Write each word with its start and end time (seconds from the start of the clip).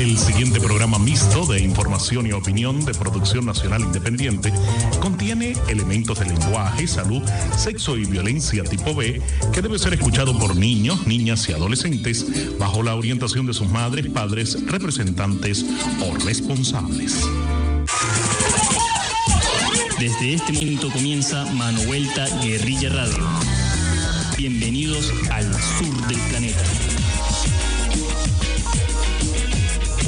El 0.00 0.16
siguiente 0.16 0.58
programa 0.60 0.98
mixto 0.98 1.44
de 1.44 1.60
información 1.60 2.26
y 2.26 2.32
opinión 2.32 2.86
de 2.86 2.94
producción 2.94 3.44
nacional 3.44 3.82
independiente 3.82 4.50
contiene 4.98 5.52
elementos 5.68 6.18
de 6.18 6.24
lenguaje, 6.24 6.88
salud, 6.88 7.22
sexo 7.54 7.98
y 7.98 8.06
violencia 8.06 8.64
tipo 8.64 8.94
B 8.94 9.20
que 9.52 9.60
debe 9.60 9.78
ser 9.78 9.92
escuchado 9.92 10.38
por 10.38 10.56
niños, 10.56 11.06
niñas 11.06 11.46
y 11.50 11.52
adolescentes 11.52 12.56
bajo 12.58 12.82
la 12.82 12.94
orientación 12.94 13.44
de 13.44 13.52
sus 13.52 13.68
madres, 13.68 14.06
padres, 14.06 14.56
representantes 14.68 15.66
o 16.00 16.14
responsables. 16.24 17.20
Desde 19.98 20.32
este 20.32 20.54
momento 20.54 20.90
comienza 20.90 21.44
Mano 21.52 21.82
Vuelta 21.82 22.26
Guerrilla 22.42 22.88
Radio. 22.88 23.28
Bienvenidos 24.38 25.12
al 25.30 25.44
sur 25.52 26.08
del 26.08 26.18
planeta. 26.30 26.89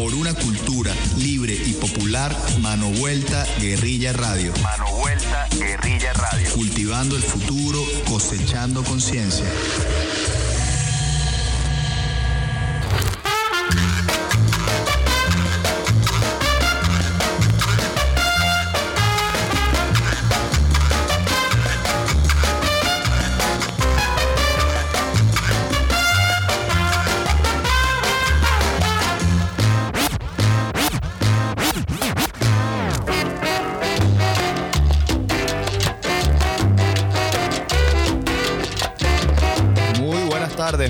Por 0.02 0.16
una 0.16 0.34
cultura 0.34 0.92
libre 1.16 1.54
y 1.54 1.74
popular, 1.74 2.36
Mano 2.60 2.90
Vuelta 2.90 3.46
Guerrilla 3.60 4.12
Radio. 4.12 4.52
Mano 4.60 4.90
Vuelta 4.96 5.46
Guerrilla 5.56 6.12
Radio. 6.14 6.50
Cultivando 6.56 7.14
el 7.14 7.22
futuro, 7.22 7.80
cosechando 8.08 8.82
conciencia. 8.82 9.46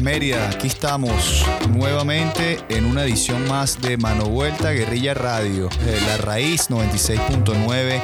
Mérida, 0.02 0.50
aquí 0.50 0.66
estamos 0.66 1.46
nuevamente 1.70 2.58
en 2.68 2.86
una 2.86 3.04
edición 3.04 3.46
más 3.46 3.80
de 3.80 3.96
Mano 3.96 4.24
Vuelta 4.24 4.72
Guerrilla 4.72 5.14
Radio, 5.14 5.68
de 5.84 6.00
la 6.00 6.16
raíz 6.16 6.70
96.9 6.70 8.02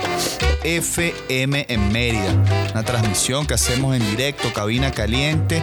FM 0.62 1.66
en 1.69 1.92
Mérida. 1.92 2.32
Una 2.70 2.84
transmisión 2.84 3.48
que 3.48 3.54
hacemos 3.54 3.96
en 3.96 4.08
directo, 4.10 4.52
cabina 4.52 4.92
caliente, 4.92 5.60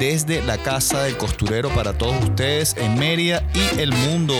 desde 0.00 0.42
la 0.42 0.58
casa 0.58 1.04
del 1.04 1.16
costurero 1.16 1.68
para 1.68 1.92
todos 1.96 2.16
ustedes 2.24 2.76
en 2.76 2.98
Mérida 2.98 3.44
y 3.54 3.80
el 3.80 3.92
mundo. 3.92 4.34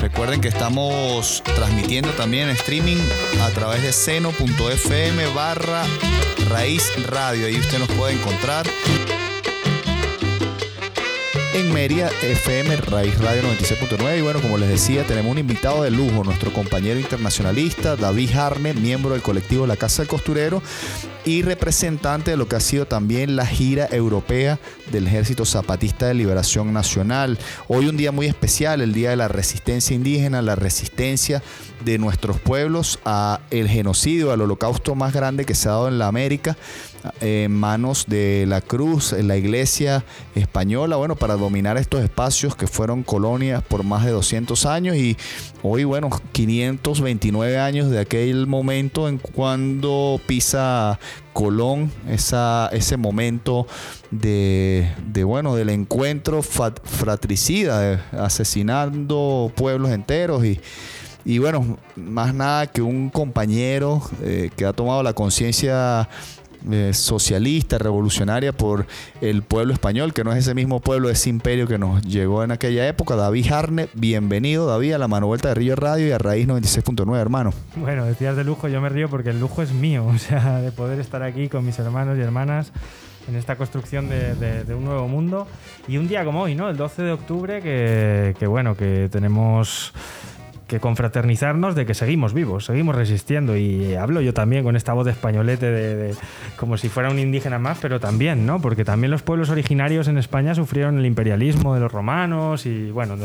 Recuerden 0.00 0.40
que 0.40 0.48
estamos 0.48 1.42
transmitiendo 1.56 2.08
también 2.12 2.48
en 2.48 2.56
streaming 2.56 2.98
a 3.42 3.50
través 3.50 3.82
de 3.82 3.92
seno.fm 3.92 5.26
barra 5.34 5.84
raíz 6.48 6.90
radio. 7.06 7.48
Ahí 7.48 7.58
usted 7.58 7.78
nos 7.78 7.90
puede 7.90 8.14
encontrar 8.14 8.66
en 11.56 11.72
Mérida 11.72 12.10
FM 12.22 12.76
Raíz 12.76 13.18
Radio 13.18 13.42
96.9 13.44 14.18
y 14.18 14.20
bueno, 14.20 14.42
como 14.42 14.58
les 14.58 14.68
decía, 14.68 15.06
tenemos 15.06 15.32
un 15.32 15.38
invitado 15.38 15.84
de 15.84 15.90
lujo, 15.90 16.22
nuestro 16.22 16.52
compañero 16.52 17.00
internacionalista 17.00 17.96
David 17.96 18.36
Harne, 18.36 18.74
miembro 18.74 19.12
del 19.12 19.22
colectivo 19.22 19.66
La 19.66 19.76
Casa 19.76 20.02
del 20.02 20.08
Costurero 20.08 20.62
y 21.24 21.40
representante 21.40 22.30
de 22.30 22.36
lo 22.36 22.46
que 22.46 22.56
ha 22.56 22.60
sido 22.60 22.86
también 22.86 23.36
la 23.36 23.46
gira 23.46 23.88
europea 23.90 24.58
del 24.92 25.06
Ejército 25.06 25.46
Zapatista 25.46 26.06
de 26.06 26.14
Liberación 26.14 26.74
Nacional. 26.74 27.38
Hoy 27.68 27.88
un 27.88 27.96
día 27.96 28.12
muy 28.12 28.26
especial, 28.26 28.82
el 28.82 28.92
Día 28.92 29.10
de 29.10 29.16
la 29.16 29.28
Resistencia 29.28 29.96
Indígena, 29.96 30.42
la 30.42 30.56
resistencia 30.56 31.42
de 31.84 31.98
nuestros 31.98 32.38
pueblos 32.38 32.98
a 33.06 33.40
el 33.50 33.68
genocidio, 33.68 34.30
al 34.30 34.42
holocausto 34.42 34.94
más 34.94 35.14
grande 35.14 35.46
que 35.46 35.54
se 35.54 35.68
ha 35.68 35.72
dado 35.72 35.88
en 35.88 35.98
la 35.98 36.06
América 36.06 36.56
en 37.20 37.52
manos 37.52 38.06
de 38.06 38.44
la 38.46 38.60
cruz, 38.60 39.12
en 39.12 39.28
la 39.28 39.36
iglesia 39.36 40.04
española, 40.34 40.96
bueno, 40.96 41.16
para 41.16 41.36
dominar 41.36 41.76
estos 41.76 42.02
espacios 42.02 42.56
que 42.56 42.66
fueron 42.66 43.02
colonias 43.02 43.62
por 43.62 43.84
más 43.84 44.04
de 44.04 44.10
200 44.10 44.66
años 44.66 44.96
y 44.96 45.16
hoy, 45.62 45.84
bueno, 45.84 46.10
529 46.32 47.58
años 47.58 47.90
de 47.90 48.00
aquel 48.00 48.46
momento 48.46 49.08
en 49.08 49.18
cuando 49.18 50.20
pisa 50.26 50.98
Colón, 51.32 51.92
esa, 52.08 52.70
ese 52.72 52.96
momento 52.96 53.66
de, 54.10 54.88
bueno, 55.24 55.54
del 55.54 55.68
encuentro 55.68 56.42
fratricida, 56.42 58.06
asesinando 58.12 59.52
pueblos 59.54 59.90
enteros 59.90 60.46
y, 60.46 60.58
y 61.26 61.38
bueno, 61.38 61.76
más 61.96 62.32
nada 62.32 62.68
que 62.68 62.80
un 62.80 63.10
compañero 63.10 64.00
eh, 64.22 64.50
que 64.56 64.64
ha 64.64 64.72
tomado 64.72 65.02
la 65.02 65.12
conciencia 65.12 66.08
eh, 66.70 66.92
socialista, 66.94 67.78
revolucionaria 67.78 68.52
por 68.52 68.86
el 69.20 69.42
pueblo 69.42 69.72
español, 69.72 70.12
que 70.12 70.24
no 70.24 70.32
es 70.32 70.38
ese 70.38 70.54
mismo 70.54 70.80
pueblo, 70.80 71.10
ese 71.10 71.30
imperio 71.30 71.66
que 71.66 71.78
nos 71.78 72.02
llegó 72.02 72.42
en 72.42 72.50
aquella 72.50 72.86
época. 72.88 73.16
David 73.16 73.52
Harne, 73.52 73.88
bienvenido 73.94 74.66
David 74.66 74.94
a 74.94 74.98
la 74.98 75.08
Mano 75.08 75.26
Vuelta 75.26 75.48
de 75.48 75.54
Río 75.54 75.76
Radio 75.76 76.06
y 76.08 76.12
a 76.12 76.18
Raíz 76.18 76.46
96.9, 76.46 77.16
hermano. 77.16 77.52
Bueno, 77.76 78.04
decías 78.04 78.36
de 78.36 78.44
lujo, 78.44 78.68
yo 78.68 78.80
me 78.80 78.88
río 78.88 79.08
porque 79.08 79.30
el 79.30 79.40
lujo 79.40 79.62
es 79.62 79.72
mío, 79.72 80.06
o 80.14 80.18
sea, 80.18 80.60
de 80.60 80.72
poder 80.72 81.00
estar 81.00 81.22
aquí 81.22 81.48
con 81.48 81.64
mis 81.64 81.78
hermanos 81.78 82.18
y 82.18 82.20
hermanas 82.20 82.72
en 83.28 83.36
esta 83.36 83.56
construcción 83.56 84.08
de, 84.08 84.64
un 84.74 84.84
nuevo 84.84 85.08
mundo. 85.08 85.46
Y 85.88 85.96
un 85.98 86.08
día 86.08 86.24
como 86.24 86.42
hoy, 86.42 86.54
¿no? 86.54 86.68
El 86.68 86.76
12 86.76 87.02
de 87.02 87.12
octubre, 87.12 87.60
que, 87.60 88.34
que 88.38 88.46
bueno, 88.46 88.76
que 88.76 89.08
tenemos 89.10 89.92
que 90.66 90.80
confraternizarnos 90.80 91.74
de 91.74 91.86
que 91.86 91.94
seguimos 91.94 92.34
vivos, 92.34 92.64
seguimos 92.64 92.96
resistiendo. 92.96 93.56
Y 93.56 93.94
hablo 93.94 94.20
yo 94.20 94.34
también 94.34 94.64
con 94.64 94.76
esta 94.76 94.92
voz 94.92 95.04
de 95.04 95.12
españolete 95.12 95.70
de, 95.70 96.14
como 96.56 96.76
si 96.76 96.88
fuera 96.88 97.10
un 97.10 97.18
indígena 97.18 97.58
más, 97.58 97.78
pero 97.80 98.00
también, 98.00 98.46
¿no? 98.46 98.60
Porque 98.60 98.84
también 98.84 99.10
los 99.10 99.22
pueblos 99.22 99.50
originarios 99.50 100.08
en 100.08 100.18
España 100.18 100.54
sufrieron 100.54 100.98
el 100.98 101.06
imperialismo 101.06 101.74
de 101.74 101.80
los 101.80 101.92
romanos 101.92 102.66
y 102.66 102.90
bueno, 102.90 103.16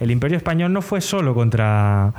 el 0.00 0.10
imperio 0.10 0.36
español 0.36 0.72
no 0.72 0.82
fue 0.82 1.00
solo 1.00 1.34
contra 1.34 2.12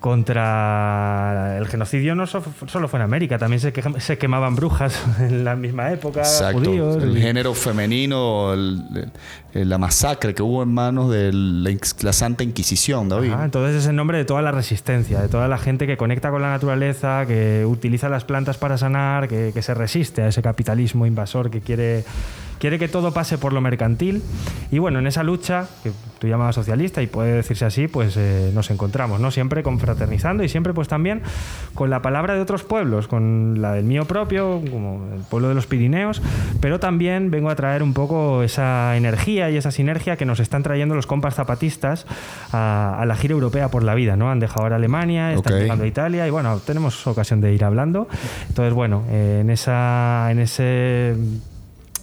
contra 0.00 1.58
el 1.58 1.68
genocidio 1.68 2.14
no 2.14 2.26
solo 2.26 2.88
fue 2.88 2.98
en 2.98 3.04
América, 3.04 3.38
también 3.38 3.60
se, 3.60 3.72
se 4.00 4.18
quemaban 4.18 4.56
brujas 4.56 5.00
en 5.20 5.44
la 5.44 5.54
misma 5.56 5.92
época, 5.92 6.22
judíos. 6.52 7.02
El 7.02 7.18
género 7.18 7.52
femenino, 7.54 8.54
la 9.52 9.78
masacre 9.78 10.34
que 10.34 10.42
hubo 10.42 10.62
en 10.62 10.72
manos 10.72 11.10
de 11.10 11.30
la, 11.32 12.12
Santa 12.12 12.42
Inquisición, 12.42 13.10
David. 13.10 13.32
entonces 13.44 13.82
es 13.82 13.86
el 13.88 13.96
nombre 13.96 14.16
de 14.16 14.24
toda 14.24 14.40
la 14.40 14.52
resistencia, 14.52 15.20
de 15.20 15.28
toda 15.28 15.48
la 15.48 15.58
gente 15.58 15.86
que 15.86 15.98
conecta 15.98 16.30
con 16.30 16.40
la 16.40 16.48
naturaleza, 16.48 17.26
que 17.26 17.66
utiliza 17.66 18.08
las 18.08 18.24
plantas 18.24 18.56
para 18.56 18.78
sanar, 18.78 19.28
que 19.28 19.62
se 19.62 19.74
resiste 19.74 20.22
a 20.22 20.28
ese 20.28 20.40
capitalismo 20.40 21.04
invasor 21.04 21.50
que 21.50 21.60
quiere 21.60 22.04
quiere 22.60 22.78
que 22.78 22.86
todo 22.86 23.12
pase 23.12 23.38
por 23.38 23.52
lo 23.52 23.60
mercantil. 23.60 24.22
Y 24.70 24.78
bueno, 24.78 25.00
en 25.00 25.08
esa 25.08 25.24
lucha, 25.24 25.66
que 25.82 25.90
tú 26.20 26.28
llamabas 26.28 26.54
socialista 26.54 27.02
y 27.02 27.06
puede 27.06 27.32
decirse 27.32 27.64
así, 27.64 27.88
pues 27.88 28.16
eh, 28.16 28.52
nos 28.54 28.70
encontramos, 28.70 29.18
¿no? 29.18 29.30
Siempre 29.30 29.62
confraternizando 29.64 30.44
y 30.44 30.48
siempre 30.48 30.74
pues 30.74 30.86
también 30.86 31.22
con 31.74 31.90
la 31.90 32.02
palabra 32.02 32.34
de 32.34 32.40
otros 32.40 32.62
pueblos, 32.62 33.08
con 33.08 33.60
la 33.60 33.72
del 33.72 33.84
mío 33.84 34.04
propio, 34.04 34.62
como 34.70 35.08
el 35.14 35.22
pueblo 35.22 35.48
de 35.48 35.54
los 35.54 35.66
Pirineos, 35.66 36.22
pero 36.60 36.78
también 36.78 37.30
vengo 37.30 37.48
a 37.50 37.56
traer 37.56 37.82
un 37.82 37.94
poco 37.94 38.42
esa 38.42 38.96
energía 38.96 39.50
y 39.50 39.56
esa 39.56 39.70
sinergia 39.70 40.16
que 40.16 40.26
nos 40.26 40.38
están 40.38 40.62
trayendo 40.62 40.94
los 40.94 41.06
compas 41.06 41.34
zapatistas 41.34 42.06
a, 42.52 43.02
la 43.06 43.16
gira 43.16 43.32
europea 43.32 43.70
por 43.70 43.82
la 43.82 43.94
vida, 43.94 44.16
¿no? 44.16 44.30
Han 44.30 44.38
dejado 44.38 44.62
ahora 44.62 44.76
Alemania, 44.76 45.32
están 45.32 45.58
llegando 45.58 45.84
a 45.84 45.86
Italia 45.86 46.26
y 46.26 46.30
bueno, 46.30 46.58
tenemos 46.58 47.06
ocasión 47.06 47.40
de 47.40 47.54
ir 47.54 47.64
hablando. 47.64 48.06
Entonces, 48.48 48.74
bueno, 48.74 49.04
eh, 49.08 49.38
en, 49.40 49.48
esa, 49.48 50.30
en 50.30 50.38
ese 50.38 51.16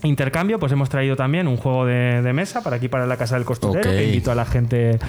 intercambio, 0.04 0.60
pues 0.60 0.72
hemos 0.72 0.90
traído 0.90 1.16
también 1.16 1.48
un 1.48 1.58
juego 1.58 1.86
de, 1.86 2.32
mesa 2.34 2.62
para 2.62 2.76
aquí, 2.76 2.88
para 2.88 3.08
la 3.08 3.18
Casa 3.18 3.36
del 3.36 3.46
Costurero, 3.46 3.90
que 3.90 4.06
invito 4.06 4.32
a 4.32 4.36
la 4.36 4.46
gente 4.46 5.00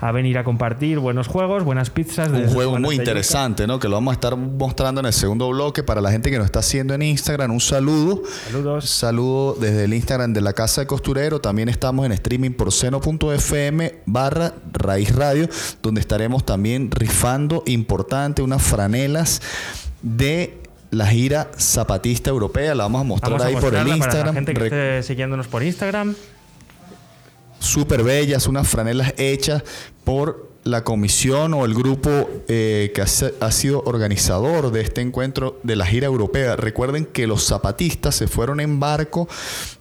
a 0.00 0.12
venir 0.12 0.38
a 0.38 0.44
compartir 0.44 0.98
buenos 0.98 1.26
juegos, 1.26 1.64
buenas 1.64 1.90
pizzas. 1.90 2.30
Un 2.30 2.48
juego 2.48 2.78
muy 2.78 2.96
interesante, 2.96 3.66
¿no? 3.66 3.78
Que 3.78 3.88
lo 3.88 3.94
vamos 3.96 4.12
a 4.12 4.14
estar 4.14 4.36
mostrando 4.36 5.00
en 5.00 5.06
el 5.06 5.12
segundo 5.12 5.48
bloque 5.48 5.82
para 5.82 6.00
la 6.00 6.10
gente 6.10 6.30
que 6.30 6.38
nos 6.38 6.46
está 6.46 6.60
haciendo 6.60 6.94
en 6.94 7.02
Instagram. 7.02 7.50
Un 7.50 7.60
saludo. 7.60 8.22
Saludos. 8.46 8.88
Saludo 8.88 9.56
desde 9.60 9.84
el 9.84 9.94
Instagram 9.94 10.32
de 10.32 10.40
la 10.40 10.52
Casa 10.52 10.80
del 10.80 10.88
Costurero. 10.88 11.40
También 11.40 11.68
estamos 11.68 12.06
en 12.06 12.12
streaming 12.12 12.52
por 12.52 12.72
seno.fm 12.72 13.94
barra 14.06 14.54
raíz 14.72 15.14
radio, 15.14 15.48
donde 15.82 16.00
estaremos 16.00 16.46
también 16.46 16.90
rifando 16.90 17.62
importante 17.66 18.42
unas 18.42 18.62
franelas 18.62 19.42
de 20.02 20.67
la 20.90 21.06
gira 21.06 21.50
zapatista 21.58 22.30
europea. 22.30 22.74
La 22.74 22.84
vamos 22.84 23.00
a 23.00 23.04
mostrar 23.04 23.42
ahí 23.42 23.56
por 23.56 23.74
el 23.74 23.88
Instagram. 23.88 24.00
Para 24.00 24.26
la 24.26 24.32
gente 24.32 24.54
que 24.54 24.64
esté 24.64 25.02
siguiéndonos 25.02 25.46
por 25.46 25.62
Instagram. 25.62 26.14
súper 27.58 28.02
bellas, 28.02 28.46
unas 28.46 28.68
franelas 28.68 29.14
hechas 29.16 29.62
por 30.04 30.48
la 30.68 30.84
comisión 30.84 31.54
o 31.54 31.64
el 31.64 31.74
grupo 31.74 32.10
eh, 32.46 32.92
que 32.94 33.00
ha, 33.02 33.50
sido 33.50 33.82
organizador 33.86 34.70
de 34.70 34.82
este 34.82 35.00
encuentro 35.00 35.58
de 35.62 35.76
la 35.76 35.86
gira 35.86 36.06
europea. 36.06 36.56
Recuerden 36.56 37.06
que 37.06 37.26
los 37.26 37.46
zapatistas 37.46 38.14
se 38.14 38.28
fueron 38.28 38.60
en 38.60 38.78
barco 38.78 39.28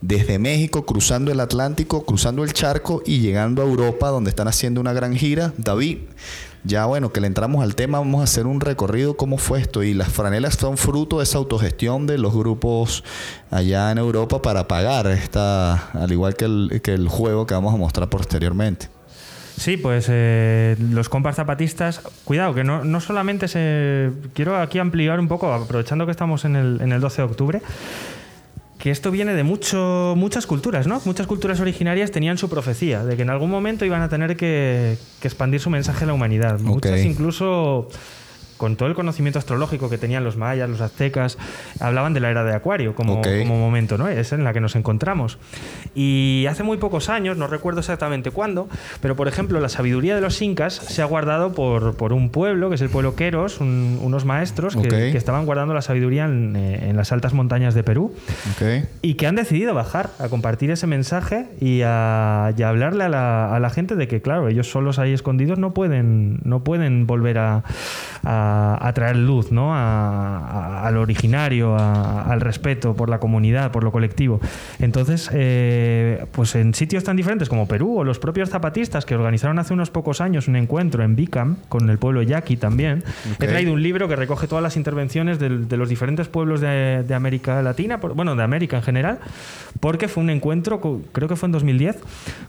desde 0.01 0.39
México, 0.39 0.85
cruzando 0.85 1.31
el 1.31 1.39
Atlántico, 1.39 2.05
cruzando 2.05 2.43
el 2.43 2.53
charco 2.53 3.03
y 3.05 3.19
llegando 3.19 3.61
a 3.61 3.65
Europa, 3.65 4.09
donde 4.09 4.29
están 4.29 4.47
haciendo 4.47 4.79
una 4.79 4.93
gran 4.93 5.15
gira. 5.15 5.53
David, 5.57 5.97
ya 6.67 6.85
bueno, 6.85 7.11
que 7.11 7.21
le 7.21 7.27
entramos 7.27 7.63
al 7.63 7.75
tema, 7.75 7.99
vamos 7.99 8.21
a 8.21 8.25
hacer 8.25 8.45
un 8.45 8.59
recorrido 8.59 9.15
cómo 9.15 9.37
fue 9.37 9.61
esto. 9.61 9.83
Y 9.83 9.93
las 9.93 10.09
franelas 10.09 10.55
son 10.55 10.77
fruto 10.77 11.17
de 11.17 11.23
esa 11.23 11.37
autogestión 11.37 12.05
de 12.05 12.17
los 12.17 12.35
grupos 12.35 13.03
allá 13.49 13.91
en 13.91 13.97
Europa 13.97 14.41
para 14.41 14.67
pagar 14.67 15.07
esta, 15.07 15.89
al 15.91 16.11
igual 16.11 16.35
que 16.35 16.45
el, 16.45 16.81
que 16.83 16.93
el 16.93 17.07
juego 17.07 17.47
que 17.47 17.53
vamos 17.53 17.73
a 17.73 17.77
mostrar 17.77 18.09
posteriormente. 18.09 18.89
Sí, 19.57 19.75
pues 19.75 20.05
eh, 20.09 20.75
los 20.91 21.09
compas 21.09 21.35
zapatistas, 21.35 22.01
cuidado, 22.25 22.53
que 22.53 22.63
no, 22.63 22.83
no, 22.83 23.01
solamente 23.01 23.47
se... 23.47 24.11
Quiero 24.33 24.55
aquí 24.57 24.77
ampliar 24.77 25.19
un 25.19 25.27
poco, 25.27 25.51
aprovechando 25.51 26.05
que 26.05 26.11
estamos 26.11 26.45
en 26.45 26.55
el, 26.55 26.79
en 26.79 26.91
el 26.91 27.01
12 27.01 27.23
de 27.23 27.27
octubre, 27.27 27.61
que 28.87 28.91
esto 28.91 29.11
viene 29.11 29.33
de 29.33 29.43
mucho, 29.43 30.13
muchas 30.15 30.47
culturas, 30.47 30.87
¿no? 30.87 31.01
Muchas 31.03 31.27
culturas 31.27 31.59
originarias 31.59 32.09
tenían 32.09 32.37
su 32.37 32.47
profecía, 32.47 33.03
de 33.03 33.17
que 33.17 33.23
en 33.23 33.29
algún 33.29 33.49
momento 33.49 33.83
iban 33.83 34.01
a 34.01 34.07
tener 34.07 34.37
que, 34.37 34.97
expandir 35.21 35.59
su 35.59 35.69
mensaje 35.69 36.05
a 36.05 36.07
la 36.07 36.13
humanidad. 36.13 36.61
Muchas 36.61 37.01
incluso 37.01 37.89
con 38.57 38.75
todo 38.75 38.89
el 38.89 38.95
conocimiento 38.95 39.39
astrológico 39.39 39.89
que 39.89 39.97
tenían 39.97 40.23
los 40.23 40.37
mayas, 40.37 40.69
los 40.69 40.81
aztecas, 40.81 41.37
hablaban 41.79 42.13
de 42.13 42.19
la 42.19 42.29
era 42.29 42.43
de 42.43 42.53
Acuario 42.53 42.95
como, 42.95 43.21
como 43.21 43.57
momento, 43.57 43.97
¿no? 43.97 44.07
Es 44.07 44.33
en 44.33 44.43
la 44.43 44.53
que 44.53 44.59
nos 44.59 44.75
encontramos. 44.75 45.37
Y 45.95 46.45
hace 46.49 46.63
muy 46.63 46.77
pocos 46.77 47.09
años, 47.09 47.37
no 47.37 47.47
recuerdo 47.47 47.79
exactamente 47.79 48.31
cuándo, 48.31 48.67
pero 49.01 49.15
por 49.15 49.27
ejemplo, 49.27 49.59
la 49.59 49.69
sabiduría 49.69 50.15
de 50.15 50.21
los 50.21 50.41
incas 50.41 50.73
se 50.73 51.01
ha 51.01 51.05
guardado 51.05 51.53
por, 51.53 51.95
por 51.95 52.13
un 52.13 52.29
pueblo, 52.29 52.69
que 52.69 52.75
es 52.75 52.81
el 52.81 52.89
pueblo 52.89 53.15
Queros, 53.15 53.59
unos 53.59 54.25
maestros 54.25 54.75
que, 54.75 55.17
estaban 55.17 55.45
guardando 55.45 55.73
la 55.73 55.81
sabiduría 55.81 56.25
en, 56.25 56.55
eh, 56.55 56.91
las 56.95 57.11
altas 57.11 57.33
montañas 57.33 57.73
de 57.73 57.83
Perú 57.83 58.13
y 59.01 59.15
que 59.15 59.27
han 59.27 59.35
decidido 59.35 59.73
bajar 59.73 60.11
a 60.19 60.29
compartir 60.29 60.71
ese 60.71 60.87
mensaje 60.87 61.47
y 61.59 61.81
a, 61.81 62.47
hablarle 62.47 63.05
a 63.05 63.09
la, 63.09 63.55
a 63.55 63.59
la, 63.59 63.69
gente 63.69 63.95
de 63.95 64.07
que, 64.07 64.21
claro, 64.21 64.47
ellos 64.47 64.69
solos 64.69 64.99
ahí 64.99 65.13
escondidos 65.13 65.59
no 65.59 65.73
pueden, 65.73 66.39
no 66.43 66.63
pueden 66.63 67.07
volver 67.07 67.37
a 67.37 67.63
a, 68.23 68.46
traer 68.93 69.15
luz 69.15 69.51
¿no? 69.51 69.75
a, 69.75 70.85
al 70.87 70.97
originario, 70.97 71.75
al 71.77 72.41
respeto 72.41 72.95
por 72.95 73.09
la 73.09 73.19
comunidad, 73.19 73.71
por 73.71 73.83
lo 73.83 73.91
colectivo. 73.91 74.39
Entonces, 74.79 75.29
eh, 75.33 76.25
pues 76.31 76.55
en 76.55 76.73
sitios 76.73 77.03
tan 77.03 77.15
diferentes 77.15 77.49
como 77.49 77.67
Perú 77.67 77.99
o 77.99 78.03
los 78.03 78.19
propios 78.19 78.49
zapatistas 78.49 79.05
que 79.05 79.15
organizaron 79.15 79.59
hace 79.59 79.73
unos 79.73 79.89
pocos 79.89 80.21
años 80.21 80.47
un 80.47 80.55
encuentro 80.55 81.03
en 81.03 81.15
Bicam 81.15 81.57
con 81.69 81.89
el 81.89 81.97
pueblo 81.97 82.21
yaqui 82.21 82.57
también, 82.57 83.03
he 83.39 83.47
traído 83.47 83.73
un 83.73 83.81
libro 83.81 84.07
que 84.07 84.15
recoge 84.15 84.47
todas 84.47 84.63
las 84.63 84.77
intervenciones 84.77 85.39
de, 85.39 85.77
los 85.77 85.89
diferentes 85.89 86.27
pueblos 86.27 86.61
de, 86.61 87.05
América 87.13 87.61
Latina, 87.61 87.97
bueno, 87.97 88.35
de 88.35 88.43
América 88.43 88.77
en 88.77 88.83
general, 88.83 89.19
porque 89.79 90.07
fue 90.07 90.23
un 90.23 90.29
encuentro, 90.29 90.79
creo 91.11 91.27
que 91.27 91.35
fue 91.35 91.47
en 91.47 91.51
2010, 91.53 91.97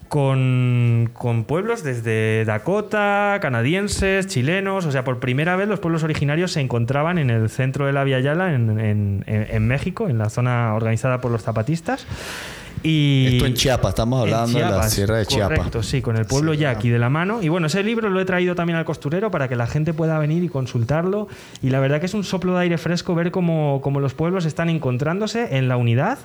con, 0.09 1.11
con 1.13 1.45
pueblos 1.45 1.83
desde 1.83 2.45
Dakota, 2.45 3.39
canadienses, 3.41 4.27
chilenos, 4.27 4.87
o 4.87 4.93
sea, 4.93 5.05
por 5.05 5.19
primera 5.21 5.57
vez 5.57 5.69
los 5.69 5.81
pueblos 5.81 5.88
originarios 6.03 6.53
se 6.53 6.61
encontraban 6.61 7.19
en 7.19 7.31
el 7.31 7.49
centro 7.49 7.87
de 7.87 7.93
la 7.93 8.05
Via 8.05 8.21
Yala, 8.21 8.55
en 8.55 9.67
México, 9.67 10.09
en 10.09 10.19
la 10.19 10.31
zona 10.31 10.75
organizada 10.75 11.21
por 11.21 11.31
los 11.31 11.43
zapatistas. 11.43 12.07
Esto 12.83 13.47
en 13.47 13.55
Chiapas, 13.55 13.91
estamos 13.91 14.21
hablando 14.21 14.59
de 14.59 14.65
la 14.65 14.89
Sierra 14.89 15.19
de 15.19 15.27
Chiapas. 15.27 15.59
Correcto, 15.59 15.83
sí, 15.83 16.03
con 16.03 16.17
el 16.17 16.25
pueblo 16.25 16.55
ya 16.55 16.71
aquí 16.71 16.89
de 16.89 16.99
la 16.99 17.11
mano. 17.11 17.43
Y 17.43 17.49
bueno, 17.49 17.67
ese 17.67 17.83
libro 17.83 18.09
lo 18.09 18.21
he 18.21 18.25
traído 18.25 18.55
también 18.55 18.79
al 18.79 18.85
costurero 18.85 19.31
para 19.31 19.49
que 19.49 19.57
la 19.57 19.67
gente 19.67 19.93
pueda 19.93 20.19
venir 20.19 20.45
y 20.45 20.49
consultarlo. 20.49 21.29
Y 21.63 21.71
la 21.71 21.81
verdad 21.81 22.01
que 22.01 22.07
es 22.07 22.15
un 22.15 22.25
soplo 22.25 22.55
de 22.55 22.63
aire 22.63 22.79
fresco 22.79 23.15
ver 23.15 23.31
cómo, 23.31 23.81
cómo 23.83 24.01
los 24.01 24.15
pueblos 24.15 24.45
están 24.45 24.69
encontrándose 24.69 25.57
en 25.57 25.69
la 25.69 25.77
unidad 25.77 26.19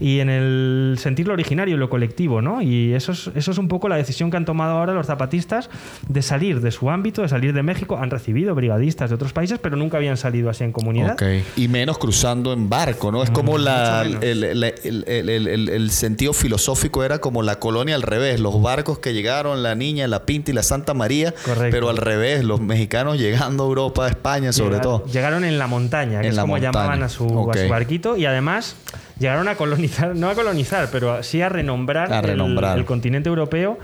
y 0.00 0.20
en 0.20 0.30
el 0.30 0.96
sentirlo 0.98 1.34
originario, 1.34 1.76
lo 1.76 1.90
colectivo, 1.90 2.40
¿no? 2.40 2.62
Y 2.62 2.94
eso 2.94 3.12
es, 3.12 3.30
eso 3.34 3.50
es 3.50 3.58
un 3.58 3.68
poco 3.68 3.88
la 3.88 3.96
decisión 3.96 4.30
que 4.30 4.38
han 4.38 4.46
tomado 4.46 4.78
ahora 4.78 4.94
los 4.94 5.06
zapatistas 5.06 5.68
de 6.08 6.22
salir 6.22 6.60
de 6.60 6.70
su 6.70 6.90
ámbito, 6.90 7.20
de 7.22 7.28
salir 7.28 7.52
de 7.52 7.62
México. 7.62 7.98
Han 8.00 8.10
recibido 8.10 8.54
brigadistas 8.54 9.10
de 9.10 9.16
otros 9.16 9.34
países, 9.34 9.58
pero 9.58 9.76
nunca 9.76 9.98
habían 9.98 10.16
salido 10.16 10.48
así 10.48 10.64
en 10.64 10.72
comunidad. 10.72 11.18
Y 11.56 11.68
menos 11.68 11.98
cruzando 11.98 12.52
en 12.52 12.68
barco, 12.70 13.12
¿no? 13.12 13.22
Es 13.22 13.30
como 13.30 13.58
mm, 13.58 13.60
la, 13.60 14.02
el 14.02 15.89
sentido 15.90 16.32
filosófico 16.32 17.04
era 17.04 17.18
como 17.18 17.42
la 17.42 17.58
colonia 17.58 17.94
al 17.94 18.02
revés, 18.02 18.40
los 18.40 18.60
barcos 18.62 18.98
que 18.98 19.12
llegaron, 19.12 19.62
la 19.62 19.74
Niña, 19.74 20.06
la 20.08 20.24
Pinta 20.26 20.50
y 20.50 20.54
la 20.54 20.62
Santa 20.62 20.94
María, 20.94 21.34
pero 21.70 21.88
al 21.88 21.96
revés, 21.96 22.44
los 22.44 22.60
mexicanos 22.60 23.18
llegando 23.18 23.64
a 23.64 23.66
Europa, 23.66 24.06
a 24.06 24.08
España 24.08 24.52
sobre 24.52 24.78
todo. 24.78 25.04
Llegaron 25.06 25.44
en 25.44 25.58
la 25.58 25.66
montaña, 25.66 26.20
que 26.20 26.28
es 26.28 26.38
como 26.38 26.58
llamaban 26.58 27.02
a 27.02 27.08
su, 27.08 27.26
barquito, 27.68 28.16
y 28.16 28.26
además 28.26 28.76
llegaron 29.18 29.48
a 29.48 29.56
colonizar, 29.56 30.14
no 30.16 30.30
a 30.30 30.34
colonizar, 30.34 30.88
pero 30.90 31.22
sí 31.22 31.42
a 31.42 31.48
renombrar, 31.48 32.24
el, 32.28 32.84
continente 32.84 33.28
europeo 33.28 33.78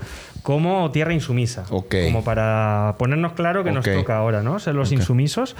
como 0.47 0.89
tierra 0.91 1.13
insumisa. 1.13 1.65
Como 1.65 2.23
para 2.23 2.95
ponernos 2.97 3.33
claro 3.33 3.65
que 3.65 3.73
nos 3.73 3.83
toca 3.83 4.15
ahora, 4.15 4.43
¿no? 4.43 4.59
Ser 4.59 4.75
los 4.75 4.93
insumisos. 4.93 5.57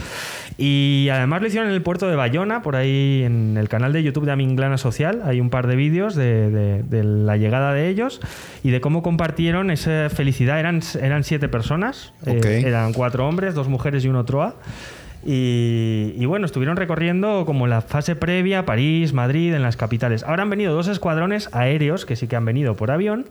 Y 0.58 1.10
además 1.12 1.42
lo 1.42 1.48
hicieron 1.48 1.68
en 1.68 1.76
el 1.76 1.82
puerto 1.82 2.08
de 2.08 2.16
Bayona, 2.16 2.62
por 2.62 2.78
ahí 2.78 3.24
en 3.26 3.58
el 3.58 3.68
canal 3.68 3.92
de 3.92 4.02
YouTube 4.02 4.24
de 4.24 4.32
Aminglana 4.32 4.78
Social. 4.78 5.24
Hay 5.26 5.42
un 5.42 5.50
par 5.50 5.68
de 5.68 5.76
vídeos 5.76 6.16
de, 6.16 6.86
la 6.90 7.36
llegada 7.36 7.74
de 7.74 7.90
ellos 7.90 8.22
y 8.64 8.70
de 8.70 8.80
cómo 8.80 9.04
compartieron 9.04 9.72
esa 9.72 10.10
felicidad. 10.10 10.58
Eran, 10.58 10.82
eran 11.02 11.26
siete 11.26 11.50
personas. 11.50 12.14
Eh, 12.26 12.64
eran 12.66 12.94
cuatro 12.94 13.28
hombres, 13.28 13.56
dos 13.56 13.68
mujeres 13.68 14.06
y 14.06 14.08
un 14.08 14.16
otro 14.16 14.42
y, 15.26 16.26
bueno, 16.26 16.46
estuvieron 16.46 16.78
recorriendo 16.78 17.46
como 17.46 17.68
la 17.68 17.82
fase 17.82 18.16
previa, 18.16 18.66
París, 18.66 19.14
Madrid, 19.14 19.54
en 19.54 19.62
las 19.62 19.76
capitales. 19.76 20.24
Ahora 20.24 20.44
han 20.44 20.50
venido 20.50 20.74
dos 20.74 20.88
escuadrones 20.88 21.50
aéreos, 21.52 22.06
que 22.06 22.16
sí 22.16 22.28
que 22.28 22.36
han 22.36 22.46
venido 22.46 22.76
por 22.76 22.92
avión, 22.92 23.26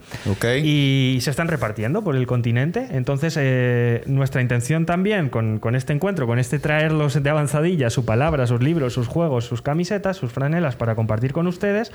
y 0.63 1.19
se 1.21 1.31
están 1.31 1.49
repartiendo 1.49 2.03
por 2.03 2.17
el 2.17 2.27
continente. 2.27 2.89
Entonces, 2.91 3.37
eh, 3.39 4.03
nuestra 4.07 4.43
intención 4.43 4.87
también 4.87 5.29
con, 5.29 5.59
con, 5.59 5.75
este 5.75 5.93
encuentro, 5.93 6.27
con 6.27 6.39
este 6.39 6.59
traerlos 6.59 7.23
de 7.23 7.31
avanzadilla, 7.31 7.91
su 7.91 8.05
palabra, 8.05 8.47
sus 8.47 8.63
libros, 8.63 8.93
sus 8.93 9.09
juegos, 9.09 9.45
sus 9.45 9.63
camisetas, 9.63 10.17
sus 10.17 10.33
franelas 10.33 10.77
para 10.77 10.95
compartir 10.95 11.33
con 11.33 11.47
ustedes, 11.47 11.93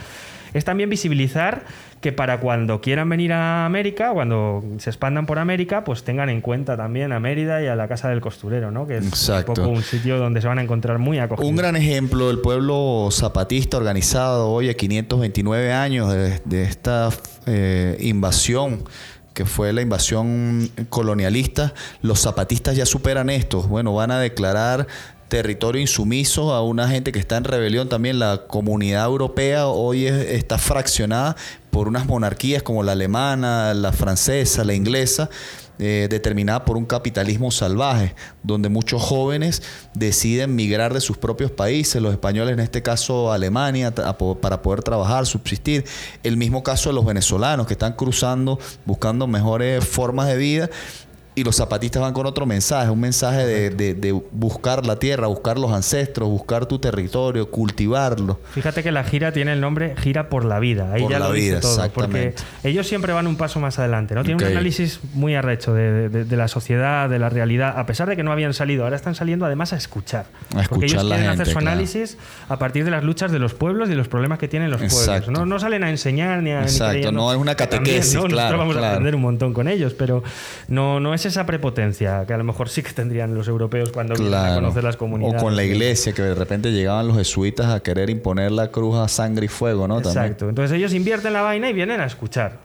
es 0.53 0.65
también 0.65 0.89
visibilizar 0.89 1.63
que 2.01 2.11
para 2.11 2.39
cuando 2.39 2.81
quieran 2.81 3.07
venir 3.09 3.31
a 3.31 3.65
América, 3.65 4.11
cuando 4.11 4.63
se 4.79 4.89
expandan 4.89 5.25
por 5.25 5.39
América, 5.39 5.83
pues 5.83 6.03
tengan 6.03 6.29
en 6.29 6.41
cuenta 6.41 6.75
también 6.75 7.11
a 7.11 7.19
Mérida 7.19 7.61
y 7.61 7.67
a 7.67 7.75
la 7.75 7.87
Casa 7.87 8.09
del 8.09 8.21
Costurero, 8.21 8.71
¿no? 8.71 8.87
Que 8.87 8.97
es 8.97 9.29
un 9.29 9.43
poco 9.43 9.67
un 9.67 9.80
sitio 9.83 10.17
donde 10.17 10.41
se 10.41 10.47
van 10.47 10.59
a 10.59 10.63
encontrar 10.63 10.99
muy. 10.99 11.19
Un 11.37 11.55
gran 11.55 11.75
ejemplo 11.75 12.27
del 12.27 12.39
pueblo 12.39 13.09
zapatista 13.11 13.77
organizado 13.77 14.49
hoy 14.49 14.69
a 14.69 14.73
529 14.73 15.73
años 15.73 16.11
de, 16.11 16.63
esta 16.63 17.09
eh, 17.45 17.97
invasión 17.99 18.83
que 19.33 19.45
fue 19.45 19.71
la 19.71 19.81
invasión 19.81 20.69
colonialista, 20.89 21.73
los 22.01 22.19
zapatistas 22.19 22.75
ya 22.75 22.85
superan 22.85 23.29
esto. 23.29 23.61
Bueno, 23.63 23.93
van 23.93 24.11
a 24.11 24.19
declarar 24.19 24.87
territorio 25.31 25.81
insumiso 25.81 26.53
a 26.53 26.61
una 26.61 26.89
gente 26.89 27.13
que 27.13 27.19
está 27.19 27.37
en 27.37 27.45
rebelión 27.45 27.87
también. 27.87 28.19
La 28.19 28.43
comunidad 28.47 29.05
europea 29.05 29.67
hoy 29.67 30.05
está 30.05 30.57
fraccionada 30.57 31.37
por 31.71 31.87
unas 31.87 32.05
monarquías 32.05 32.63
como 32.63 32.83
la 32.83 32.91
alemana, 32.91 33.73
la 33.73 33.93
francesa, 33.93 34.65
la 34.65 34.73
inglesa, 34.73 35.29
eh, 35.83 36.05
determinada 36.11 36.63
por 36.63 36.77
un 36.77 36.85
capitalismo 36.85 37.49
salvaje, 37.49 38.13
donde 38.43 38.69
muchos 38.69 39.01
jóvenes 39.01 39.63
deciden 39.95 40.53
migrar 40.53 40.93
de 40.93 41.01
sus 41.01 41.17
propios 41.17 41.49
países, 41.49 41.99
los 41.99 42.13
españoles 42.13 42.53
en 42.53 42.59
este 42.59 42.83
caso 42.83 43.31
Alemania, 43.31 43.91
para 43.91 44.61
poder 44.61 44.83
trabajar, 44.83 45.25
subsistir. 45.25 45.83
El 46.21 46.37
mismo 46.37 46.61
caso 46.61 46.89
de 46.89 46.93
los 46.93 47.03
venezolanos 47.03 47.65
que 47.65 47.73
están 47.73 47.93
cruzando, 47.93 48.59
buscando 48.85 49.25
mejores 49.25 49.83
formas 49.83 50.27
de 50.27 50.37
vida 50.37 50.69
y 51.33 51.43
los 51.45 51.55
zapatistas 51.55 52.01
van 52.01 52.13
con 52.13 52.25
otro 52.25 52.45
mensaje, 52.45 52.89
un 52.89 52.99
mensaje 52.99 53.45
de, 53.47 54.21
buscar 54.31 54.85
la 54.85 54.97
tierra, 54.97 55.27
buscar 55.27 55.57
los 55.57 55.71
ancestros, 55.71 56.27
buscar 56.27 56.65
tu 56.65 56.79
territorio, 56.79 57.49
cultivarlo. 57.49 58.39
Fíjate 58.51 58.83
que 58.83 58.91
la 58.91 59.03
gira 59.05 59.31
tiene 59.31 59.53
el 59.53 59.61
nombre 59.61 59.95
Gira 59.97 60.29
por 60.29 60.43
la 60.43 60.59
Vida. 60.59 60.91
Ahí 60.91 61.07
ya 61.09 61.19
lo 61.19 61.31
vida, 61.31 61.57
dice 61.57 61.61
todo. 61.61 61.89
Porque 61.93 62.35
ellos 62.63 62.85
siempre 62.85 63.13
van 63.13 63.27
un 63.27 63.37
paso 63.37 63.61
más 63.61 63.79
adelante, 63.79 64.13
¿no? 64.13 64.23
Tienen 64.23 64.45
un 64.45 64.51
análisis 64.51 64.99
muy 65.13 65.35
arrecho 65.35 65.73
de, 65.73 66.25
la 66.35 66.47
sociedad, 66.49 67.09
de 67.09 67.19
la 67.19 67.29
realidad, 67.29 67.79
a 67.79 67.85
pesar 67.85 68.09
de 68.09 68.17
que 68.17 68.23
no 68.23 68.31
habían 68.31 68.53
salido, 68.53 68.83
ahora 68.83 68.97
están 68.97 69.15
saliendo 69.15 69.45
además 69.45 69.71
a 69.71 69.77
escuchar. 69.77 70.25
A 70.55 70.61
escuchar 70.61 70.69
porque 70.69 70.85
ellos 70.87 71.03
quieren 71.05 71.27
hacer 71.27 71.47
su 71.47 71.57
análisis 71.57 72.17
a 72.49 72.59
partir 72.59 72.83
de 72.83 72.91
las 72.91 73.03
luchas 73.05 73.31
de 73.31 73.39
los 73.39 73.53
pueblos 73.53 73.89
y 73.89 73.95
los 73.95 74.09
problemas 74.09 74.37
que 74.37 74.49
tienen 74.49 74.69
los 74.69 74.81
pueblos. 74.81 75.29
No, 75.29 75.45
no, 75.45 75.59
salen 75.59 75.83
a 75.85 75.89
enseñar 75.89 76.43
ni 76.43 76.51
a. 76.51 76.63
Exacto, 76.63 77.13
no 77.13 77.31
es 77.31 77.37
una 77.37 77.55
catequesis. 77.55 78.15
¿no? 78.15 78.27
Nosotros 78.27 78.59
vamos 78.59 78.75
a 78.75 78.89
aprender 78.89 79.15
un 79.15 79.21
montón 79.21 79.53
con 79.53 79.69
ellos, 79.69 79.93
pero 79.93 80.23
no, 80.67 80.99
no 80.99 81.13
es 81.13 81.20
esa 81.25 81.45
prepotencia 81.45 82.25
que 82.25 82.33
a 82.33 82.37
lo 82.37 82.43
mejor 82.43 82.69
sí 82.69 82.83
que 82.83 82.91
tendrían 82.91 83.33
los 83.33 83.47
europeos 83.47 83.91
cuando 83.91 84.15
vienen 84.15 84.33
a 84.33 84.55
conocer 84.55 84.83
las 84.83 84.97
comunidades. 84.97 85.41
O 85.41 85.45
con 85.45 85.55
la 85.55 85.63
iglesia, 85.63 86.13
que 86.13 86.21
de 86.21 86.35
repente 86.35 86.71
llegaban 86.71 87.07
los 87.07 87.17
jesuitas 87.17 87.67
a 87.67 87.81
querer 87.81 88.09
imponer 88.09 88.51
la 88.51 88.69
cruz 88.69 88.97
a 88.97 89.07
sangre 89.07 89.45
y 89.45 89.49
fuego, 89.49 89.87
¿no? 89.87 89.99
Exacto. 89.99 90.49
Entonces 90.49 90.75
ellos 90.77 90.93
invierten 90.93 91.33
la 91.33 91.41
vaina 91.41 91.69
y 91.69 91.73
vienen 91.73 92.01
a 92.01 92.05
escuchar. 92.05 92.59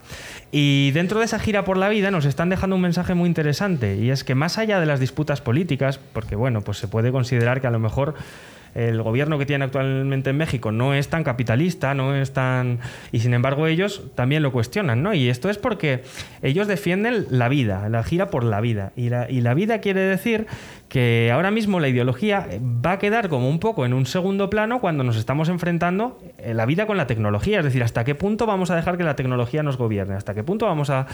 Y 0.51 0.91
dentro 0.91 1.19
de 1.19 1.25
esa 1.25 1.39
gira 1.39 1.65
por 1.65 1.77
la 1.77 1.89
vida 1.89 2.09
nos 2.09 2.25
están 2.25 2.49
dejando 2.49 2.75
un 2.75 2.81
mensaje 2.81 3.13
muy 3.13 3.27
interesante 3.27 3.97
y 3.97 4.11
es 4.11 4.23
que 4.23 4.33
más 4.33 4.57
allá 4.57 4.79
de 4.79 4.85
las 4.85 4.99
disputas 4.99 5.41
políticas, 5.41 5.99
porque 6.13 6.35
bueno, 6.35 6.61
pues 6.61 6.77
se 6.77 6.87
puede 6.87 7.11
considerar 7.11 7.59
que 7.59 7.67
a 7.67 7.71
lo 7.71 7.79
mejor 7.79 8.15
el 8.77 9.01
gobierno 9.01 9.39
que 9.39 9.47
tiene 9.47 9.65
actualmente 9.65 10.29
en 10.29 10.37
México 10.37 10.71
no 10.71 10.93
es 10.93 11.09
tan 11.09 11.23
capitalista, 11.23 11.95
no 11.95 12.13
es 12.15 12.31
tan... 12.31 12.77
Y 13.11 13.21
sin 13.21 13.33
embargo 13.33 13.65
ellos 13.65 14.03
también 14.13 14.43
lo 14.43 14.51
cuestionan, 14.51 15.01
¿no? 15.01 15.15
Y 15.15 15.29
esto 15.29 15.49
es 15.49 15.57
porque 15.57 16.03
ellos 16.43 16.67
defienden 16.67 17.25
la 17.31 17.49
vida, 17.49 17.89
la 17.89 18.03
gira 18.03 18.29
por 18.29 18.43
la 18.43 18.61
vida. 18.61 18.93
Y 18.95 19.09
la, 19.09 19.53
vida 19.55 19.79
quiere 19.79 20.01
decir 20.01 20.45
que 20.89 21.31
ahora 21.33 21.49
mismo 21.49 21.79
la 21.79 21.87
ideología 21.87 22.47
va 22.85 22.93
a 22.93 22.99
quedar 22.99 23.29
como 23.29 23.49
un 23.49 23.59
poco 23.59 23.83
en 23.83 23.93
un 23.93 24.05
segundo 24.05 24.49
plano 24.49 24.79
cuando 24.79 25.03
nos 25.03 25.17
estamos 25.17 25.49
enfrentando 25.49 26.19
eh, 26.37 26.53
la 26.53 26.67
vida 26.67 26.85
con 26.85 26.97
la 26.97 27.07
tecnología. 27.07 27.59
Es 27.59 27.65
decir, 27.65 27.81
hasta 27.81 28.03
qué 28.03 28.13
punto 28.13 28.45
vamos 28.45 28.69
a 28.69 28.75
dejar 28.75 28.95
que 28.95 29.03
la 29.03 29.15
tecnología 29.15 29.63
nos 29.63 29.77
gobierne, 29.77 30.13
hasta 30.13 30.35
qué 30.35 30.43
punto 30.43 30.67
vamos 30.67 30.91
a, 30.91 31.07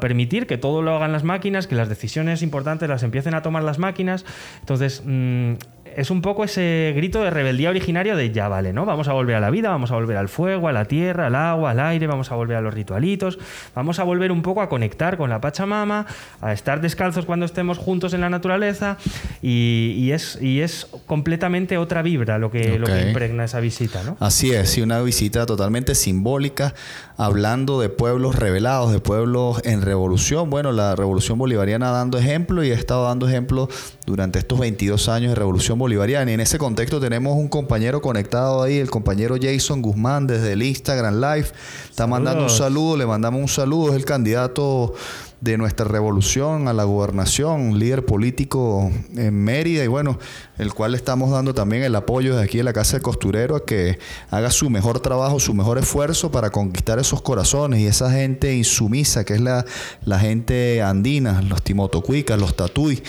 permitir 0.00 0.46
que 0.46 0.56
todo 0.56 0.80
lo 0.80 0.96
hagan 0.96 1.12
las 1.12 1.24
máquinas, 1.24 1.66
que 1.66 1.74
las 1.74 1.90
decisiones 1.90 2.40
importantes 2.42 2.88
las 2.88 3.02
empiecen 3.02 3.34
a 3.34 3.42
tomar 3.42 3.62
las 3.62 3.78
máquinas. 3.78 4.24
Entonces, 4.60 5.02
mmm, 5.04 5.54
es 6.00 6.10
un 6.10 6.22
poco 6.22 6.44
ese 6.44 6.94
grito 6.96 7.22
de 7.22 7.28
rebeldía 7.28 7.68
originario 7.68 8.16
de 8.16 8.32
ya 8.32 8.48
vale, 8.48 8.72
¿no? 8.72 8.86
Vamos 8.86 9.08
a 9.08 9.12
volver 9.12 9.36
a 9.36 9.40
la 9.40 9.50
vida, 9.50 9.68
vamos 9.68 9.90
a 9.90 9.96
volver 9.96 10.16
al 10.16 10.30
fuego, 10.30 10.66
a 10.66 10.72
la 10.72 10.86
tierra, 10.86 11.26
al 11.26 11.34
agua, 11.34 11.72
al 11.72 11.80
aire, 11.80 12.06
vamos 12.06 12.32
a 12.32 12.36
volver 12.36 12.56
a 12.56 12.62
los 12.62 12.72
ritualitos, 12.72 13.38
vamos 13.74 13.98
a 13.98 14.04
volver 14.04 14.32
un 14.32 14.40
poco 14.40 14.62
a 14.62 14.70
conectar 14.70 15.18
con 15.18 15.28
la 15.28 15.42
Pachamama, 15.42 16.06
a 16.40 16.52
estar 16.54 16.80
descalzos 16.80 17.26
cuando 17.26 17.44
estemos 17.44 17.76
juntos 17.76 18.14
en 18.14 18.22
la 18.22 18.30
naturaleza 18.30 18.96
y, 19.42 20.10
es, 20.10 20.38
y 20.40 20.62
es 20.62 20.86
completamente 21.04 21.76
otra 21.76 22.00
vibra 22.00 22.38
lo 22.38 22.50
que, 22.50 22.78
lo 22.78 22.86
que 22.86 23.08
impregna 23.08 23.44
esa 23.44 23.60
visita, 23.60 24.02
¿no? 24.02 24.16
Así 24.20 24.52
es, 24.52 24.70
sí, 24.70 24.80
una 24.80 25.02
visita 25.02 25.44
totalmente 25.44 25.94
simbólica, 25.94 26.72
hablando 27.18 27.78
de 27.78 27.90
pueblos 27.90 28.36
rebelados, 28.36 28.90
de 28.90 29.00
pueblos 29.00 29.60
en 29.64 29.82
revolución. 29.82 30.48
Bueno, 30.48 30.72
la 30.72 30.96
revolución 30.96 31.36
bolivariana 31.36 31.90
dando 31.90 32.16
ejemplo 32.16 32.64
y 32.64 32.70
ha 32.70 32.74
estado 32.74 33.04
dando 33.04 33.28
ejemplo 33.28 33.68
durante 34.06 34.38
estos 34.38 34.58
22 34.58 35.10
años 35.10 35.32
de 35.32 35.34
revolución 35.34 35.78
bolivariana. 35.78 35.89
Y 35.90 36.32
en 36.32 36.40
ese 36.40 36.56
contexto 36.56 37.00
tenemos 37.00 37.36
un 37.36 37.48
compañero 37.48 38.00
conectado 38.00 38.62
ahí, 38.62 38.78
el 38.78 38.90
compañero 38.90 39.34
Jason 39.40 39.82
Guzmán 39.82 40.26
desde 40.26 40.52
el 40.52 40.62
Instagram 40.62 41.16
Live. 41.16 41.48
Está 41.88 42.06
mandando 42.06 42.44
un 42.44 42.50
saludo, 42.50 42.96
le 42.96 43.06
mandamos 43.06 43.40
un 43.40 43.48
saludo, 43.48 43.90
es 43.90 43.96
el 43.96 44.04
candidato 44.04 44.94
de 45.40 45.56
nuestra 45.56 45.86
revolución 45.86 46.68
a 46.68 46.72
la 46.72 46.84
gobernación, 46.84 47.78
líder 47.78 48.04
político 48.04 48.90
en 49.16 49.34
Mérida 49.34 49.82
y 49.82 49.86
bueno, 49.86 50.18
el 50.58 50.74
cual 50.74 50.92
le 50.92 50.98
estamos 50.98 51.30
dando 51.30 51.54
también 51.54 51.82
el 51.82 51.94
apoyo 51.94 52.36
de 52.36 52.42
aquí 52.42 52.58
en 52.58 52.66
la 52.66 52.74
Casa 52.74 52.92
del 52.92 53.02
Costurero 53.02 53.56
a 53.56 53.64
que 53.64 53.98
haga 54.30 54.50
su 54.50 54.68
mejor 54.68 55.00
trabajo, 55.00 55.40
su 55.40 55.54
mejor 55.54 55.78
esfuerzo 55.78 56.30
para 56.30 56.50
conquistar 56.50 56.98
esos 56.98 57.22
corazones 57.22 57.80
y 57.80 57.86
esa 57.86 58.10
gente 58.10 58.54
insumisa 58.54 59.24
que 59.24 59.34
es 59.34 59.40
la, 59.40 59.64
la 60.04 60.18
gente 60.18 60.82
andina, 60.82 61.40
los 61.42 61.62
timotocuicas, 61.62 62.38
los 62.38 62.54
tatuí 62.54 63.02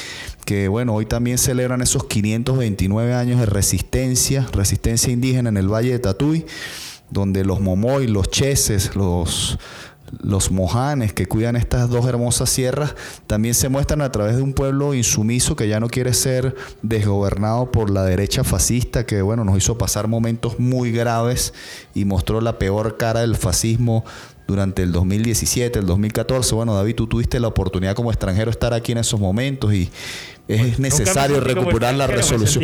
que 0.46 0.68
bueno, 0.68 0.96
hoy 0.96 1.06
también 1.06 1.38
celebran 1.38 1.82
esos 1.82 2.06
529 2.06 3.14
años 3.14 3.40
de 3.40 3.46
resistencia, 3.46 4.48
resistencia 4.52 5.14
indígena 5.14 5.50
en 5.50 5.58
el 5.58 5.72
Valle 5.72 5.92
de 5.92 6.00
Tatuí, 6.00 6.46
donde 7.10 7.46
los 7.46 7.60
momoy, 7.60 8.08
los 8.08 8.30
cheses, 8.30 8.96
los, 8.96 9.60
los 10.20 10.52
mojanes 10.52 11.14
que 11.14 11.28
cuidan 11.28 11.56
estas 11.56 11.90
dos 11.90 12.06
hermosas 12.06 12.50
sierras, 12.50 12.96
también 13.28 13.54
se 13.54 13.70
muestran 13.70 14.02
a 14.02 14.12
través 14.12 14.36
de 14.36 14.42
un 14.42 14.54
pueblo 14.54 14.94
insumiso 14.94 15.56
que 15.56 15.68
ya 15.68 15.80
no 15.80 15.90
quiere 15.90 16.14
ser 16.14 16.56
desgobernado 16.82 17.72
por 17.72 17.90
la 17.90 18.04
derecha 18.04 18.44
fascista, 18.44 19.06
que 19.06 19.22
bueno, 19.22 19.44
nos 19.44 19.58
hizo 19.58 19.78
pasar 19.78 20.08
momentos 20.08 20.60
muy 20.60 20.92
graves 20.92 21.54
y 21.94 22.06
mostró 22.06 22.42
la 22.42 22.60
peor 22.60 22.98
cara 22.98 23.22
del 23.22 23.36
fascismo 23.36 24.04
durante 24.48 24.84
el 24.84 24.92
2017, 24.92 25.80
el 25.80 25.86
2014. 25.86 26.56
Bueno, 26.56 26.76
David, 26.76 26.96
tú 26.96 27.08
tuviste 27.08 27.40
la 27.40 27.48
oportunidad 27.48 27.96
como 27.96 28.12
extranjero 28.12 28.52
estar 28.52 28.74
aquí 28.74 28.92
en 28.92 29.00
esos 29.00 29.20
momentos 29.20 29.74
y 29.74 29.90
es 30.56 30.80
necesario 30.80 31.40
recuperar 31.40 31.94
la 31.96 32.08
resolución. 32.08 32.64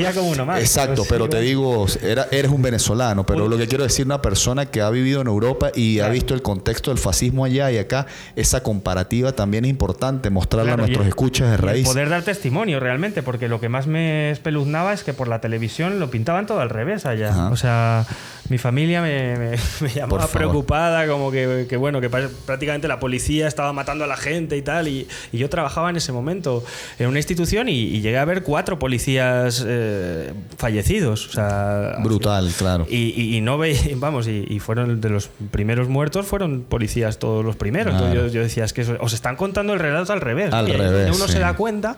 Exacto, 0.57 1.03
pero 1.07 1.29
te 1.29 1.39
digo, 1.41 1.85
era, 2.01 2.27
eres 2.31 2.51
un 2.51 2.61
venezolano, 2.61 3.25
pero 3.25 3.47
lo 3.47 3.57
que 3.57 3.67
quiero 3.67 3.83
decir, 3.83 4.05
una 4.05 4.21
persona 4.21 4.65
que 4.65 4.81
ha 4.81 4.89
vivido 4.89 5.21
en 5.21 5.27
Europa 5.27 5.71
y 5.73 5.99
ha 5.99 6.09
visto 6.09 6.33
el 6.33 6.41
contexto 6.41 6.91
del 6.91 6.97
fascismo 6.97 7.45
allá 7.45 7.71
y 7.71 7.77
acá, 7.77 8.07
esa 8.35 8.63
comparativa 8.63 9.33
también 9.33 9.65
es 9.65 9.69
importante, 9.69 10.29
mostrarla 10.29 10.73
a 10.73 10.77
nuestros 10.77 11.07
escuchas 11.07 11.51
de 11.51 11.57
raíz. 11.57 11.87
poder 11.87 12.09
dar 12.09 12.23
testimonio 12.23 12.79
realmente, 12.79 13.23
porque 13.23 13.47
lo 13.47 13.59
que 13.59 13.69
más 13.69 13.87
me 13.87 14.31
espeluznaba 14.31 14.93
es 14.93 15.03
que 15.03 15.13
por 15.13 15.27
la 15.27 15.41
televisión 15.41 15.99
lo 15.99 16.09
pintaban 16.09 16.45
todo 16.45 16.59
al 16.59 16.69
revés 16.69 17.05
allá. 17.05 17.49
O 17.51 17.57
sea, 17.57 18.05
mi 18.49 18.57
familia 18.57 19.01
me, 19.01 19.35
me, 19.37 19.57
llamaba 19.95 20.27
preocupada, 20.27 21.07
como 21.07 21.31
que, 21.31 21.77
bueno, 21.77 22.01
que 22.01 22.09
prácticamente 22.09 22.87
la 22.87 22.99
policía 22.99 23.47
estaba 23.47 23.73
matando 23.73 24.03
a 24.03 24.07
la 24.07 24.17
gente 24.17 24.57
y 24.57 24.61
tal, 24.61 24.87
y, 24.87 25.07
y 25.31 25.37
yo 25.37 25.49
trabajaba 25.49 25.89
en 25.89 25.97
ese 25.97 26.11
momento 26.11 26.63
en 26.99 27.07
una 27.07 27.19
institución 27.19 27.69
y, 27.69 27.76
llegué 28.01 28.17
a 28.17 28.25
ver 28.25 28.43
cuatro 28.43 28.79
policías 28.79 29.63
eh, 29.65 30.33
fallecidos. 30.57 31.27
O 31.27 31.31
sea, 31.31 31.95
Brutal, 32.03 32.51
claro. 32.57 32.85
Y, 32.89 33.39
no 33.41 33.57
ve, 33.57 33.77
vamos, 33.97 34.27
y, 34.27 34.59
fueron 34.59 35.01
de 35.01 35.09
los 35.09 35.29
primeros 35.51 35.87
muertos, 35.87 36.25
fueron 36.25 36.61
policías 36.61 37.19
todos 37.19 37.43
los 37.43 37.55
primeros. 37.55 37.93
Entonces 37.93 38.33
yo, 38.33 38.41
decía, 38.41 38.65
es 38.65 38.73
que 38.73 38.81
os 38.99 39.13
están 39.13 39.35
contando 39.35 39.73
el 39.73 39.79
relato 39.79 40.13
al 40.13 40.21
revés. 40.21 40.53
Al 40.53 40.67
revés. 40.67 41.15
Uno 41.15 41.27
se 41.27 41.39
da 41.39 41.53
cuenta 41.55 41.97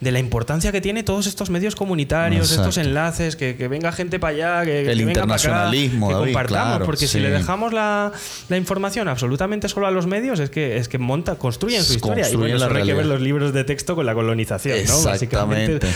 de 0.00 0.12
la 0.12 0.18
importancia 0.18 0.70
que 0.70 0.80
tiene 0.80 1.02
todos 1.02 1.26
estos 1.26 1.50
medios 1.50 1.74
comunitarios, 1.76 2.52
estos 2.52 2.76
enlaces, 2.78 3.36
que, 3.36 3.54
venga 3.68 3.92
gente 3.92 4.18
para 4.18 4.34
allá, 4.34 4.64
que, 4.64 4.90
el 4.90 5.04
venga 5.04 5.26
para 5.26 5.66
acá, 5.66 5.70
que 5.70 5.90
compartamos. 5.90 6.82
porque 6.84 7.06
si 7.06 7.18
le 7.20 7.30
dejamos 7.30 7.72
la, 7.72 8.12
la, 8.48 8.56
información 8.56 9.08
absolutamente 9.08 9.68
solo 9.68 9.86
a 9.86 9.90
los 9.90 10.06
medios, 10.06 10.40
es 10.40 10.50
que, 10.50 10.76
es 10.76 10.88
que 10.88 10.98
monta, 10.98 11.36
construyen 11.36 11.82
su 11.82 11.94
historia. 11.94 12.28
y 12.30 12.36
bueno, 12.36 12.58
solo 12.58 12.76
hay 12.76 12.84
que 12.84 12.94
ver 12.94 13.06
los 13.06 13.20
libros 13.20 13.52
de 13.52 13.64
texto 13.64 13.94
con 13.94 14.06
la 14.06 14.14
colonización, 14.14 14.84
¿no? 14.86 15.13
Exactamente. 15.14 15.86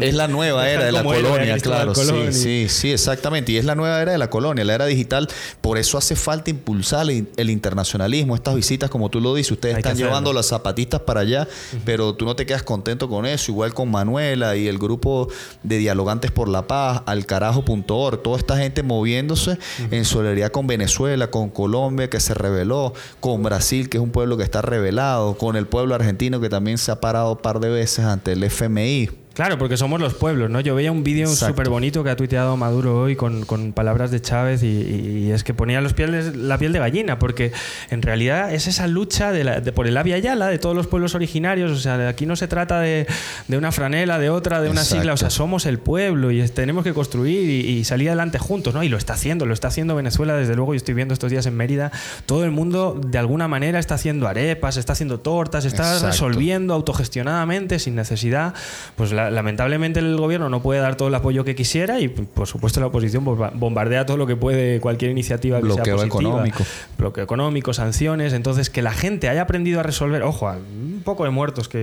es 0.00 0.14
la 0.14 0.28
nueva 0.28 0.68
era 0.68 0.84
de 0.84 0.92
la 0.92 1.02
colonia, 1.02 1.58
claro. 1.58 1.94
Sí, 1.94 2.32
sí, 2.32 2.66
sí, 2.68 2.92
exactamente. 2.92 3.52
Y 3.52 3.56
es 3.56 3.64
la 3.64 3.74
nueva 3.74 4.00
era 4.00 4.12
de 4.12 4.18
la 4.18 4.30
colonia, 4.30 4.64
la 4.64 4.74
era 4.74 4.86
digital. 4.86 5.28
Por 5.60 5.78
eso 5.78 5.98
hace 5.98 6.16
falta 6.16 6.50
impulsar 6.50 7.06
el, 7.10 7.50
internacionalismo, 7.50 8.34
estas 8.34 8.54
visitas, 8.54 8.90
como 8.90 9.08
tú 9.10 9.20
lo 9.20 9.34
dices. 9.34 9.52
Ustedes 9.52 9.78
están 9.78 9.96
llevando 9.96 10.32
las 10.32 10.46
zapatistas 10.46 11.00
para 11.00 11.20
allá, 11.20 11.48
pero 11.84 12.14
tú 12.14 12.24
no 12.24 12.36
te 12.36 12.46
quedas 12.46 12.62
contento 12.62 13.08
con 13.08 13.26
eso. 13.26 13.50
Igual 13.50 13.74
con 13.74 13.90
Manuela 13.90 14.56
y 14.56 14.68
el 14.68 14.78
grupo 14.78 15.28
de 15.62 15.78
Dialogantes 15.78 16.30
por 16.30 16.48
la 16.48 16.66
Paz, 16.66 17.02
al 17.06 17.26
carajo.org, 17.26 18.22
toda 18.22 18.38
esta 18.38 18.56
gente 18.56 18.82
moviéndose 18.82 19.58
en 19.90 20.04
solidaridad 20.04 20.50
con 20.50 20.66
Venezuela, 20.66 21.30
con 21.30 21.50
Colombia, 21.50 22.08
que 22.08 22.20
se 22.20 22.34
rebeló, 22.34 22.94
con 23.20 23.42
Brasil, 23.42 23.88
que 23.88 23.98
es 23.98 24.02
un 24.02 24.10
pueblo 24.10 24.36
que 24.36 24.44
está 24.44 24.62
rebelado, 24.62 25.36
con 25.36 25.56
el 25.56 25.66
pueblo 25.66 25.94
argentino, 25.94 26.40
que 26.40 26.48
también 26.48 26.78
se 26.78 26.90
ha 26.90 27.00
parado 27.00 27.32
un 27.32 27.38
par 27.38 27.60
de 27.60 27.68
veces 27.68 28.04
ante 28.04 28.31
el 28.32 28.44
FMI 28.44 29.21
Claro, 29.34 29.56
porque 29.56 29.78
somos 29.78 29.98
los 29.98 30.12
pueblos, 30.12 30.50
¿no? 30.50 30.60
Yo 30.60 30.74
veía 30.74 30.92
un 30.92 31.04
vídeo 31.04 31.26
súper 31.28 31.70
bonito 31.70 32.04
que 32.04 32.10
ha 32.10 32.16
tuiteado 32.16 32.56
Maduro 32.58 33.00
hoy 33.00 33.16
con, 33.16 33.72
palabras 33.72 34.10
de 34.10 34.20
Chávez 34.20 34.62
y, 34.62 35.30
es 35.30 35.42
que 35.42 35.54
ponía 35.54 35.80
los 35.80 35.94
pieles, 35.94 36.36
la 36.36 36.58
piel 36.58 36.72
de 36.72 36.78
gallina, 36.78 37.18
porque 37.18 37.52
en 37.90 38.02
realidad 38.02 38.52
es 38.52 38.66
esa 38.66 38.86
lucha 38.86 39.32
de, 39.32 39.72
por 39.72 39.86
el 39.86 39.96
Avia 39.96 40.18
Yala, 40.18 40.48
de 40.48 40.58
todos 40.58 40.76
los 40.76 40.86
pueblos 40.86 41.14
originarios, 41.14 41.70
o 41.70 41.76
sea, 41.76 42.08
aquí 42.08 42.26
no 42.26 42.36
se 42.36 42.46
trata 42.46 42.80
de, 42.80 43.06
una 43.48 43.72
franela, 43.72 44.18
de 44.18 44.28
otra, 44.28 44.60
de 44.60 44.68
una 44.68 44.84
sigla, 44.84 45.14
o 45.14 45.16
sea, 45.16 45.30
somos 45.30 45.64
el 45.64 45.78
pueblo 45.78 46.30
y 46.30 46.46
tenemos 46.48 46.84
que 46.84 46.92
construir 46.92 47.48
y, 47.48 47.84
salir 47.84 48.08
adelante 48.08 48.38
juntos, 48.38 48.74
¿no? 48.74 48.82
Y 48.82 48.88
lo 48.88 48.98
está 48.98 49.14
haciendo, 49.14 49.46
lo 49.46 49.54
está 49.54 49.68
haciendo 49.68 49.94
Venezuela, 49.94 50.34
desde 50.34 50.54
luego, 50.54 50.74
yo 50.74 50.76
estoy 50.76 50.94
viendo 50.94 51.14
estos 51.14 51.30
días 51.30 51.46
en 51.46 51.56
Mérida, 51.56 51.90
todo 52.26 52.44
el 52.44 52.50
mundo 52.50 53.00
de 53.02 53.18
alguna 53.18 53.48
manera 53.48 53.78
está 53.78 53.94
haciendo 53.94 54.28
arepas, 54.28 54.76
está 54.76 54.92
haciendo 54.92 55.20
tortas, 55.20 55.64
está 55.64 56.00
resolviendo 56.00 56.74
autogestionadamente, 56.74 57.78
sin 57.78 57.94
necesidad, 57.94 58.54
pues 58.96 59.12
la 59.12 59.21
lamentablemente 59.30 60.00
el 60.00 60.16
gobierno 60.16 60.48
no 60.48 60.62
puede 60.62 60.80
dar 60.80 60.96
todo 60.96 61.08
el 61.08 61.14
apoyo 61.14 61.44
que 61.44 61.54
quisiera 61.54 62.00
y 62.00 62.08
por 62.08 62.46
supuesto 62.46 62.80
la 62.80 62.86
oposición 62.86 63.24
bombardea 63.24 64.06
todo 64.06 64.16
lo 64.16 64.26
que 64.26 64.36
puede 64.36 64.80
cualquier 64.80 65.10
iniciativa 65.10 65.58
que 65.58 65.64
bloqueo 65.64 65.84
sea 65.84 65.94
positiva, 66.06 66.30
económico. 66.30 66.64
Bloqueo 66.98 67.24
económico 67.24 67.74
sanciones. 67.74 68.32
Entonces 68.32 68.70
que 68.70 68.82
la 68.82 68.92
gente 68.92 69.28
haya 69.28 69.42
aprendido 69.42 69.80
a 69.80 69.82
resolver 69.82 70.22
ojo 70.22 70.50
un 70.50 71.02
poco 71.04 71.24
de 71.24 71.30
muertos 71.30 71.68
que, 71.68 71.82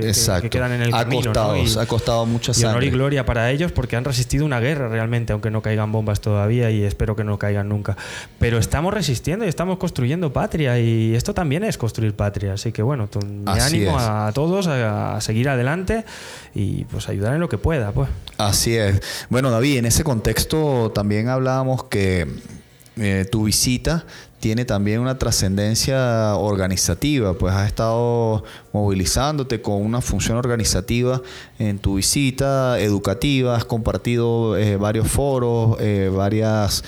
quedan 0.49 0.71
en 0.71 0.81
el 0.81 0.93
ha 0.93 1.03
camino 1.03 1.33
costado, 1.33 1.81
ha 1.81 1.85
costado 1.85 2.25
mucha 2.25 2.51
y 2.55 2.63
honor 2.63 2.83
y 2.83 2.89
gloria 2.89 3.25
para 3.25 3.51
ellos 3.51 3.71
porque 3.71 3.95
han 3.95 4.05
resistido 4.05 4.45
una 4.45 4.59
guerra 4.59 4.87
realmente 4.87 5.33
aunque 5.33 5.51
no 5.51 5.61
caigan 5.61 5.91
bombas 5.91 6.21
todavía 6.21 6.71
y 6.71 6.83
espero 6.83 7.15
que 7.15 7.23
no 7.23 7.37
caigan 7.37 7.69
nunca. 7.69 7.97
Pero 8.39 8.57
estamos 8.57 8.93
resistiendo 8.93 9.45
y 9.45 9.47
estamos 9.47 9.77
construyendo 9.77 10.33
patria 10.33 10.79
y 10.79 11.15
esto 11.15 11.33
también 11.33 11.63
es 11.63 11.77
construir 11.77 12.13
patria. 12.13 12.53
Así 12.53 12.71
que 12.71 12.81
bueno 12.81 13.09
mi 13.25 13.59
ánimo 13.59 13.97
a 13.97 14.31
todos 14.33 14.67
a, 14.67 15.15
a 15.15 15.21
seguir 15.21 15.49
adelante 15.49 16.05
y 16.55 16.85
pues 16.85 17.07
en 17.35 17.41
lo 17.41 17.49
que 17.49 17.57
pueda, 17.57 17.91
pues. 17.91 18.09
Así 18.37 18.75
es. 18.75 19.01
Bueno, 19.29 19.51
David, 19.51 19.77
en 19.77 19.85
ese 19.85 20.03
contexto 20.03 20.91
también 20.93 21.27
hablábamos 21.27 21.83
que 21.85 22.27
eh, 23.01 23.25
tu 23.31 23.45
visita 23.45 24.05
tiene 24.41 24.65
también 24.65 24.99
una 24.99 25.17
trascendencia 25.17 26.35
organizativa, 26.35 27.33
pues 27.33 27.53
has 27.53 27.67
estado 27.67 28.43
movilizándote 28.73 29.61
con 29.61 29.81
una 29.81 30.01
función 30.01 30.37
organizativa 30.37 31.21
en 31.59 31.79
tu 31.79 31.95
visita 31.95 32.77
educativa, 32.79 33.55
has 33.55 33.63
compartido 33.63 34.57
eh, 34.57 34.75
varios 34.75 35.07
foros, 35.07 35.77
eh, 35.79 36.11
varias 36.13 36.83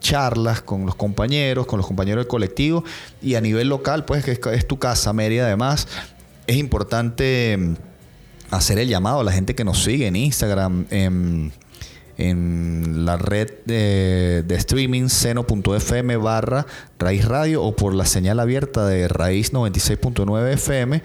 charlas 0.00 0.62
con 0.62 0.86
los 0.86 0.94
compañeros, 0.94 1.66
con 1.66 1.78
los 1.78 1.86
compañeros 1.86 2.24
del 2.24 2.28
colectivo 2.28 2.82
y 3.20 3.34
a 3.34 3.40
nivel 3.42 3.68
local, 3.68 4.06
pues 4.06 4.24
que 4.24 4.32
es, 4.32 4.40
es 4.52 4.66
tu 4.66 4.78
casa, 4.78 5.12
Mérida 5.12 5.44
además, 5.46 5.86
es 6.46 6.56
importante 6.56 7.76
hacer 8.50 8.78
el 8.78 8.88
llamado 8.88 9.20
a 9.20 9.24
la 9.24 9.32
gente 9.32 9.54
que 9.54 9.64
nos 9.64 9.82
sigue 9.82 10.06
en 10.06 10.16
Instagram, 10.16 10.86
en 10.90 11.52
en 12.18 13.04
la 13.06 13.16
red 13.16 13.48
de, 13.64 14.42
de 14.46 14.54
streaming 14.56 15.08
seno.fm 15.08 16.16
barra 16.16 16.66
Raíz 16.98 17.24
Radio 17.24 17.62
o 17.62 17.76
por 17.76 17.94
la 17.94 18.04
señal 18.04 18.40
abierta 18.40 18.86
de 18.86 19.06
Raíz 19.06 19.52
96.9 19.52 20.52
FM 20.54 21.02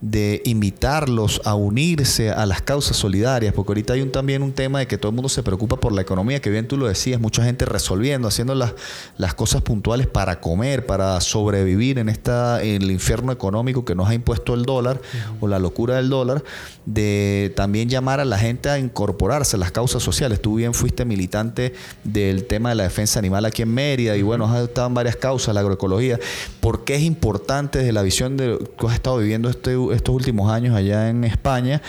de 0.00 0.42
invitarlos 0.44 1.40
a 1.44 1.54
unirse 1.54 2.30
a 2.30 2.44
las 2.44 2.60
causas 2.60 2.96
solidarias, 2.96 3.54
porque 3.54 3.70
ahorita 3.70 3.94
hay 3.94 4.02
un, 4.02 4.12
también 4.12 4.42
un 4.42 4.52
tema 4.52 4.80
de 4.80 4.86
que 4.86 4.98
todo 4.98 5.10
el 5.10 5.14
mundo 5.14 5.28
se 5.28 5.42
preocupa 5.42 5.78
por 5.78 5.92
la 5.92 6.02
economía, 6.02 6.40
que 6.40 6.50
bien 6.50 6.68
tú 6.68 6.76
lo 6.76 6.86
decías, 6.86 7.20
mucha 7.20 7.42
gente 7.42 7.64
resolviendo, 7.64 8.28
haciendo 8.28 8.54
las, 8.54 8.74
las 9.16 9.34
cosas 9.34 9.62
puntuales 9.62 10.06
para 10.06 10.40
comer, 10.40 10.84
para 10.84 11.20
sobrevivir 11.20 11.98
en, 11.98 12.08
esta, 12.08 12.62
en 12.62 12.82
el 12.82 12.90
infierno 12.90 13.32
económico 13.32 13.84
que 13.84 13.94
nos 13.94 14.08
ha 14.08 14.14
impuesto 14.14 14.52
el 14.54 14.64
dólar 14.64 15.00
o 15.40 15.48
la 15.48 15.58
locura 15.58 15.96
del 15.96 16.10
dólar, 16.10 16.44
de 16.84 17.52
también 17.56 17.88
llamar 17.88 18.20
a 18.20 18.24
la 18.24 18.38
gente 18.38 18.68
a 18.68 18.78
incorporarse 18.78 19.56
a 19.56 19.58
las 19.58 19.72
causas 19.72 20.02
sociales. 20.02 20.42
Tú 20.42 20.56
bien 20.56 20.74
fuiste 20.74 21.04
militante 21.04 21.72
del 22.04 22.44
tema 22.44 22.68
de 22.68 22.74
la 22.74 22.82
defensa 22.84 23.18
animal 23.18 23.44
aquí 23.46 23.62
en 23.62 23.72
Mérida 23.72 24.16
y 24.16 24.22
bueno, 24.22 24.44
has 24.44 24.62
estado 24.62 24.88
en 24.88 24.94
varias 24.94 25.16
causas, 25.16 25.35
la 25.52 25.60
agroecología. 25.60 26.18
¿Por 26.60 26.84
qué 26.84 26.96
es 26.96 27.02
importante 27.02 27.78
desde 27.78 27.92
la 27.92 28.02
visión 28.02 28.36
de 28.36 28.58
que 28.78 28.86
has 28.86 28.94
estado 28.94 29.18
viviendo 29.18 29.48
este, 29.48 29.76
estos 29.92 30.14
últimos 30.14 30.50
años 30.50 30.74
allá 30.74 31.08
en 31.08 31.24
España, 31.24 31.82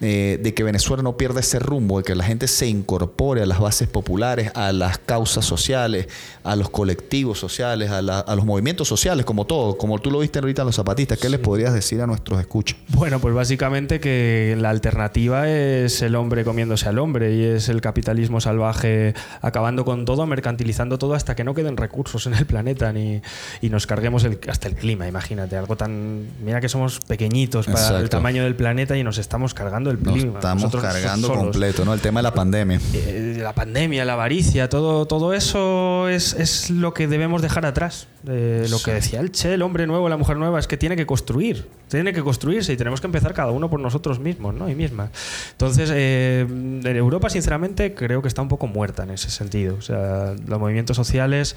eh, 0.00 0.38
de 0.42 0.54
que 0.54 0.62
Venezuela 0.62 1.02
no 1.02 1.16
pierda 1.16 1.40
ese 1.40 1.58
rumbo, 1.58 1.98
de 1.98 2.04
que 2.04 2.14
la 2.14 2.24
gente 2.24 2.48
se 2.48 2.66
incorpore 2.66 3.42
a 3.42 3.46
las 3.46 3.60
bases 3.60 3.88
populares, 3.88 4.50
a 4.54 4.72
las 4.72 4.98
causas 4.98 5.44
sociales, 5.44 6.08
a 6.42 6.56
los 6.56 6.70
colectivos 6.70 7.38
sociales, 7.38 7.90
a, 7.90 8.02
los 8.02 8.44
movimientos 8.44 8.88
sociales, 8.88 9.24
como 9.24 9.46
todo, 9.46 9.76
como 9.78 9.98
tú 9.98 10.10
lo 10.10 10.18
viste 10.18 10.38
ahorita 10.38 10.62
en 10.62 10.66
los 10.66 10.76
zapatistas? 10.76 11.18
¿Qué 11.18 11.28
les 11.28 11.40
podrías 11.40 11.72
decir 11.72 12.00
a 12.00 12.06
nuestros 12.06 12.40
escuchas? 12.40 12.78
Bueno, 12.88 13.20
pues 13.20 13.34
básicamente 13.34 14.00
que 14.00 14.56
la 14.58 14.70
alternativa 14.70 15.48
es 15.48 16.02
el 16.02 16.14
hombre 16.16 16.44
comiéndose 16.44 16.88
al 16.88 16.98
hombre 16.98 17.34
y 17.34 17.44
es 17.44 17.68
el 17.68 17.80
capitalismo 17.80 18.40
salvaje 18.40 19.14
acabando 19.40 19.84
con 19.84 20.04
todo, 20.04 20.26
mercantilizando 20.26 20.98
todo 20.98 21.14
hasta 21.14 21.34
que 21.34 21.44
no 21.44 21.54
queden 21.54 21.76
recursos 21.76 22.26
en 22.26 22.34
el 22.34 22.46
planeta 22.46 22.92
y 22.96 23.68
nos 23.68 23.86
carguemos 23.86 24.26
hasta 24.48 24.68
el 24.68 24.74
clima, 24.74 25.06
imagínate, 25.06 25.56
algo 25.56 25.76
tan... 25.76 26.26
Mira 26.44 26.60
que 26.60 26.68
somos 26.68 27.00
pequeñitos 27.00 27.66
para 27.66 27.98
el 27.98 28.08
tamaño 28.08 28.44
del 28.44 28.56
planeta 28.56 28.96
y 28.96 29.04
nos 29.04 29.18
estamos 29.18 29.54
cargando 29.54 29.90
el 29.90 29.98
clima. 29.98 30.38
estamos 30.38 30.74
cargando 30.74 31.32
completo, 31.32 31.84
¿no? 31.84 31.94
El 31.94 32.00
tema 32.00 32.20
de 32.20 32.24
la 32.24 32.34
pandemia. 32.34 32.80
Eh, 32.92 33.38
la 33.40 33.52
pandemia, 33.52 34.04
la 34.04 34.14
avaricia, 34.14 34.68
todo, 34.68 35.06
todo 35.06 35.34
eso 35.34 36.08
es, 36.08 36.34
es 36.34 36.70
lo 36.70 36.94
que 36.94 37.06
debemos 37.06 37.42
dejar 37.42 37.66
atrás. 37.66 38.06
lo 38.24 38.78
que 38.78 38.92
decía 38.92 39.20
el 39.20 39.32
Che, 39.32 39.54
el 39.54 39.62
hombre 39.62 39.86
nuevo, 39.86 40.08
la 40.08 40.16
mujer 40.16 40.36
nueva, 40.36 40.58
es 40.58 40.66
que 40.66 40.76
tiene 40.76 40.96
que 40.96 41.06
construir, 41.06 41.66
tiene 41.88 42.12
que 42.12 42.22
construirse 42.22 42.72
y 42.72 42.76
tenemos 42.76 43.00
que 43.00 43.06
empezar 43.06 43.34
cada 43.34 43.52
uno 43.52 43.70
por 43.70 43.80
nosotros 43.80 44.18
mismos, 44.18 44.54
¿no? 44.54 44.68
Y 44.68 44.74
mismas. 44.74 45.10
Entonces, 45.52 45.90
eh, 45.92 46.46
Europa, 46.84 47.30
sinceramente, 47.30 47.94
creo 47.94 48.22
que 48.22 48.28
está 48.28 48.42
un 48.42 48.48
poco 48.48 48.66
muerta 48.66 49.02
en 49.02 49.10
ese 49.10 49.30
sentido. 49.30 49.76
O 49.76 49.82
sea, 49.82 50.34
los 50.46 50.58
movimientos 50.58 50.96
sociales 50.96 51.56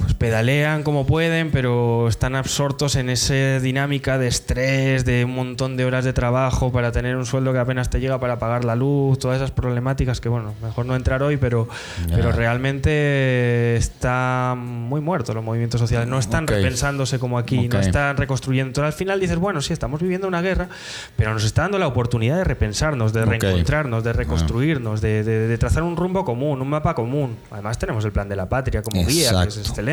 pues 0.00 0.14
pedalean 0.14 0.82
como 0.82 1.06
pueden, 1.06 1.50
pero 1.50 2.08
están 2.08 2.34
absortos 2.34 2.96
en 2.96 3.10
esa 3.10 3.60
dinámica 3.60 4.16
de 4.16 4.28
estrés, 4.28 5.04
de 5.04 5.26
un 5.26 5.34
montón 5.34 5.76
de 5.76 5.84
horas 5.84 6.04
de 6.04 6.14
trabajo 6.14 6.72
para 6.72 6.90
tener 6.90 7.16
un 7.16 7.26
sueldo 7.26 7.52
que 7.52 7.58
apenas 7.58 7.90
te 7.90 8.00
llega 8.00 8.18
para 8.18 8.38
pagar 8.38 8.64
la 8.64 8.74
luz, 8.76 9.18
todas 9.18 9.36
esas 9.36 9.50
problemáticas 9.50 10.20
que, 10.20 10.30
bueno, 10.30 10.54
mejor 10.62 10.86
no 10.86 10.96
entrar 10.96 11.22
hoy, 11.22 11.36
pero, 11.36 11.68
pero 12.08 12.32
realmente 12.32 13.76
está 13.76 14.54
muy 14.56 15.02
muerto 15.02 15.34
los 15.34 15.44
movimientos 15.44 15.78
sociales. 15.80 16.08
No 16.08 16.18
están 16.18 16.46
repensándose 16.46 17.18
como 17.18 17.38
aquí, 17.38 17.68
no 17.68 17.78
están 17.78 18.16
reconstruyendo. 18.16 18.70
Entonces, 18.70 18.94
al 18.94 18.98
final 18.98 19.20
dices, 19.20 19.36
bueno, 19.36 19.60
sí, 19.60 19.74
estamos 19.74 20.00
viviendo 20.00 20.26
una 20.26 20.40
guerra, 20.40 20.68
pero 21.16 21.34
nos 21.34 21.44
está 21.44 21.62
dando 21.62 21.78
la 21.78 21.86
oportunidad 21.86 22.38
de 22.38 22.44
repensarnos, 22.44 23.12
de 23.12 23.26
reencontrarnos, 23.26 24.02
de 24.02 24.14
reconstruirnos, 24.14 25.02
de, 25.02 25.24
de, 25.24 25.58
trazar 25.58 25.82
un 25.82 25.96
rumbo 25.96 26.24
común, 26.24 26.62
un 26.62 26.68
mapa 26.68 26.94
común. 26.94 27.36
Además, 27.50 27.78
tenemos 27.78 28.02
el 28.06 28.12
plan 28.12 28.28
de 28.30 28.36
la 28.36 28.48
patria 28.48 28.82
como 28.82 29.04
guía, 29.04 29.32
que 29.42 29.48
es 29.48 29.58
excelente 29.58 29.89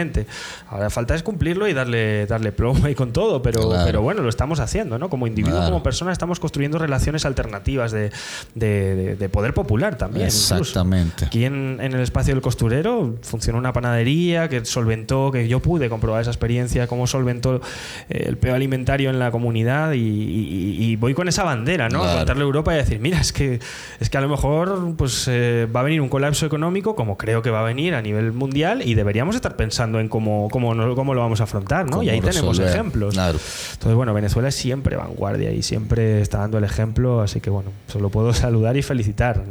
Ahora 0.70 0.90
falta 0.90 1.16
es 1.16 1.24
cumplirlo 1.24 1.68
y 1.68 1.74
darle, 1.74 2.26
darle 2.28 2.52
plomo 2.52 2.88
y 2.88 2.96
con 2.96 3.14
todo, 3.14 3.42
pero, 3.42 3.70
pero 3.86 4.02
bueno, 4.02 4.22
lo 4.22 4.30
estamos 4.30 4.60
haciendo, 4.60 5.00
¿no? 5.00 5.10
Como 5.10 5.28
individuo, 5.28 5.64
como 5.64 5.84
persona, 5.84 6.12
estamos 6.12 6.40
construyendo 6.40 6.78
relaciones 6.78 7.26
alternativas 7.26 7.92
de, 7.92 8.12
de, 8.56 9.30
poder 9.30 9.54
popular 9.54 9.98
también. 9.98 10.28
Exactamente. 10.28 11.26
Aquí 11.26 11.46
en, 11.46 11.80
en, 11.82 11.94
el 11.94 12.02
espacio 12.02 12.34
del 12.34 12.42
costurero 12.42 13.16
funciona 13.22 13.60
una 13.60 13.74
panadería 13.74 14.50
que 14.50 14.64
solventó, 14.66 15.32
que 15.32 15.48
yo 15.48 15.60
pude 15.60 15.90
comprobar 15.90 16.22
esa 16.22 16.32
experiencia, 16.32 16.88
cómo 16.88 17.08
solventó 17.08 17.62
eh, 18.10 18.26
el 18.28 18.38
peo 18.38 18.56
alimentario 18.56 19.10
en 19.10 19.20
la 19.20 19.32
comunidad 19.32 19.94
y, 19.94 20.96
voy 20.98 21.14
con 21.14 21.28
esa 21.28 21.44
bandera, 21.44 21.90
¿no? 21.90 22.04
A 22.04 22.18
contarle 22.18 22.44
a 22.44 22.46
Europa 22.46 22.74
y 22.74 22.78
decir, 22.78 23.00
mira, 23.00 23.20
es 23.20 23.32
que, 23.32 23.60
es 24.00 24.10
que 24.10 24.18
a 24.18 24.22
lo 24.22 24.30
mejor 24.30 24.96
pues, 24.98 25.28
eh, 25.28 25.68
va 25.74 25.82
a 25.82 25.84
venir 25.84 26.02
un 26.02 26.10
colapso 26.10 26.46
económico, 26.46 26.96
como 26.96 27.18
creo 27.18 27.42
que 27.42 27.50
va 27.50 27.60
a 27.60 27.64
venir 27.64 27.94
a 27.94 28.02
nivel 28.02 28.34
mundial, 28.34 28.82
y 28.84 28.96
deberíamos 28.96 29.36
estar 29.36 29.56
pensando 29.56 29.87
en 29.96 30.10
cómo, 30.10 30.50
cómo, 30.52 30.74
cómo 30.96 31.14
lo 31.14 31.22
vamos 31.22 31.42
a 31.42 31.46
afrontar, 31.46 31.90
¿no? 31.90 32.04
Y 32.04 32.10
ahí 32.10 32.22
tenemos 32.22 32.60
ejemplos. 32.60 33.16
Entonces, 33.18 33.96
bueno, 33.96 34.14
Venezuela 34.14 34.50
es 34.50 34.56
siempre 34.56 34.96
vanguardia 34.96 35.52
y 35.52 35.64
siempre 35.64 36.22
está 36.22 36.40
dando 36.40 36.58
el 36.58 36.64
ejemplo, 36.64 37.22
así 37.22 37.40
que 37.40 37.50
bueno, 37.50 37.72
solo 37.88 38.10
puedo 38.10 38.34
saludar 38.34 38.78
y 38.78 38.82
felicitar. 38.82 39.44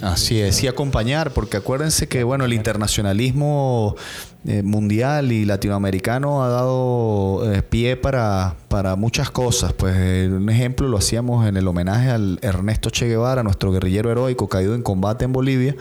Así 0.00 0.40
es, 0.40 0.62
y 0.62 0.68
acompañar, 0.68 1.32
porque 1.32 1.56
acuérdense 1.56 2.08
que, 2.08 2.24
bueno, 2.24 2.44
el 2.44 2.52
internacionalismo 2.52 3.96
eh, 4.46 4.62
mundial 4.62 5.32
y 5.32 5.46
latinoamericano 5.46 6.44
ha 6.44 6.48
dado 6.48 7.50
eh, 7.50 7.62
pie 7.62 7.96
para, 7.96 8.54
para 8.68 8.94
muchas 8.94 9.30
cosas. 9.30 9.72
Pues 9.72 9.94
eh, 9.96 10.28
un 10.30 10.50
ejemplo 10.50 10.86
lo 10.86 10.98
hacíamos 10.98 11.46
en 11.46 11.56
el 11.56 11.66
homenaje 11.66 12.10
al 12.10 12.38
Ernesto 12.42 12.90
Che 12.90 13.06
Guevara, 13.06 13.42
nuestro 13.42 13.72
guerrillero 13.72 14.10
heroico 14.10 14.46
caído 14.46 14.74
en 14.74 14.82
combate 14.82 15.24
en 15.24 15.32
Bolivia, 15.32 15.74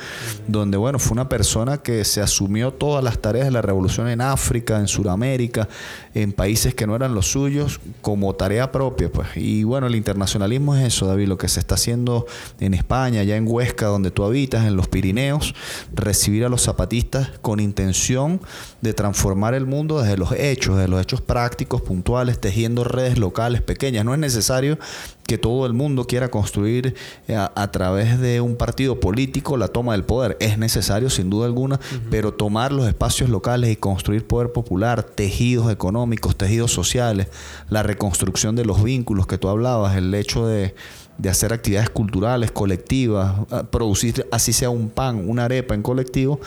donde 0.48 0.78
bueno, 0.78 0.98
fue 0.98 1.12
una 1.12 1.28
persona 1.28 1.80
que 1.80 2.06
se 2.06 2.22
asumió 2.22 2.72
todas 2.72 3.04
las 3.04 3.20
tareas 3.20 3.48
de 3.48 3.52
la 3.52 3.62
revolución 3.62 4.08
en 4.08 4.22
África, 4.22 4.80
en 4.80 4.88
Sudamérica, 4.88 5.68
en 6.14 6.32
países 6.32 6.74
que 6.74 6.88
no 6.88 6.96
eran 6.96 7.14
los 7.16 7.28
suyos, 7.28 7.82
como 8.02 8.34
tarea 8.34 8.72
propia. 8.72 9.12
Pues. 9.12 9.28
Y 9.36 9.66
bueno, 9.66 9.88
el 9.88 9.96
internacionalismo 9.96 10.74
es 10.76 10.86
eso, 10.86 11.06
David, 11.06 11.28
lo 11.28 11.38
que 11.38 11.50
se 11.50 11.60
está 11.60 11.76
haciendo 11.76 12.28
en 12.62 12.74
España, 12.74 13.24
ya 13.24 13.36
en 13.36 13.46
Huesca, 13.46 13.88
donde 13.88 14.10
tú 14.10 14.24
habitas, 14.24 14.66
en 14.66 14.78
los 14.78 14.88
Pirineos, 14.88 15.54
recibir 15.94 16.46
a 16.46 16.50
los 16.50 16.62
zapatistas 16.62 17.30
con 17.42 17.60
intención 17.60 18.40
de 18.82 18.94
transformar 18.94 19.54
el 19.54 19.66
mundo 19.66 20.02
desde 20.02 20.18
los 20.18 20.32
hechos, 20.34 20.76
desde 20.76 20.90
los 20.90 21.02
hechos 21.02 21.22
prácticos, 21.22 21.82
puntuales, 21.82 22.40
tejiendo 22.40 22.84
redes 22.84 23.18
locales 23.18 23.62
pequeñas. 23.62 24.06
No 24.06 24.14
es 24.14 24.20
necesario 24.20 24.78
que 25.26 25.38
todo 25.38 25.66
el 25.66 25.74
mundo 25.74 26.06
quiera 26.06 26.30
construir 26.30 26.96
eh, 27.28 27.36
a, 27.36 27.72
través 27.72 28.20
de 28.20 28.42
un 28.42 28.56
partido 28.56 29.00
político 29.00 29.58
la 29.58 29.68
toma 29.68 29.94
del 29.94 30.04
poder. 30.04 30.38
Es 30.40 30.58
necesario, 30.58 31.10
sin 31.10 31.30
duda 31.30 31.46
alguna, 31.46 31.80
pero 32.10 32.34
tomar 32.34 32.72
los 32.72 32.88
espacios 32.88 33.30
locales 33.30 33.72
y 33.72 33.76
construir 33.76 34.28
poder 34.28 34.52
popular, 34.52 35.04
tejidos 35.04 35.72
económicos, 35.72 36.36
tejidos 36.36 36.72
sociales, 36.72 37.28
la 37.70 37.84
reconstrucción 37.84 38.56
de 38.56 38.66
los 38.66 38.84
vínculos 38.84 39.28
que 39.28 39.38
tú 39.38 39.48
hablabas, 39.48 39.96
el 39.96 40.14
hecho 40.14 40.46
de, 40.46 40.76
de 41.18 41.30
hacer 41.30 41.54
actividades 41.54 41.90
culturales, 41.90 42.52
colectivas, 42.52 43.34
producir 43.72 44.28
así 44.32 44.52
sea 44.52 44.70
un 44.70 44.90
pan, 44.90 45.30
una 45.30 45.46
arepa 45.46 45.74
en 45.74 45.82
colectivo 45.82 46.40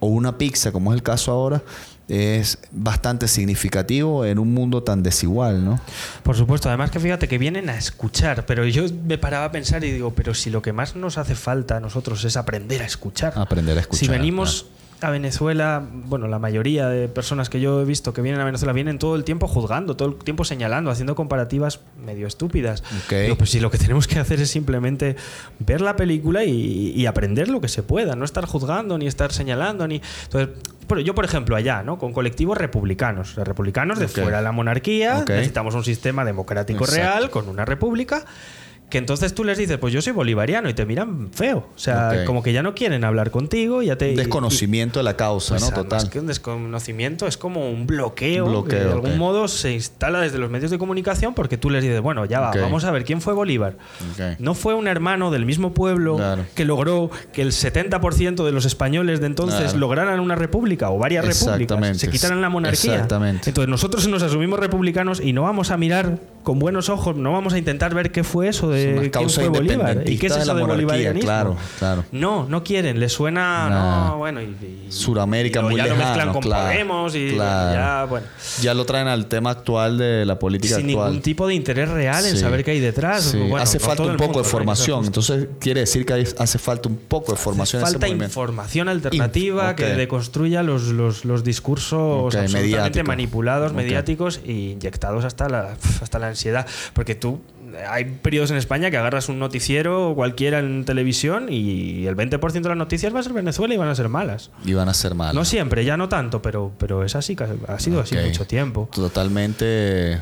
o 0.00 0.06
una 0.06 0.38
pizza, 0.38 0.72
como 0.72 0.92
es 0.92 0.96
el 0.96 1.02
caso 1.02 1.32
ahora, 1.32 1.62
es 2.08 2.58
bastante 2.70 3.26
significativo 3.26 4.24
en 4.24 4.38
un 4.38 4.54
mundo 4.54 4.82
tan 4.82 5.02
desigual, 5.02 5.64
¿no? 5.64 5.80
Por 6.22 6.36
supuesto, 6.36 6.68
además 6.68 6.90
que 6.90 7.00
fíjate 7.00 7.26
que 7.26 7.38
vienen 7.38 7.68
a 7.68 7.76
escuchar, 7.76 8.46
pero 8.46 8.64
yo 8.64 8.84
me 9.06 9.18
paraba 9.18 9.46
a 9.46 9.52
pensar 9.52 9.82
y 9.84 9.90
digo, 9.90 10.12
pero 10.14 10.34
si 10.34 10.50
lo 10.50 10.62
que 10.62 10.72
más 10.72 10.94
nos 10.94 11.18
hace 11.18 11.34
falta 11.34 11.78
a 11.78 11.80
nosotros 11.80 12.24
es 12.24 12.36
aprender 12.36 12.82
a 12.82 12.86
escuchar. 12.86 13.32
Aprender 13.36 13.76
a 13.76 13.80
escuchar. 13.80 13.98
Si 13.98 14.08
venimos 14.08 14.66
a 15.00 15.10
Venezuela, 15.10 15.82
bueno, 15.90 16.26
la 16.26 16.38
mayoría 16.38 16.88
de 16.88 17.08
personas 17.08 17.50
que 17.50 17.60
yo 17.60 17.82
he 17.82 17.84
visto 17.84 18.12
que 18.12 18.22
vienen 18.22 18.40
a 18.40 18.44
Venezuela 18.44 18.72
vienen 18.72 18.98
todo 18.98 19.14
el 19.14 19.24
tiempo 19.24 19.46
juzgando, 19.46 19.96
todo 19.96 20.08
el 20.08 20.16
tiempo 20.16 20.44
señalando, 20.44 20.90
haciendo 20.90 21.14
comparativas 21.14 21.80
medio 22.04 22.26
estúpidas. 22.26 22.82
Pero 23.08 23.36
pues 23.36 23.50
si 23.50 23.60
lo 23.60 23.70
que 23.70 23.78
tenemos 23.78 24.06
que 24.06 24.18
hacer 24.18 24.40
es 24.40 24.50
simplemente 24.50 25.16
ver 25.58 25.80
la 25.80 25.96
película 25.96 26.44
y, 26.44 27.06
aprender 27.06 27.48
lo 27.48 27.60
que 27.60 27.68
se 27.68 27.84
pueda, 27.84 28.16
no 28.16 28.24
estar 28.24 28.44
juzgando 28.46 28.98
ni 28.98 29.06
estar 29.06 29.32
señalando 29.32 29.86
ni. 29.86 30.00
Entonces, 30.24 30.56
yo 31.04 31.14
por 31.14 31.24
ejemplo 31.24 31.54
allá, 31.54 31.82
¿no? 31.82 31.98
Con 31.98 32.12
colectivos 32.12 32.58
republicanos, 32.58 33.36
republicanos 33.36 33.98
de 33.98 34.08
fuera 34.08 34.38
de 34.38 34.42
la 34.42 34.52
monarquía, 34.52 35.24
necesitamos 35.28 35.74
un 35.74 35.84
sistema 35.84 36.24
democrático 36.24 36.84
real 36.86 37.30
con 37.30 37.48
una 37.48 37.64
república 37.64 38.24
que 38.88 38.98
entonces 38.98 39.34
tú 39.34 39.42
les 39.42 39.58
dices, 39.58 39.78
pues 39.78 39.92
yo 39.92 40.00
soy 40.00 40.12
bolivariano 40.12 40.68
y 40.68 40.74
te 40.74 40.86
miran 40.86 41.28
feo. 41.32 41.66
O 41.74 41.78
sea, 41.78 42.22
como 42.24 42.42
que 42.42 42.52
ya 42.52 42.62
no 42.62 42.74
quieren 42.74 43.02
hablar 43.04 43.32
contigo, 43.32 43.82
ya 43.82 43.96
te... 43.96 44.14
Desconocimiento 44.14 45.00
de 45.00 45.02
la 45.02 45.16
causa, 45.16 45.54
pues, 45.54 45.62
¿no? 45.62 45.68
además 45.68 45.84
Total. 46.04 46.10
que 46.10 46.20
un 46.20 46.26
desconocimiento 46.28 47.26
es 47.26 47.36
como 47.36 47.68
un 47.68 47.86
bloqueo, 47.86 48.44
Un 48.46 48.52
bloqueo, 48.52 48.78
que 48.78 48.84
de 48.84 48.92
algún 48.92 49.18
modo 49.18 49.48
se 49.48 49.72
instala 49.72 50.20
desde 50.20 50.38
los 50.38 50.50
medios 50.50 50.70
de 50.70 50.78
comunicación 50.78 51.34
porque 51.34 51.58
tú 51.58 51.68
les 51.68 51.82
dices, 51.82 52.00
bueno, 52.00 52.26
ya 52.26 52.38
va, 52.38 52.52
vamos 52.60 52.84
a 52.84 52.90
ver 52.92 53.04
quién 53.04 53.20
fue 53.20 53.34
Bolívar. 53.34 53.76
No 54.38 54.54
fue 54.54 54.74
un 54.74 54.86
hermano 54.86 55.30
del 55.32 55.46
mismo 55.46 55.74
pueblo 55.74 56.16
Claro. 56.16 56.44
que 56.54 56.64
logró 56.64 57.10
que 57.32 57.42
el 57.42 57.50
70% 57.52 58.44
de 58.44 58.52
los 58.52 58.64
españoles 58.66 59.20
de 59.20 59.26
entonces 59.26 59.62
Claro. 59.62 59.78
lograran 59.78 60.20
una 60.20 60.36
república 60.36 60.90
o 60.90 60.98
varias 60.98 61.24
repúblicas, 61.24 61.98
se 61.98 62.08
quitaran 62.08 62.40
la 62.40 62.48
monarquía. 62.50 62.94
Exactamente. 62.94 63.50
Entonces 63.50 63.68
nosotros 63.68 64.06
nos 64.06 64.22
asumimos 64.22 64.60
republicanos 64.60 65.20
y 65.20 65.32
no 65.32 65.42
vamos 65.42 65.70
a 65.70 65.76
mirar 65.76 66.18
con 66.46 66.60
buenos 66.60 66.88
ojos, 66.90 67.16
no 67.16 67.32
vamos 67.32 67.54
a 67.54 67.58
intentar 67.58 67.92
ver 67.92 68.12
qué 68.12 68.22
fue 68.22 68.46
eso 68.46 68.72
Es 68.72 68.84
de 69.02 69.10
quién 69.10 69.28
fue 69.28 69.48
Bolívar 69.48 69.66
y 69.66 69.72
independentista 69.72 70.20
qué 70.20 70.26
es 70.28 70.34
de 70.36 70.42
eso 70.42 70.54
de 70.54 70.60
monarquía, 70.60 70.84
bolivarianismo. 70.86 71.26
claro, 71.26 71.56
claro. 71.80 72.04
No, 72.12 72.46
no 72.48 72.62
quieren, 72.62 73.00
les 73.00 73.12
suena, 73.12 73.68
Nah. 73.68 74.08
no, 74.10 74.18
bueno, 74.18 74.40
y, 74.40 74.44
y- 74.44 74.86
Suramérica 74.92 75.58
y 75.58 75.62
lo- 75.64 75.68
muy 75.70 75.78
ya 75.78 75.86
lo 75.88 75.96
mezclan 75.96 76.14
lejano, 76.14 76.32
con 76.34 76.42
claro, 76.42 76.68
Podemos 76.68 77.16
y 77.16 77.30
claro. 77.32 77.74
ya, 77.74 78.04
bueno, 78.04 78.26
Ya 78.62 78.74
lo 78.74 78.84
traen 78.86 79.08
al 79.08 79.26
tema 79.26 79.50
actual 79.50 79.98
de 79.98 80.24
la 80.24 80.38
política 80.38 80.76
sin 80.76 80.86
actual. 80.90 81.08
ningún 81.08 81.22
tipo 81.22 81.48
de 81.48 81.54
interés 81.54 81.88
real 81.88 82.24
en 82.24 82.36
Sí. 82.36 82.38
saber 82.38 82.62
qué 82.62 82.70
hay 82.70 82.80
detrás. 82.80 83.24
Sí. 83.24 83.38
Bueno, 83.38 83.56
hace 83.56 83.80
no 83.80 83.84
falta 83.84 84.02
un 84.04 84.12
poco 84.12 84.24
mundo, 84.26 84.38
de 84.44 84.48
formación. 84.48 85.04
Entonces 85.04 85.48
quiere 85.58 85.80
decir 85.80 86.06
que 86.06 86.12
hay- 86.12 86.28
hace 86.38 86.58
falta 86.60 86.88
un 86.88 86.96
poco 86.96 87.32
de 87.32 87.38
formación 87.38 87.80
en 87.82 87.86
ese 87.88 87.92
falta 87.94 88.06
movimiento. 88.06 88.30
información 88.30 88.88
alternativa 88.88 89.70
ok. 89.70 89.74
que 89.74 89.86
deconstruya 89.86 90.62
los, 90.62 90.84
los, 90.84 91.24
los 91.24 91.42
discursos 91.42 91.98
Ok, 92.00 92.34
absolutamente 92.36 92.60
mediático. 92.62 93.06
manipulados, 93.08 93.70
Ok. 93.72 93.76
mediáticos 93.78 94.40
e 94.46 94.52
inyectados 94.52 95.24
hasta 95.24 95.48
la, 95.48 95.74
hasta 96.00 96.20
la 96.20 96.35
ansiedad. 96.36 96.66
Porque 96.92 97.14
tú, 97.14 97.40
hay 97.88 98.04
periodos 98.04 98.50
en 98.50 98.56
España 98.56 98.90
que 98.90 98.96
agarras 98.96 99.28
un 99.28 99.38
noticiero 99.38 100.12
cualquiera 100.14 100.58
en 100.58 100.84
televisión 100.84 101.46
y 101.50 102.06
el 102.06 102.16
20% 102.16 102.52
de 102.52 102.68
las 102.68 102.76
noticias 102.78 103.14
va 103.14 103.20
a 103.20 103.22
ser 103.22 103.32
Venezuela 103.32 103.74
y 103.74 103.76
van 103.76 103.88
a 103.88 103.94
ser 103.94 104.08
malas. 104.08 104.50
Y 104.64 104.74
van 104.74 104.88
a 104.88 104.94
ser 104.94 105.14
malos. 105.14 105.34
No 105.34 105.44
siempre, 105.44 105.84
ya 105.84 105.96
no 105.96 106.08
tanto, 106.08 106.42
pero, 106.42 106.72
pero 106.78 107.04
es 107.04 107.16
así, 107.16 107.36
ha 107.66 107.78
sido 107.78 108.00
así 108.00 108.16
mucho 108.16 108.46
tiempo. 108.46 108.88
Totalmente. 108.92 110.20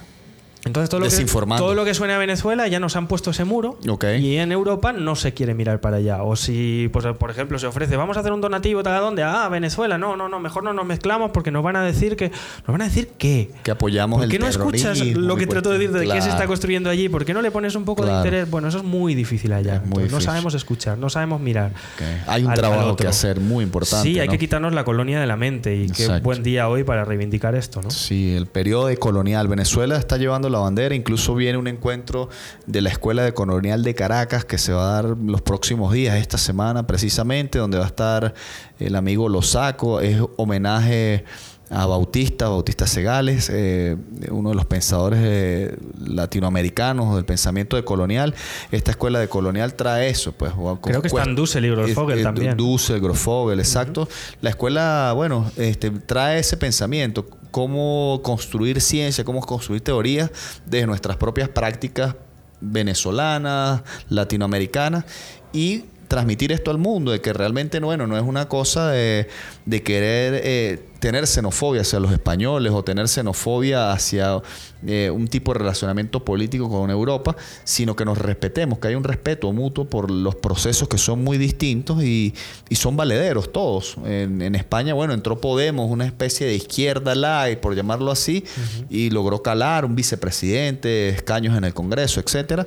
Entonces 0.64 0.88
todo 0.88 1.00
lo, 1.00 1.08
que, 1.08 1.24
todo 1.58 1.74
lo 1.74 1.84
que 1.84 1.92
suena 1.92 2.16
a 2.16 2.18
Venezuela 2.18 2.66
ya 2.68 2.80
nos 2.80 2.96
han 2.96 3.06
puesto 3.06 3.30
ese 3.32 3.44
muro 3.44 3.78
Ok. 3.88 4.04
y 4.18 4.36
en 4.38 4.50
Europa 4.50 4.92
no 4.92 5.14
se 5.14 5.34
quiere 5.34 5.52
mirar 5.54 5.80
para 5.80 5.98
allá. 5.98 6.22
O 6.22 6.36
si, 6.36 6.88
pues, 6.92 7.04
por 7.18 7.30
ejemplo, 7.30 7.58
se 7.58 7.66
ofrece, 7.66 7.96
vamos 7.96 8.16
a 8.16 8.20
hacer 8.20 8.32
un 8.32 8.40
donativo, 8.40 8.82
¿tal 8.82 8.94
a 8.94 9.00
dónde? 9.00 9.22
Ah, 9.22 9.48
Venezuela. 9.50 9.98
No, 9.98 10.16
no, 10.16 10.28
no, 10.28 10.40
mejor 10.40 10.64
no 10.64 10.72
nos 10.72 10.86
mezclamos 10.86 11.32
porque 11.32 11.50
nos 11.50 11.62
van 11.62 11.76
a 11.76 11.82
decir 11.84 12.16
que... 12.16 12.30
¿Nos 12.30 12.68
van 12.68 12.80
a 12.80 12.84
decir 12.84 13.10
qué? 13.18 13.50
Que 13.62 13.72
apoyamos 13.72 14.18
¿Por 14.18 14.24
el 14.24 14.30
qué 14.30 14.38
no 14.38 14.46
escuchas 14.48 14.98
lo 15.00 15.36
que 15.36 15.46
trato 15.46 15.70
de 15.70 15.78
decir 15.78 15.92
de 15.92 16.06
qué 16.06 16.12
se 16.12 16.18
está 16.18 16.34
Claro. 16.36 16.48
construyendo 16.48 16.88
allí? 16.90 17.08
¿Por 17.10 17.24
qué 17.24 17.34
no 17.34 17.42
le 17.42 17.50
pones 17.50 17.74
un 17.74 17.84
poco 17.84 18.02
Claro. 18.02 18.22
de 18.22 18.28
interés? 18.28 18.50
Bueno, 18.50 18.68
eso 18.68 18.78
es 18.78 18.84
muy 18.84 19.14
difícil 19.14 19.52
allá. 19.52 19.74
Muy 19.80 19.84
Entonces, 19.84 19.96
no 19.96 20.02
difícil. 20.18 20.22
sabemos 20.22 20.54
escuchar, 20.54 20.96
no 20.98 21.10
sabemos 21.10 21.40
mirar. 21.40 21.72
Ok. 21.72 22.02
Hay 22.26 22.42
un 22.42 22.48
al- 22.48 22.52
al 22.52 22.58
trabajo 22.58 22.82
otro. 22.92 22.96
que 23.04 23.08
hacer 23.08 23.38
muy 23.40 23.64
importante. 23.64 24.08
Sí, 24.08 24.18
hay 24.18 24.26
¿no? 24.28 24.32
que 24.32 24.38
quitarnos 24.38 24.72
la 24.72 24.84
colonia 24.84 25.20
de 25.20 25.26
la 25.26 25.36
mente 25.36 25.76
y 25.76 25.88
qué 25.90 26.04
Exacto. 26.04 26.22
buen 26.24 26.42
día 26.42 26.68
hoy 26.68 26.84
para 26.84 27.04
reivindicar 27.04 27.54
esto, 27.54 27.82
¿no? 27.82 27.90
Sí, 27.90 28.34
el 28.34 28.46
periodo 28.46 28.88
colonial. 28.98 29.46
Venezuela 29.48 29.96
está 29.98 30.16
llevando 30.16 30.48
la 30.54 30.60
bandera. 30.60 30.94
Incluso 30.94 31.34
viene 31.34 31.58
un 31.58 31.68
encuentro 31.68 32.28
de 32.66 32.80
la 32.80 32.90
Escuela 32.90 33.22
de 33.22 33.34
Colonial 33.34 33.82
de 33.82 33.94
Caracas 33.94 34.44
que 34.44 34.58
se 34.58 34.72
va 34.72 34.90
a 34.90 35.02
dar 35.02 35.16
los 35.16 35.42
próximos 35.42 35.92
días, 35.92 36.16
esta 36.16 36.38
semana 36.38 36.86
precisamente, 36.86 37.58
donde 37.58 37.78
va 37.78 37.84
a 37.84 37.88
estar 37.88 38.34
el 38.78 38.96
amigo 38.96 39.28
Losaco. 39.28 40.00
Es 40.00 40.20
homenaje 40.36 41.24
a 41.70 41.86
Bautista, 41.86 42.48
Bautista 42.48 42.86
Segales, 42.86 43.50
eh, 43.52 43.96
uno 44.30 44.50
de 44.50 44.54
los 44.54 44.66
pensadores 44.66 45.20
eh, 45.22 45.76
latinoamericanos 46.06 47.16
del 47.16 47.24
pensamiento 47.24 47.76
de 47.76 47.84
colonial. 47.84 48.34
Esta 48.70 48.92
escuela 48.92 49.18
de 49.18 49.28
colonial 49.28 49.74
trae 49.74 50.08
eso, 50.08 50.32
pues. 50.32 50.52
Creo 50.82 51.02
que 51.02 51.08
está 51.08 51.24
en 51.24 51.34
Dussel 51.34 51.64
y 51.64 51.90
es 51.90 52.22
también. 52.22 52.56
Dussel, 52.56 53.00
Grosfogel, 53.00 53.58
exacto. 53.58 54.08
La 54.40 54.50
escuela, 54.50 55.12
bueno, 55.14 55.50
este, 55.56 55.90
trae 55.90 56.38
ese 56.38 56.56
pensamiento, 56.56 57.26
cómo 57.54 58.20
construir 58.24 58.80
ciencia, 58.80 59.22
cómo 59.22 59.40
construir 59.40 59.80
teorías 59.80 60.28
desde 60.66 60.88
nuestras 60.88 61.16
propias 61.16 61.48
prácticas 61.48 62.16
venezolanas, 62.60 63.82
latinoamericanas 64.08 65.04
y 65.52 65.84
transmitir 66.08 66.52
esto 66.52 66.70
al 66.70 66.78
mundo, 66.78 67.10
de 67.10 67.20
que 67.20 67.32
realmente 67.32 67.80
bueno, 67.80 68.06
no 68.06 68.16
es 68.16 68.22
una 68.22 68.48
cosa 68.48 68.90
de, 68.90 69.28
de 69.66 69.82
querer 69.82 70.40
eh, 70.44 70.82
tener 71.00 71.26
xenofobia 71.26 71.82
hacia 71.82 72.00
los 72.00 72.12
españoles 72.12 72.72
o 72.72 72.82
tener 72.82 73.08
xenofobia 73.08 73.92
hacia 73.92 74.40
eh, 74.86 75.10
un 75.10 75.28
tipo 75.28 75.52
de 75.52 75.58
relacionamiento 75.58 76.24
político 76.24 76.70
con 76.70 76.90
Europa, 76.90 77.36
sino 77.64 77.94
que 77.94 78.04
nos 78.04 78.16
respetemos, 78.16 78.78
que 78.78 78.88
hay 78.88 78.94
un 78.94 79.04
respeto 79.04 79.52
mutuo 79.52 79.84
por 79.84 80.10
los 80.10 80.34
procesos 80.36 80.88
que 80.88 80.96
son 80.96 81.22
muy 81.22 81.36
distintos 81.36 82.02
y, 82.02 82.34
y 82.70 82.76
son 82.76 82.96
valederos 82.96 83.52
todos. 83.52 83.96
En, 84.06 84.40
en 84.40 84.54
España, 84.54 84.94
bueno, 84.94 85.12
entró 85.12 85.40
Podemos, 85.40 85.90
una 85.90 86.06
especie 86.06 86.46
de 86.46 86.54
izquierda 86.54 87.14
light, 87.14 87.58
por 87.58 87.74
llamarlo 87.74 88.10
así, 88.10 88.44
y 88.88 89.10
logró 89.10 89.42
calar 89.42 89.84
un 89.84 89.94
vicepresidente, 89.94 91.10
escaños 91.10 91.56
en 91.58 91.64
el 91.64 91.74
Congreso, 91.74 92.20
etcétera. 92.20 92.66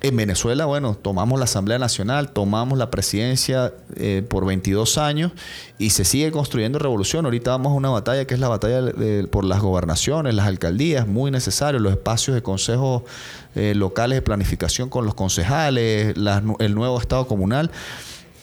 En 0.00 0.16
Venezuela, 0.16 0.64
bueno, 0.64 0.94
tomamos 0.94 1.40
la 1.40 1.46
Asamblea 1.46 1.78
Nacional, 1.78 2.30
tomamos 2.30 2.78
la 2.78 2.88
presidencia 2.88 3.72
eh, 3.96 4.22
por 4.28 4.46
22 4.46 4.96
años 4.96 5.32
y 5.76 5.90
se 5.90 6.04
sigue 6.04 6.30
construyendo 6.30 6.78
revolución. 6.78 7.24
Ahorita 7.24 7.50
vamos 7.50 7.72
a 7.72 7.74
una 7.74 7.90
batalla 7.90 8.24
que 8.24 8.34
es 8.34 8.40
la 8.40 8.46
batalla 8.46 8.92
por 9.32 9.44
las 9.44 9.60
gobernaciones, 9.60 10.34
las 10.34 10.46
alcaldías, 10.46 11.08
muy 11.08 11.32
necesario, 11.32 11.80
los 11.80 11.92
espacios 11.92 12.36
de 12.36 12.42
consejos 12.42 13.02
eh, 13.56 13.74
locales 13.74 14.18
de 14.18 14.22
planificación 14.22 14.88
con 14.88 15.04
los 15.04 15.16
concejales, 15.16 16.14
el 16.58 16.74
nuevo 16.76 17.00
Estado 17.00 17.26
comunal. 17.26 17.72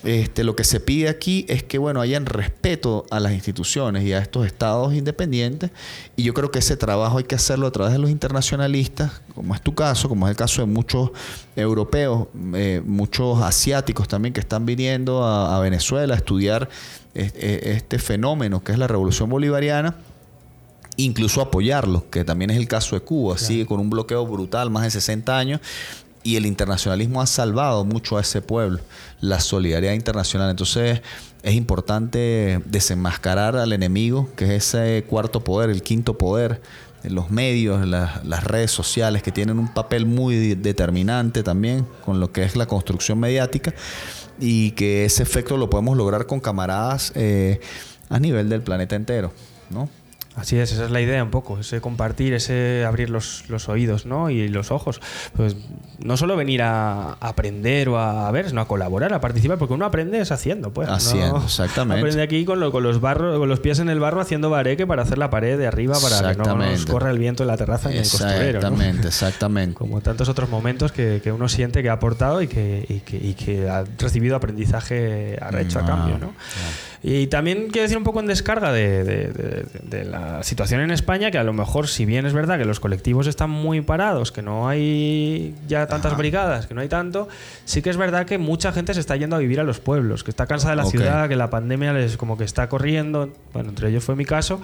Este, 0.05 0.43
lo 0.43 0.55
que 0.55 0.63
se 0.63 0.79
pide 0.79 1.09
aquí 1.09 1.45
es 1.49 1.63
que 1.63 1.79
bueno 1.79 1.99
hayan 1.99 2.27
respeto 2.27 3.05
a 3.09 3.19
las 3.19 3.33
instituciones 3.33 4.03
y 4.03 4.13
a 4.13 4.19
estos 4.19 4.45
estados 4.45 4.93
independientes. 4.93 5.71
Y 6.15 6.23
yo 6.23 6.33
creo 6.33 6.51
que 6.51 6.59
ese 6.59 6.77
trabajo 6.77 7.17
hay 7.17 7.23
que 7.23 7.35
hacerlo 7.35 7.65
a 7.65 7.71
través 7.71 7.93
de 7.93 7.99
los 7.99 8.11
internacionalistas 8.11 9.21
como 9.33 9.53
es 9.55 9.61
tu 9.61 9.73
caso 9.75 10.07
como 10.07 10.27
es 10.27 10.31
el 10.31 10.37
caso 10.37 10.61
de 10.61 10.67
muchos 10.67 11.11
europeos 11.55 12.27
eh, 12.53 12.81
muchos 12.85 13.41
asiáticos 13.41 14.07
también 14.07 14.33
que 14.33 14.39
están 14.39 14.65
viniendo 14.65 15.23
a, 15.23 15.57
a 15.57 15.59
Venezuela 15.59 16.13
a 16.13 16.17
estudiar 16.17 16.69
este, 17.13 17.71
este 17.71 17.99
fenómeno 17.99 18.63
que 18.63 18.71
es 18.71 18.77
la 18.77 18.87
revolución 18.87 19.29
bolivariana 19.29 19.95
incluso 20.97 21.41
apoyarlo, 21.41 22.09
que 22.09 22.23
también 22.23 22.51
es 22.51 22.57
el 22.57 22.67
caso 22.67 22.95
de 22.95 23.01
Cuba, 23.01 23.37
sigue 23.37 23.65
con 23.65 23.79
un 23.79 23.89
bloqueo 23.89 24.25
brutal, 24.25 24.69
más 24.69 24.83
de 24.83 24.91
60 24.91 25.37
años, 25.37 25.61
y 26.25 26.35
el 26.37 26.45
internacionalismo 26.47 27.21
ha 27.21 27.27
salvado 27.27 27.85
mucho 27.85 28.17
a 28.17 28.21
ese 28.21 28.41
pueblo, 28.41 28.79
la 29.21 29.39
solidaridad 29.39 29.93
internacional. 29.93 30.49
Entonces 30.49 31.01
es 31.43 31.53
importante 31.53 32.59
desenmascarar 32.65 33.55
al 33.55 33.71
enemigo, 33.71 34.27
que 34.35 34.55
es 34.55 34.73
ese 34.75 35.05
cuarto 35.07 35.43
poder, 35.43 35.69
el 35.69 35.83
quinto 35.83 36.17
poder, 36.17 36.61
los 37.03 37.29
medios, 37.29 37.85
la- 37.87 38.21
las 38.25 38.43
redes 38.43 38.71
sociales, 38.71 39.21
que 39.21 39.31
tienen 39.31 39.59
un 39.59 39.71
papel 39.71 40.07
muy 40.07 40.55
determinante 40.55 41.43
también 41.43 41.85
con 42.03 42.19
lo 42.19 42.31
que 42.31 42.41
es 42.43 42.55
la 42.55 42.65
construcción 42.65 43.19
mediática, 43.19 43.75
y 44.39 44.71
que 44.71 45.05
ese 45.05 45.21
efecto 45.21 45.57
lo 45.57 45.69
podemos 45.69 45.95
lograr 45.95 46.25
con 46.25 46.39
camaradas 46.39 47.11
eh, 47.13 47.59
a 48.09 48.19
nivel 48.19 48.49
del 48.49 48.63
planeta 48.63 48.95
entero, 48.95 49.31
¿no? 49.69 49.87
Así 50.35 50.57
es, 50.59 50.73
esa 50.73 50.83
es 50.85 50.91
la 50.91 50.99
idea 50.99 51.23
un 51.23 51.31
poco, 51.31 51.59
ese 51.59 51.79
compartir, 51.79 52.33
ese 52.33 52.83
abrir 52.85 53.09
los, 53.09 53.45
los 53.49 53.69
oídos 53.69 54.05
¿no? 54.05 54.29
y 54.29 54.49
los 54.49 54.69
ojos. 54.69 54.99
Pues 55.33 55.55
no 56.03 56.17
solo 56.17 56.35
venir 56.35 56.61
a 56.61 57.13
aprender 57.21 57.87
o 57.87 57.97
a 57.97 58.29
ver, 58.31 58.49
sino 58.49 58.59
a 58.59 58.67
colaborar, 58.67 59.13
a 59.13 59.21
participar, 59.21 59.57
porque 59.57 59.73
uno 59.73 59.85
aprende 59.85 60.19
es 60.19 60.33
haciendo, 60.33 60.73
pues. 60.73 60.89
Haciendo, 60.89 61.39
¿no? 61.39 61.45
exactamente. 61.45 62.01
Aprende 62.01 62.21
aquí 62.21 62.43
con, 62.43 62.59
lo- 62.59 62.73
con 62.73 62.83
los 62.83 62.99
barros, 62.99 63.39
con 63.39 63.47
los 63.47 63.61
pies 63.61 63.79
en 63.79 63.87
el 63.87 64.01
barro 64.01 64.19
haciendo 64.19 64.49
bareque 64.49 64.85
para 64.85 65.03
hacer 65.03 65.17
la 65.17 65.29
pared 65.29 65.57
de 65.57 65.67
arriba 65.67 65.95
para 66.01 66.17
que 66.17 66.37
no 66.37 66.43
nos 66.43 66.47
Exactamente. 66.67 66.91
corra 66.91 67.11
el 67.11 67.17
viento 67.17 67.43
en 67.43 67.47
la 67.47 67.55
terraza 67.55 67.87
ni 67.87 67.95
en 67.95 68.03
el 68.03 68.09
costurero. 68.09 68.59
¿no? 68.59 68.67
Exactamente, 68.67 69.07
exactamente. 69.07 69.75
Como 69.77 70.01
tantos 70.01 70.27
otros 70.27 70.49
momentos 70.49 70.91
que, 70.91 71.21
que 71.23 71.31
uno 71.31 71.47
siente 71.47 71.81
que 71.81 71.89
ha 71.89 71.93
aportado 71.93 72.41
y 72.41 72.49
que, 72.49 72.85
y 72.89 72.99
que, 72.99 73.15
y 73.15 73.33
que 73.35 73.69
ha 73.69 73.85
recibido 73.99 74.35
aprendizaje 74.35 75.37
arrecho 75.41 75.79
a 75.79 75.83
Ah, 75.83 75.85
cambio. 75.85 76.17
¿no? 76.17 76.33
Y 77.07 77.27
también 77.27 77.67
quiero 77.71 77.83
decir 77.83 77.99
un 77.99 78.03
poco 78.03 78.19
en 78.19 78.25
descarga 78.25 78.71
de, 78.71 79.03
de- 79.03 79.27
de- 79.27 79.65
de 79.83 80.05
la 80.05 80.41
situación 80.41 80.81
en 80.81 80.89
España, 80.89 81.29
que 81.29 81.37
a 81.37 81.43
lo 81.43 81.53
mejor, 81.53 81.87
si 81.87 82.03
bien 82.03 82.25
es 82.25 82.33
verdad 82.33 82.57
que 82.57 82.65
los 82.65 82.79
colectivos 82.79 83.27
están 83.27 83.51
muy 83.51 83.81
parados, 83.81 84.31
que 84.31 84.41
no 84.41 84.67
hay 84.67 85.53
ya 85.67 85.85
tantas 85.85 86.17
brigadas, 86.17 86.65
que 86.65 86.73
no 86.73 86.81
hay 86.81 86.87
tanto, 86.89 87.27
sí 87.63 87.83
que 87.83 87.91
es 87.91 87.97
verdad 87.97 88.25
que 88.25 88.39
mucha 88.39 88.71
gente 88.71 88.95
se 88.95 89.01
está 89.01 89.15
yendo 89.17 89.35
a 89.35 89.39
vivir 89.39 89.59
a 89.59 89.63
los 89.63 89.79
pueblos, 89.79 90.23
que 90.23 90.31
está 90.31 90.47
cansada 90.47 90.71
de 90.71 90.77
la 90.77 90.85
ciudad, 90.89 91.29
que 91.29 91.35
la 91.35 91.51
pandemia 91.51 91.93
les 91.93 92.17
como 92.17 92.39
que 92.39 92.43
está 92.43 92.69
corriendo. 92.69 93.31
Bueno, 93.53 93.69
entre 93.69 93.89
ellos 93.89 94.03
fue 94.03 94.15
mi 94.15 94.25
caso. 94.25 94.59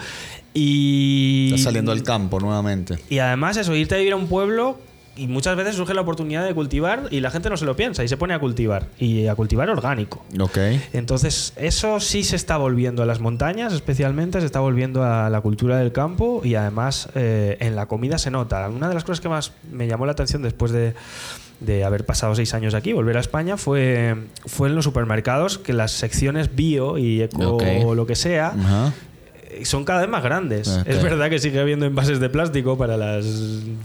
Y. 0.56 1.52
Está 1.54 1.66
saliendo 1.66 1.92
al 1.92 2.02
campo 2.02 2.40
nuevamente. 2.40 2.98
Y 3.10 3.20
además 3.20 3.58
eso, 3.58 3.76
irte 3.76 3.94
a 3.94 3.98
vivir 4.00 4.14
a 4.14 4.16
un 4.16 4.28
pueblo 4.28 4.80
y 5.22 5.28
muchas 5.28 5.56
veces 5.56 5.76
surge 5.76 5.94
la 5.94 6.02
oportunidad 6.02 6.44
de 6.44 6.56
cultivar 6.56 7.04
y 7.12 7.20
la 7.20 7.30
gente 7.30 7.48
no 7.52 7.56
se 7.56 7.66
lo 7.66 7.76
piensa 7.76 8.04
y 8.04 8.08
se 8.08 8.18
pone 8.18 8.34
a 8.34 8.40
cultivar 8.40 8.88
y 8.98 9.28
a 9.28 9.36
cultivar 9.36 9.70
orgánico. 9.70 10.26
Ok. 10.40 10.58
Entonces, 10.94 11.54
eso 11.58 12.00
sí 12.00 12.24
se 12.24 12.36
está 12.36 12.58
volviendo 12.58 13.04
a 13.04 13.06
las 13.06 13.20
montañas, 13.20 13.72
especialmente, 13.72 14.40
se 14.40 14.48
está 14.48 14.62
volviendo 14.62 15.04
a 15.04 15.30
la 15.30 15.42
cultura 15.42 15.78
del 15.78 15.92
campo 15.92 16.42
y 16.44 16.56
además 16.56 17.08
eh, 17.14 17.56
en 17.60 17.76
la 17.76 17.86
comida 17.86 18.18
se 18.18 18.32
nota. 18.32 18.68
Una 18.68 18.88
de 18.88 18.96
las 18.96 19.04
cosas 19.04 19.22
que 19.22 19.30
más 19.30 19.52
me 19.72 19.88
llamó 19.88 20.08
la 20.08 20.14
atención 20.14 20.42
después 20.42 20.72
de, 20.72 20.96
de 21.60 21.84
haber 21.84 22.04
pasado 22.04 22.34
seis 22.34 22.56
años 22.56 22.74
aquí, 22.74 22.92
volver 22.92 23.18
a 23.18 23.20
España, 23.20 23.58
fue, 23.58 24.16
fue 24.48 24.70
en 24.70 24.76
los 24.76 24.86
supermercados 24.86 25.60
que 25.60 25.74
las 25.74 25.92
secciones 25.92 26.56
bio 26.56 26.98
y 26.98 27.22
eco 27.22 27.58
o 27.58 27.94
lo 27.94 28.08
que 28.08 28.16
sea 28.16 28.56
son 29.64 29.86
cada 29.86 30.02
vez 30.02 30.10
más 30.10 30.24
grandes. 30.24 30.68
Ok. 30.68 30.88
Es 30.88 31.04
verdad 31.04 31.30
que 31.30 31.40
sigue 31.40 31.60
habiendo 31.60 31.86
envases 31.86 32.20
de 32.20 32.30
plástico 32.30 32.78
para 32.78 32.98
las 32.98 33.26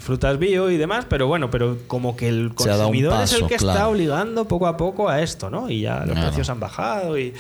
frutas 0.01 0.39
bio 0.39 0.71
y 0.71 0.77
demás, 0.77 1.07
pero 1.09 1.27
bueno, 1.27 1.51
pero 1.51 1.79
como 1.87 2.17
que 2.17 2.29
el 2.29 2.53
consumidor 2.55 3.23
es 3.23 3.33
el 3.33 3.47
que 3.47 3.55
está 3.57 3.89
obligando 3.89 4.47
poco 4.49 4.67
a 4.67 4.77
poco 4.77 5.09
a 5.09 5.23
esto, 5.23 5.51
¿no? 5.51 5.69
Y 5.71 5.83
ya 5.83 6.01
los 6.01 6.13
Claro. 6.13 6.29
precios 6.29 6.49
han 6.51 6.61
bajado 6.61 7.19
y, 7.19 7.35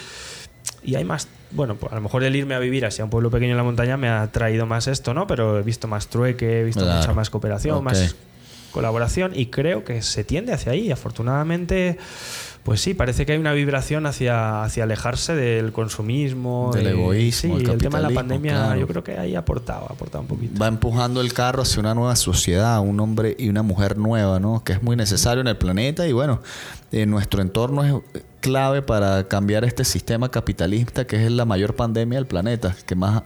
y 0.82 0.94
hay 0.94 1.04
más. 1.04 1.28
Bueno, 1.52 1.76
pues 1.76 1.92
a 1.92 1.96
lo 1.96 2.02
mejor 2.02 2.24
el 2.24 2.34
irme 2.36 2.54
a 2.54 2.58
vivir 2.58 2.84
así 2.84 3.00
a 3.00 3.04
un 3.04 3.10
pueblo 3.10 3.30
pequeño 3.30 3.52
en 3.52 3.56
la 3.56 3.62
montaña 3.62 3.96
me 3.96 4.08
ha 4.08 4.26
traído 4.32 4.66
más 4.66 4.88
esto, 4.88 5.14
¿no? 5.14 5.26
Pero 5.26 5.58
he 5.58 5.62
visto 5.62 5.86
más 5.88 6.08
trueque, 6.08 6.60
he 6.60 6.64
visto 6.64 6.84
mucha 6.84 7.12
más 7.14 7.30
cooperación, 7.30 7.82
más 7.84 8.16
colaboración 8.72 9.32
y 9.34 9.46
creo 9.46 9.84
que 9.84 10.02
se 10.02 10.22
tiende 10.24 10.52
hacia 10.52 10.72
ahí. 10.72 10.90
Afortunadamente, 10.90 11.96
pues 12.66 12.80
sí, 12.82 12.92
parece 12.94 13.24
que 13.24 13.32
hay 13.32 13.38
una 13.38 13.52
vibración 13.52 14.04
hacia, 14.06 14.62
hacia 14.64 14.82
alejarse 14.82 15.34
del 15.36 15.70
consumismo, 15.72 16.72
Del 16.74 16.84
de- 16.84 16.90
egoísmo, 16.90 17.56
Sí, 17.58 17.64
el 17.64 17.70
el 17.70 17.78
tema 17.78 17.98
de 17.98 18.02
la 18.02 18.10
pandemia 18.10 18.52
claro. 18.52 18.80
yo 18.80 18.86
creo 18.88 19.04
que 19.04 19.16
ahí 19.16 19.34
ha 19.36 19.38
aportado, 19.38 19.86
aportado 19.88 20.22
un 20.22 20.26
poquito. 20.28 20.58
Va 20.60 20.66
empujando 20.66 21.20
el 21.20 21.32
carro 21.32 21.62
hacia 21.62 21.78
una 21.80 21.94
nueva 21.94 22.16
sociedad, 22.16 22.80
un 22.80 22.98
hombre 23.00 23.36
y 23.38 23.48
una 23.48 23.62
mujer 23.62 23.96
nueva, 23.96 24.40
¿no? 24.40 24.64
Que 24.64 24.72
es 24.74 24.82
muy 24.82 24.96
necesario 24.96 25.40
en 25.40 25.46
el 25.46 25.56
planeta 25.56 26.06
y 26.08 26.12
bueno, 26.12 26.40
en 26.92 27.08
nuestro 27.08 27.40
entorno 27.40 27.84
es 27.84 27.94
clave 28.46 28.80
para 28.80 29.24
cambiar 29.26 29.64
este 29.64 29.84
sistema 29.84 30.30
capitalista 30.30 31.04
que 31.06 31.24
es 31.26 31.32
la 31.32 31.44
mayor 31.44 31.74
pandemia 31.74 32.18
del 32.18 32.26
planeta, 32.26 32.76
que 32.86 32.94
más 32.94 33.22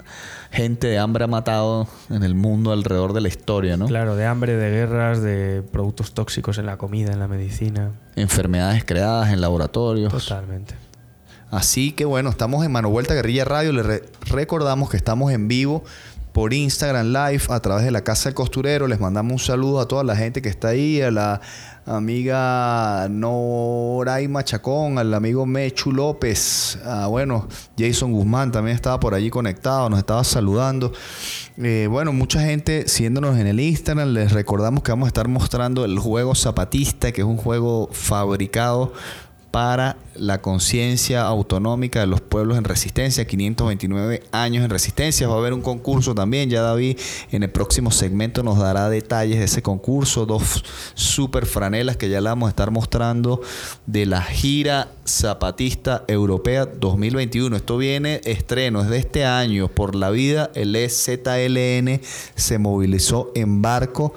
gente 0.51 0.87
de 0.87 0.99
hambre 0.99 1.25
ha 1.25 1.27
matado 1.27 1.87
en 2.09 2.23
el 2.23 2.35
mundo 2.35 2.73
alrededor 2.73 3.13
de 3.13 3.21
la 3.21 3.29
historia, 3.29 3.77
¿no? 3.77 3.87
Claro, 3.87 4.17
de 4.17 4.25
hambre, 4.25 4.57
de 4.57 4.71
guerras, 4.71 5.21
de 5.23 5.63
productos 5.71 6.15
tóxicos 6.15 6.57
en 6.57 6.65
la 6.67 6.79
comida, 6.79 7.13
en 7.13 7.19
la 7.19 7.29
medicina. 7.29 7.91
Enfermedades 8.17 8.85
creadas 8.85 9.31
en 9.33 9.43
laboratorios. 9.43 10.11
Totalmente. 10.11 10.75
Así 11.51 11.93
que 11.93 12.05
bueno, 12.07 12.31
estamos 12.31 12.65
en 12.65 12.73
Mano 12.73 12.89
Vuelta 12.89 13.13
Guerrilla 13.13 13.45
Radio. 13.45 13.73
Le 13.73 13.83
re- 13.83 14.03
recordamos 14.23 14.89
que 14.89 14.97
estamos 14.97 15.33
en 15.33 15.49
vivo 15.49 15.85
por 16.33 16.55
Instagram 16.55 17.09
Live 17.09 17.43
a 17.51 17.61
través 17.61 17.85
de 17.85 17.91
la 17.91 18.03
Casa 18.05 18.29
del 18.29 18.35
Costurero. 18.35 18.87
Les 18.87 19.01
mandamos 19.01 19.33
un 19.33 19.39
saludo 19.41 19.81
a 19.81 19.89
toda 19.89 20.05
la 20.05 20.15
gente 20.17 20.41
que 20.43 20.49
está 20.49 20.69
ahí, 20.69 21.03
a 21.03 21.11
la 21.11 21.41
amiga 21.97 23.09
Noraima 23.11 24.45
Chacón, 24.45 24.99
al 24.99 25.13
amigo 25.13 25.45
Mechu 25.47 25.93
López, 25.93 26.79
a, 26.85 27.09
bueno, 27.09 27.49
Jason 27.77 28.13
Guzmán 28.13 28.53
también 28.53 28.77
estaba 28.77 29.01
por 29.01 29.15
allí 29.15 29.31
conectado, 29.31 29.91
nos 29.91 29.99
estaba 29.99 30.23
saludando. 30.25 30.93
Eh, 31.57 31.89
bueno, 31.91 32.13
mucha 32.13 32.41
gente 32.41 32.87
siguiéndonos 32.89 33.37
en 33.39 33.47
el 33.47 33.61
Instagram. 33.61 34.11
Les 34.11 34.33
recordamos 34.33 34.83
que 34.83 34.93
vamos 34.93 35.07
a 35.07 35.09
estar 35.09 35.29
mostrando 35.29 35.85
el 35.85 35.99
juego 35.99 36.35
Zapatista, 36.35 37.13
que 37.13 37.23
es 37.23 37.27
un 37.27 37.37
juego 37.37 37.89
fabricado 37.93 38.93
para 39.51 39.97
la 40.15 40.41
conciencia 40.41 41.23
autonómica 41.23 42.01
de 42.01 42.07
los 42.07 42.21
pueblos 42.21 42.59
en 42.59 42.65
resistencia, 42.65 43.27
529 43.27 44.23
años 44.33 44.65
en 44.65 44.71
resistencia. 44.71 45.29
Va 45.29 45.35
a 45.35 45.39
haber 45.39 45.53
un 45.53 45.63
concurso 45.63 46.15
también, 46.15 46.51
ya 46.51 46.63
David 46.63 46.99
en 47.31 47.43
el 47.43 47.51
próximo 47.51 47.91
segmento 47.91 48.43
nos 48.43 48.59
dará 48.59 48.89
detalles 48.89 49.39
de 49.39 49.45
ese 49.45 49.63
concurso, 49.63 50.27
dos 50.27 50.65
super 50.95 51.47
franelas 51.47 51.97
que 51.97 52.09
ya 52.09 52.21
le 52.21 52.29
vamos 52.29 52.49
a 52.49 52.51
estar 52.51 52.71
mostrando 52.71 53.41
de 53.87 54.07
la 54.07 54.23
gira 54.23 54.89
zapatista 55.07 56.05
europea 56.07 56.67
2021. 56.67 57.57
Esto 57.57 57.77
viene 57.77 58.21
estreno, 58.25 58.83
es 58.83 58.89
de 58.89 58.99
este 58.99 59.25
año, 59.25 59.69
por 59.69 59.95
la 59.95 60.11
vida, 60.11 60.51
el 60.55 60.77
EZLN 60.77 62.01
se 62.35 62.59
movilizó 62.59 63.33
en 63.35 63.63
barco 63.63 64.15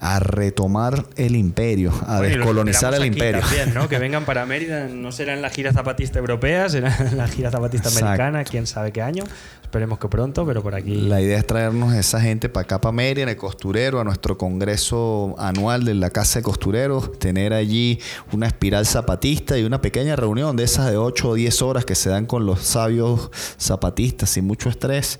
a 0.00 0.20
retomar 0.20 1.06
el 1.16 1.36
imperio, 1.36 1.92
a 2.06 2.18
Bueno, 2.18 2.36
descolonizar 2.36 2.94
el 2.94 3.06
imperio. 3.06 3.40
También, 3.40 3.74
¿no? 3.74 3.88
Que 3.88 3.98
vengan 4.00 4.24
para 4.24 4.44
Mérida, 4.46 4.88
no 4.88 5.10
será 5.12 5.34
en 5.34 5.42
la 5.42 5.50
gira 5.50 5.72
zapatista 5.72 6.18
europea, 6.18 6.68
será 6.68 6.94
en 6.98 7.16
la 7.16 7.28
gira 7.28 7.50
zapatista 7.50 7.88
Exacto. 7.88 8.06
americana, 8.06 8.44
quién 8.44 8.66
sabe 8.66 8.92
qué 8.92 9.02
año. 9.02 9.24
Esperemos 9.62 9.98
que 9.98 10.08
pronto, 10.08 10.46
pero 10.46 10.62
por 10.62 10.74
aquí. 10.74 10.94
La 10.94 11.20
idea 11.20 11.38
es 11.38 11.46
traernos 11.46 11.92
a 11.92 11.98
esa 11.98 12.20
gente 12.20 12.48
para 12.48 12.64
acá, 12.64 12.80
para 12.80 12.92
Mérida, 12.92 13.24
en 13.24 13.30
el 13.30 13.36
costurero, 13.36 14.00
a 14.00 14.04
nuestro 14.04 14.38
congreso 14.38 15.34
anual 15.38 15.84
de 15.84 15.94
la 15.94 16.10
Casa 16.10 16.38
de 16.38 16.44
Costureros, 16.44 17.18
tener 17.18 17.52
allí 17.52 17.98
una 18.32 18.46
espiral 18.46 18.86
zapatista 18.86 19.58
y 19.58 19.64
una 19.64 19.80
pequeña 19.80 20.14
reunión 20.14 20.56
de 20.56 20.64
esas 20.64 20.90
de 20.90 20.96
8 20.96 21.30
o 21.30 21.34
10 21.34 21.62
horas 21.62 21.84
que 21.84 21.94
se 21.94 22.10
dan 22.10 22.26
con 22.26 22.46
los 22.46 22.60
sabios 22.60 23.30
zapatistas 23.58 24.30
sin 24.30 24.46
mucho 24.46 24.68
estrés, 24.68 25.18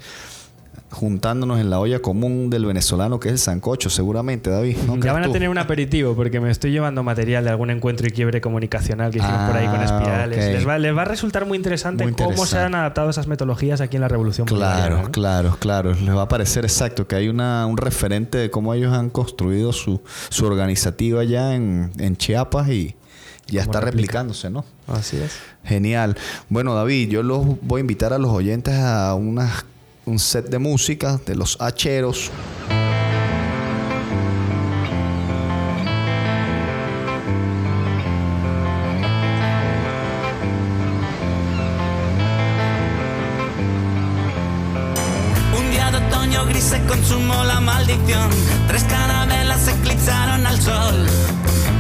juntándonos 0.90 1.58
en 1.60 1.68
la 1.68 1.80
olla 1.80 2.00
común 2.00 2.48
del 2.48 2.64
venezolano 2.64 3.18
que 3.20 3.28
es 3.28 3.32
el 3.32 3.38
sancocho, 3.38 3.90
seguramente, 3.90 4.50
David. 4.50 4.76
¿no 4.86 4.96
ya 4.96 5.12
van 5.12 5.24
a 5.24 5.26
tú? 5.26 5.32
tener 5.32 5.48
un 5.48 5.58
aperitivo 5.58 6.14
porque 6.14 6.40
me 6.40 6.50
estoy 6.50 6.70
llevando 6.70 7.02
material 7.02 7.44
de 7.44 7.50
algún 7.50 7.70
encuentro 7.70 8.06
y 8.06 8.10
quiebre 8.12 8.40
comunicacional 8.40 9.10
que 9.10 9.18
hicimos 9.18 9.48
por 9.48 9.56
ahí 9.56 9.66
con 9.66 9.80
Ah, 9.80 9.84
espirales. 9.84 10.38
Les, 10.54 10.66
va, 10.66 10.78
les 10.78 10.96
va 10.96 11.02
a 11.02 11.04
resultar 11.06 11.44
muy 11.44 11.56
interesante, 11.56 12.04
Muy 12.04 12.12
cómo 12.14 12.46
se 12.46 12.58
han 12.58 12.74
adaptado 12.74 13.10
esas 13.10 13.26
metodologías 13.26 13.80
aquí 13.80 13.96
en 13.96 14.02
la 14.02 14.08
Revolución 14.08 14.46
Claro, 14.46 15.10
claro, 15.10 15.56
claro. 15.58 15.92
Les 15.94 16.14
va 16.16 16.22
a 16.22 16.28
parecer 16.28 16.64
exacto 16.64 17.06
que 17.06 17.16
hay 17.16 17.28
una, 17.28 17.66
un 17.66 17.76
referente 17.76 18.38
de 18.38 18.50
cómo 18.50 18.72
ellos 18.72 18.92
han 18.92 19.10
construido 19.10 19.72
su, 19.72 20.00
su 20.28 20.46
organizativa 20.46 21.20
allá 21.22 21.54
en, 21.54 21.90
en 21.98 22.16
Chiapas 22.16 22.68
y 22.68 22.94
ya 23.48 23.62
está 23.62 23.80
replicándose, 23.80 24.50
¿no? 24.50 24.64
Así 24.88 25.16
es. 25.18 25.38
Genial. 25.64 26.16
Bueno, 26.48 26.74
David, 26.74 27.08
yo 27.10 27.22
los 27.22 27.44
voy 27.62 27.78
a 27.78 27.82
invitar 27.82 28.12
a 28.12 28.18
los 28.18 28.30
oyentes 28.30 28.74
a 28.74 29.14
una- 29.14 29.52
un 30.06 30.20
set 30.20 30.48
de 30.48 30.58
música 30.58 31.20
de 31.26 31.34
los 31.34 31.56
hacheros. 31.60 32.30
Un 45.58 45.70
día 45.70 45.90
de 45.90 45.98
otoño 45.98 46.46
gris 46.46 46.64
se 46.64 46.80
consumó 46.86 47.44
la 47.44 47.60
maldición. 47.60 48.30
Tres 48.68 48.84
carabelas 48.84 49.68
eclipsaron 49.68 50.46
al 50.46 50.60
sol. 50.60 51.06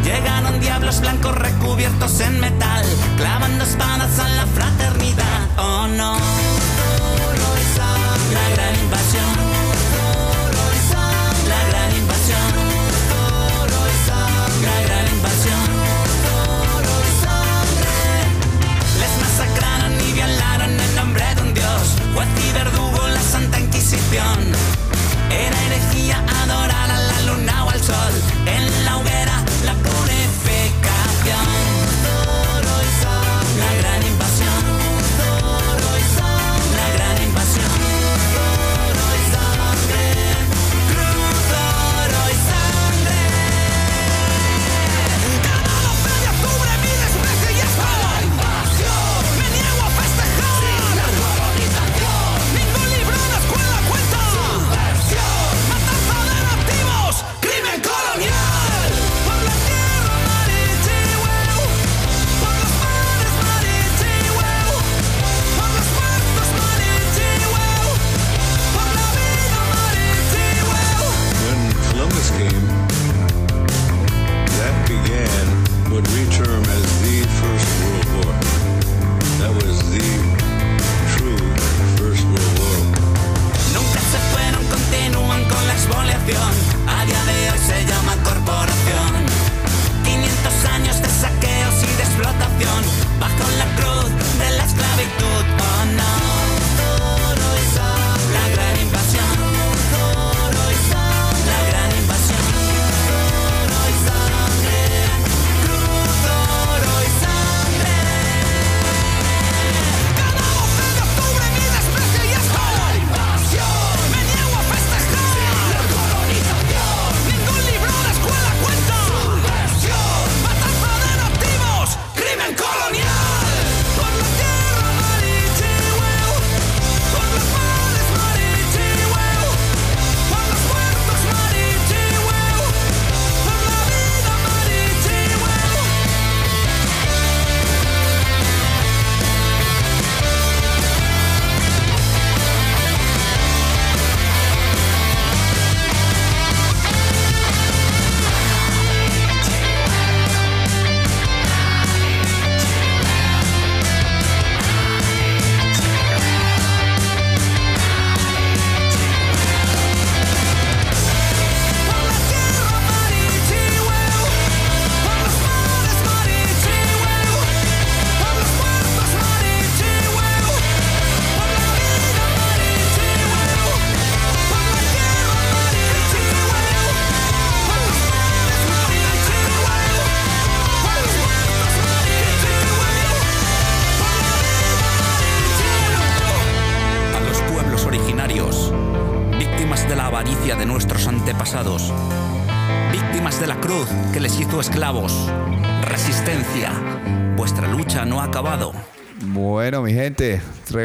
Llegaron 0.04 0.60
diablos 0.60 1.00
blancos 1.00 1.34
recubiertos 1.36 2.20
en 2.20 2.40
metal, 2.40 2.84
clavando 3.16 3.64
espadas 3.64 4.18
a 4.18 4.28
la 4.30 4.46
fraternidad. 4.46 5.48
Oh 5.58 5.86
no. 5.86 6.35
Era 23.92 25.62
herejía 25.66 26.18
adorar 26.42 26.90
a 26.90 26.98
la 26.98 27.22
luna 27.22 27.64
o 27.66 27.70
al 27.70 27.80
sol. 27.80 28.35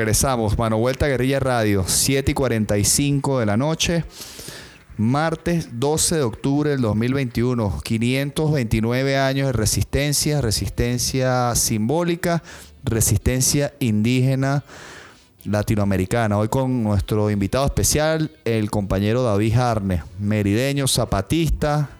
Regresamos. 0.01 0.57
Mano 0.57 0.79
Vuelta 0.79 1.07
Guerrilla 1.07 1.39
Radio, 1.39 1.83
7 1.85 2.31
y 2.31 2.33
45 2.33 3.39
de 3.39 3.45
la 3.45 3.55
noche. 3.55 4.03
Martes 4.97 5.79
12 5.79 6.15
de 6.15 6.23
octubre 6.23 6.71
del 6.71 6.81
2021, 6.81 7.81
529 7.83 9.17
años 9.19 9.45
de 9.45 9.53
resistencia, 9.53 10.41
resistencia 10.41 11.53
simbólica, 11.53 12.41
resistencia 12.83 13.75
indígena 13.79 14.63
latinoamericana. 15.43 16.35
Hoy 16.39 16.47
con 16.47 16.81
nuestro 16.81 17.29
invitado 17.29 17.67
especial, 17.67 18.31
el 18.43 18.71
compañero 18.71 19.21
David 19.21 19.55
Arne, 19.55 20.03
merideño, 20.17 20.87
zapatista, 20.87 21.91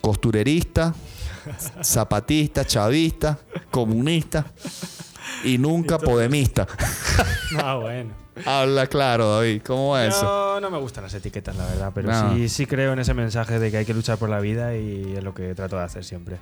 costurerista, 0.00 0.96
zapatista, 1.80 2.64
chavista, 2.64 3.38
comunista 3.70 4.46
y 5.44 5.58
nunca 5.58 5.98
podemista. 5.98 6.66
Ah, 7.58 7.76
bueno. 7.76 8.10
Habla 8.44 8.86
claro, 8.88 9.36
David. 9.36 9.62
¿Cómo 9.66 9.90
va 9.92 10.04
eso? 10.06 10.22
No, 10.22 10.60
no 10.60 10.70
me 10.70 10.76
gustan 10.78 11.04
las 11.04 11.14
etiquetas, 11.14 11.56
la 11.56 11.64
verdad, 11.64 11.92
pero 11.94 12.08
No. 12.12 12.34
sí, 12.34 12.48
sí 12.50 12.66
creo 12.66 12.92
en 12.92 12.98
ese 12.98 13.14
mensaje 13.14 13.58
de 13.58 13.70
que 13.70 13.78
hay 13.78 13.84
que 13.86 13.94
luchar 13.94 14.18
por 14.18 14.28
la 14.28 14.38
vida 14.38 14.76
y 14.76 15.14
es 15.16 15.24
lo 15.24 15.32
que 15.32 15.54
trato 15.54 15.76
de 15.78 15.82
hacer 15.84 16.04
siempre. 16.04 16.36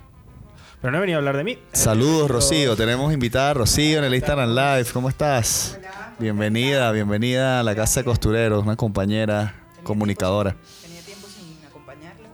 Pero 0.81 0.91
no 0.91 0.97
he 0.97 1.01
venido 1.01 1.17
a 1.17 1.19
hablar 1.19 1.37
de 1.37 1.45
mí. 1.45 1.57
Saludos, 1.71 2.29
Rocío. 2.29 2.75
Tenemos 2.75 3.13
invitada 3.13 3.51
a 3.51 3.53
Rocío 3.53 3.99
en 3.99 4.03
el 4.03 4.13
Instagram 4.15 4.49
Live. 4.53 4.87
¿Cómo 4.93 5.07
estás? 5.09 5.79
Bienvenida, 6.19 6.91
bienvenida 6.91 7.61
a 7.61 7.63
la 7.63 7.73
Casa 7.73 8.01
de 8.01 8.03
Costureros, 8.05 8.63
una 8.63 8.75
compañera 8.75 9.55
comunicadora. 9.83 10.55
Tenía 10.83 11.01
tiempo 11.01 11.25
sin 11.27 11.65
acompañarlos. 11.65 12.31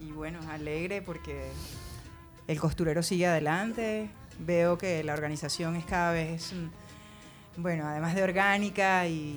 Y 0.00 0.10
bueno, 0.12 0.38
alegre 0.50 1.02
porque 1.02 1.50
el 2.48 2.58
costurero 2.58 3.02
sigue 3.02 3.26
adelante. 3.26 4.10
Veo 4.38 4.78
que 4.78 5.04
la 5.04 5.12
organización 5.14 5.76
es 5.76 5.84
cada 5.84 6.12
vez, 6.12 6.52
mm, 6.52 7.62
bueno, 7.62 7.86
además 7.86 8.14
de 8.14 8.22
orgánica 8.22 9.06
y, 9.06 9.36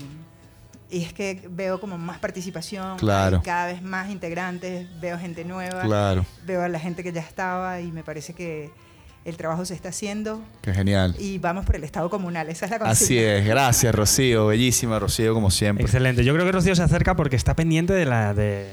y 0.90 1.04
es 1.04 1.14
que 1.14 1.48
veo 1.50 1.80
como 1.80 1.98
más 1.98 2.20
participación. 2.20 2.98
Claro. 2.98 3.42
cada 3.44 3.68
vez 3.68 3.82
más 3.82 4.10
integrantes, 4.10 4.88
veo 5.00 5.18
gente 5.18 5.44
nueva. 5.44 5.82
Claro, 5.82 6.26
Veo 6.46 6.62
a 6.62 6.68
la 6.70 6.80
gente 6.80 7.04
que 7.04 7.12
ya 7.12 7.22
estaba 7.22 7.82
y 7.82 7.92
me 7.92 8.04
parece 8.04 8.34
que 8.34 8.72
el 9.26 9.36
trabajo 9.36 9.66
se 9.66 9.74
está 9.74 9.90
haciendo 9.90 10.42
qué 10.62 10.74
genial. 10.74 11.14
y 11.20 11.38
vamos 11.38 11.66
por 11.66 11.76
el 11.76 11.84
Estado 11.84 12.10
comunal. 12.10 12.48
Esa 12.50 12.66
es 12.66 12.72
la 12.72 12.80
consigna. 12.80 12.92
Así 13.06 13.18
es, 13.18 13.46
gracias 13.46 13.94
Rocío, 13.94 14.48
bellísima 14.48 15.00
Rocío 15.00 15.34
como 15.34 15.52
siempre. 15.52 15.84
Excelente. 15.84 16.24
Yo 16.24 16.34
creo 16.34 16.46
que 16.46 16.54
Rocío 16.54 16.76
se 16.76 16.84
acerca 16.84 17.16
porque 17.16 17.36
está 17.36 17.54
pendiente 17.54 17.92
de 17.92 18.06
la 18.06 18.34
de, 18.34 18.70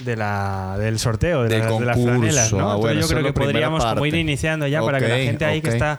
de 0.00 0.16
la 0.16 0.76
del 0.78 0.98
sorteo 0.98 1.42
de, 1.44 1.48
Del 1.48 1.60
la- 1.60 1.70
de 1.78 1.84
las 1.86 1.96
franelas, 2.02 2.52
¿no? 2.52 2.58
Ah, 2.58 2.74
Entonces 2.74 2.80
bueno, 2.80 3.00
yo 3.00 3.06
esa 3.06 3.14
creo 3.14 3.24
que 3.26 3.32
podríamos 3.32 3.84
como 3.84 4.06
ir 4.06 4.14
iniciando 4.14 4.66
ya 4.66 4.82
para 4.82 4.98
que 5.00 5.08
la 5.08 5.16
gente 5.16 5.44
ahí 5.44 5.62
que 5.62 5.70
está 5.70 5.98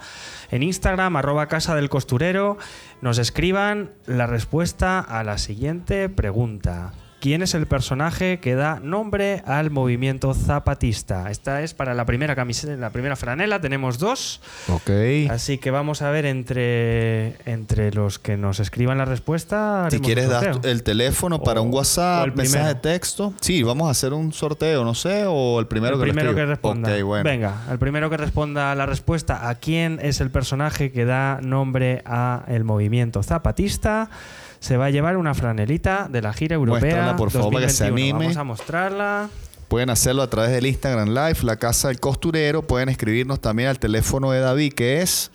en 0.51 0.63
Instagram 0.63 1.15
arroba 1.17 1.47
casa 1.47 1.75
del 1.75 1.89
costurero 1.89 2.57
nos 3.01 3.17
escriban 3.17 3.91
la 4.05 4.27
respuesta 4.27 4.99
a 4.99 5.23
la 5.23 5.37
siguiente 5.37 6.09
pregunta. 6.09 6.93
¿Quién 7.19 7.41
es 7.41 7.55
el 7.55 7.65
personaje 7.65 8.39
que 8.39 8.53
da 8.53 8.79
nombre 8.79 9.41
al 9.47 9.71
movimiento 9.71 10.35
zapatista? 10.35 11.31
Esta 11.31 11.63
es 11.63 11.73
para 11.73 11.95
la 11.95 12.05
primera 12.05 12.35
camiseta, 12.35 12.75
la 12.75 12.91
primera 12.91 13.15
franela. 13.15 13.59
Tenemos 13.59 13.97
dos. 13.97 14.39
Ok. 14.67 14.91
Así 15.31 15.57
que 15.57 15.71
vamos 15.71 16.03
a 16.03 16.11
ver 16.11 16.27
entre, 16.27 17.35
entre 17.51 17.91
los 17.91 18.19
que 18.19 18.37
nos 18.37 18.59
escriban 18.59 18.99
la 18.99 19.05
respuesta. 19.05 19.87
Si 19.89 19.99
quieres 19.99 20.29
dar 20.29 20.59
el 20.63 20.83
teléfono 20.83 21.41
para 21.41 21.59
O- 21.59 21.63
un 21.63 21.73
WhatsApp, 21.73 22.35
mensaje 22.35 22.67
de 22.67 22.75
texto. 22.75 23.33
Sí, 23.41 23.63
vamos 23.63 23.87
a 23.87 23.91
hacer 23.91 24.13
un 24.13 24.31
sorteo, 24.31 24.83
no 24.83 24.93
sé, 24.93 25.25
o 25.27 25.59
el 25.59 25.65
primero 25.65 25.95
el 25.95 25.99
que 26.01 26.13
primero 26.13 26.35
que 26.35 26.45
responda. 26.45 26.93
Ok, 26.95 27.01
bueno. 27.01 27.23
Venga, 27.23 27.63
el 27.71 27.79
primero 27.79 28.11
que 28.11 28.17
responda 28.17 28.75
la 28.75 28.85
respuesta 28.85 29.49
a 29.49 29.55
quién 29.55 29.97
es 30.03 30.21
el 30.21 30.29
personaje 30.29 30.91
que 30.91 31.05
da 31.05 31.39
nombre 31.41 32.03
a 32.05 32.43
el 32.47 32.63
movimiento 32.63 33.23
zapatista 33.23 34.11
se 34.59 34.77
va 34.77 34.85
a 34.85 34.89
llevar 34.89 35.17
una 35.17 35.33
franelita 35.33 36.07
de 36.09 36.21
la 36.21 36.33
gira 36.33 36.55
europea. 36.55 36.81
Muéstrala, 36.81 37.15
por 37.15 37.31
favor, 37.31 37.53
para 37.53 37.67
que 37.67 37.73
se 37.73 37.85
2021. 37.85 38.15
anime. 38.15 38.25
Vamos 38.25 38.37
a 38.37 38.43
mostrarla. 38.43 39.29
Pueden 39.67 39.89
hacerlo 39.89 40.21
a 40.21 40.29
través 40.29 40.51
del 40.51 40.65
Instagram 40.65 41.09
Live, 41.09 41.39
la 41.43 41.57
casa 41.57 41.89
del 41.89 41.99
costurero. 41.99 42.61
Pueden 42.61 42.89
escribirnos 42.89 43.41
también 43.41 43.69
al 43.69 43.79
teléfono 43.79 44.31
de 44.31 44.39
David, 44.39 44.73
que 44.73 45.01
es. 45.01 45.31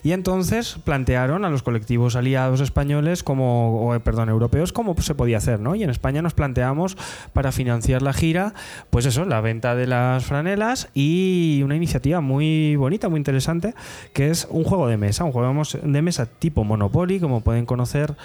Y 0.03 0.11
entonces 0.13 0.77
plantearon 0.83 1.45
a 1.45 1.49
los 1.49 1.63
colectivos 1.63 2.15
aliados 2.15 2.61
españoles 2.61 3.23
como, 3.23 3.87
o, 3.87 3.95
eh, 3.95 3.99
perdón, 3.99 4.29
europeos, 4.29 4.71
cómo 4.71 4.95
se 5.01 5.15
podía 5.15 5.37
hacer, 5.37 5.59
¿no? 5.59 5.75
Y 5.75 5.83
en 5.83 5.89
España 5.89 6.21
nos 6.21 6.33
planteamos 6.33 6.97
para 7.33 7.51
financiar 7.51 8.01
la 8.01 8.13
gira, 8.13 8.53
pues 8.89 9.05
eso, 9.05 9.25
la 9.25 9.41
venta 9.41 9.75
de 9.75 9.87
las 9.87 10.25
franelas 10.25 10.89
y 10.93 11.61
una 11.63 11.75
iniciativa 11.75 12.21
muy 12.21 12.75
bonita, 12.75 13.09
muy 13.09 13.17
interesante, 13.17 13.73
que 14.13 14.29
es 14.29 14.47
un 14.49 14.63
juego 14.63 14.87
de 14.87 14.97
mesa, 14.97 15.23
un 15.23 15.31
juego 15.31 15.63
de 15.83 16.01
mesa 16.01 16.25
tipo 16.25 16.63
Monopoly, 16.63 17.19
como 17.19 17.41
pueden 17.41 17.65
conocer 17.65 18.15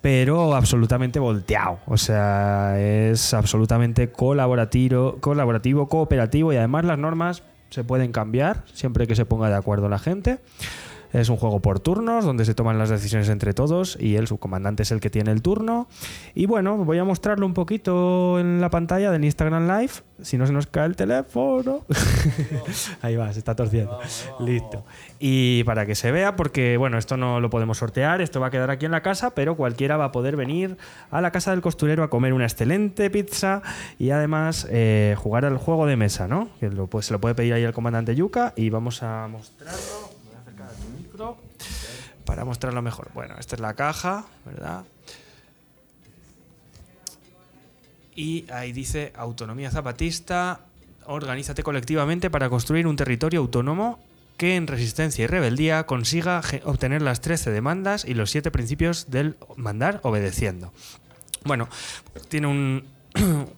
pero 0.00 0.54
absolutamente 0.54 1.18
volteado. 1.18 1.80
O 1.86 1.96
sea, 1.96 2.78
es 2.78 3.34
absolutamente 3.34 4.10
colaborativo, 4.10 5.18
colaborativo, 5.20 5.88
cooperativo 5.88 6.52
y 6.52 6.56
además 6.56 6.84
las 6.84 6.98
normas 6.98 7.42
se 7.70 7.84
pueden 7.84 8.12
cambiar 8.12 8.64
siempre 8.72 9.06
que 9.06 9.14
se 9.14 9.26
ponga 9.26 9.48
de 9.48 9.56
acuerdo 9.56 9.88
la 9.88 9.98
gente. 9.98 10.38
Es 11.12 11.28
un 11.28 11.36
juego 11.36 11.60
por 11.60 11.80
turnos 11.80 12.24
donde 12.24 12.44
se 12.44 12.54
toman 12.54 12.78
las 12.78 12.90
decisiones 12.90 13.28
entre 13.28 13.54
todos 13.54 13.96
y 14.00 14.16
el 14.16 14.26
subcomandante 14.26 14.82
es 14.82 14.90
el 14.90 15.00
que 15.00 15.10
tiene 15.10 15.30
el 15.30 15.42
turno. 15.42 15.88
Y 16.34 16.46
bueno, 16.46 16.76
voy 16.76 16.98
a 16.98 17.04
mostrarlo 17.04 17.46
un 17.46 17.54
poquito 17.54 18.38
en 18.38 18.60
la 18.60 18.70
pantalla 18.70 19.10
del 19.10 19.24
Instagram 19.24 19.66
Live. 19.66 19.92
Si 20.22 20.36
no 20.36 20.46
se 20.46 20.52
nos 20.52 20.66
cae 20.66 20.86
el 20.86 20.96
teléfono. 20.96 21.84
Ahí 23.02 23.16
va, 23.16 23.32
se 23.32 23.38
está 23.38 23.54
torciendo. 23.54 24.00
Listo. 24.40 24.84
Y 25.20 25.62
para 25.64 25.86
que 25.86 25.94
se 25.94 26.10
vea, 26.10 26.36
porque 26.36 26.76
bueno, 26.76 26.98
esto 26.98 27.16
no 27.16 27.40
lo 27.40 27.50
podemos 27.50 27.78
sortear, 27.78 28.20
esto 28.20 28.40
va 28.40 28.48
a 28.48 28.50
quedar 28.50 28.70
aquí 28.70 28.84
en 28.84 28.92
la 28.92 29.02
casa, 29.02 29.30
pero 29.30 29.56
cualquiera 29.56 29.96
va 29.96 30.06
a 30.06 30.12
poder 30.12 30.36
venir 30.36 30.76
a 31.10 31.20
la 31.20 31.30
casa 31.30 31.52
del 31.52 31.60
costurero 31.60 32.02
a 32.02 32.10
comer 32.10 32.32
una 32.32 32.44
excelente 32.44 33.10
pizza 33.10 33.62
y 33.98 34.10
además 34.10 34.66
eh, 34.70 35.14
jugar 35.18 35.44
al 35.44 35.56
juego 35.56 35.86
de 35.86 35.96
mesa, 35.96 36.28
¿no? 36.28 36.48
Que 36.60 36.70
lo, 36.70 36.86
pues, 36.86 37.06
se 37.06 37.12
lo 37.12 37.20
puede 37.20 37.34
pedir 37.34 37.54
ahí 37.54 37.62
el 37.62 37.72
comandante 37.72 38.14
Yuka 38.14 38.52
y 38.56 38.70
vamos 38.70 39.02
a 39.02 39.28
mostrarlo. 39.28 39.78
Voy 40.24 40.34
a 40.36 40.40
acercar 40.40 40.70
el 40.70 41.02
micro 41.02 41.36
para 42.28 42.44
mostrarlo 42.44 42.82
mejor. 42.82 43.08
Bueno, 43.14 43.36
esta 43.40 43.54
es 43.56 43.60
la 43.62 43.72
caja, 43.72 44.26
¿verdad? 44.44 44.84
Y 48.14 48.44
ahí 48.52 48.72
dice 48.72 49.14
autonomía 49.16 49.70
zapatista, 49.70 50.60
organízate 51.06 51.62
colectivamente 51.62 52.28
para 52.28 52.50
construir 52.50 52.86
un 52.86 52.96
territorio 52.96 53.40
autónomo 53.40 53.98
que 54.36 54.56
en 54.56 54.66
resistencia 54.66 55.24
y 55.24 55.26
rebeldía 55.26 55.86
consiga 55.86 56.42
obtener 56.64 57.00
las 57.00 57.22
13 57.22 57.50
demandas 57.50 58.04
y 58.04 58.12
los 58.12 58.30
7 58.30 58.50
principios 58.50 59.10
del 59.10 59.36
mandar 59.56 60.00
obedeciendo. 60.02 60.70
Bueno, 61.44 61.66
tiene 62.28 62.46
un- 62.48 62.84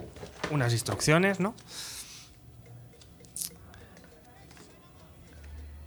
unas 0.52 0.72
instrucciones, 0.72 1.40
¿no? 1.40 1.56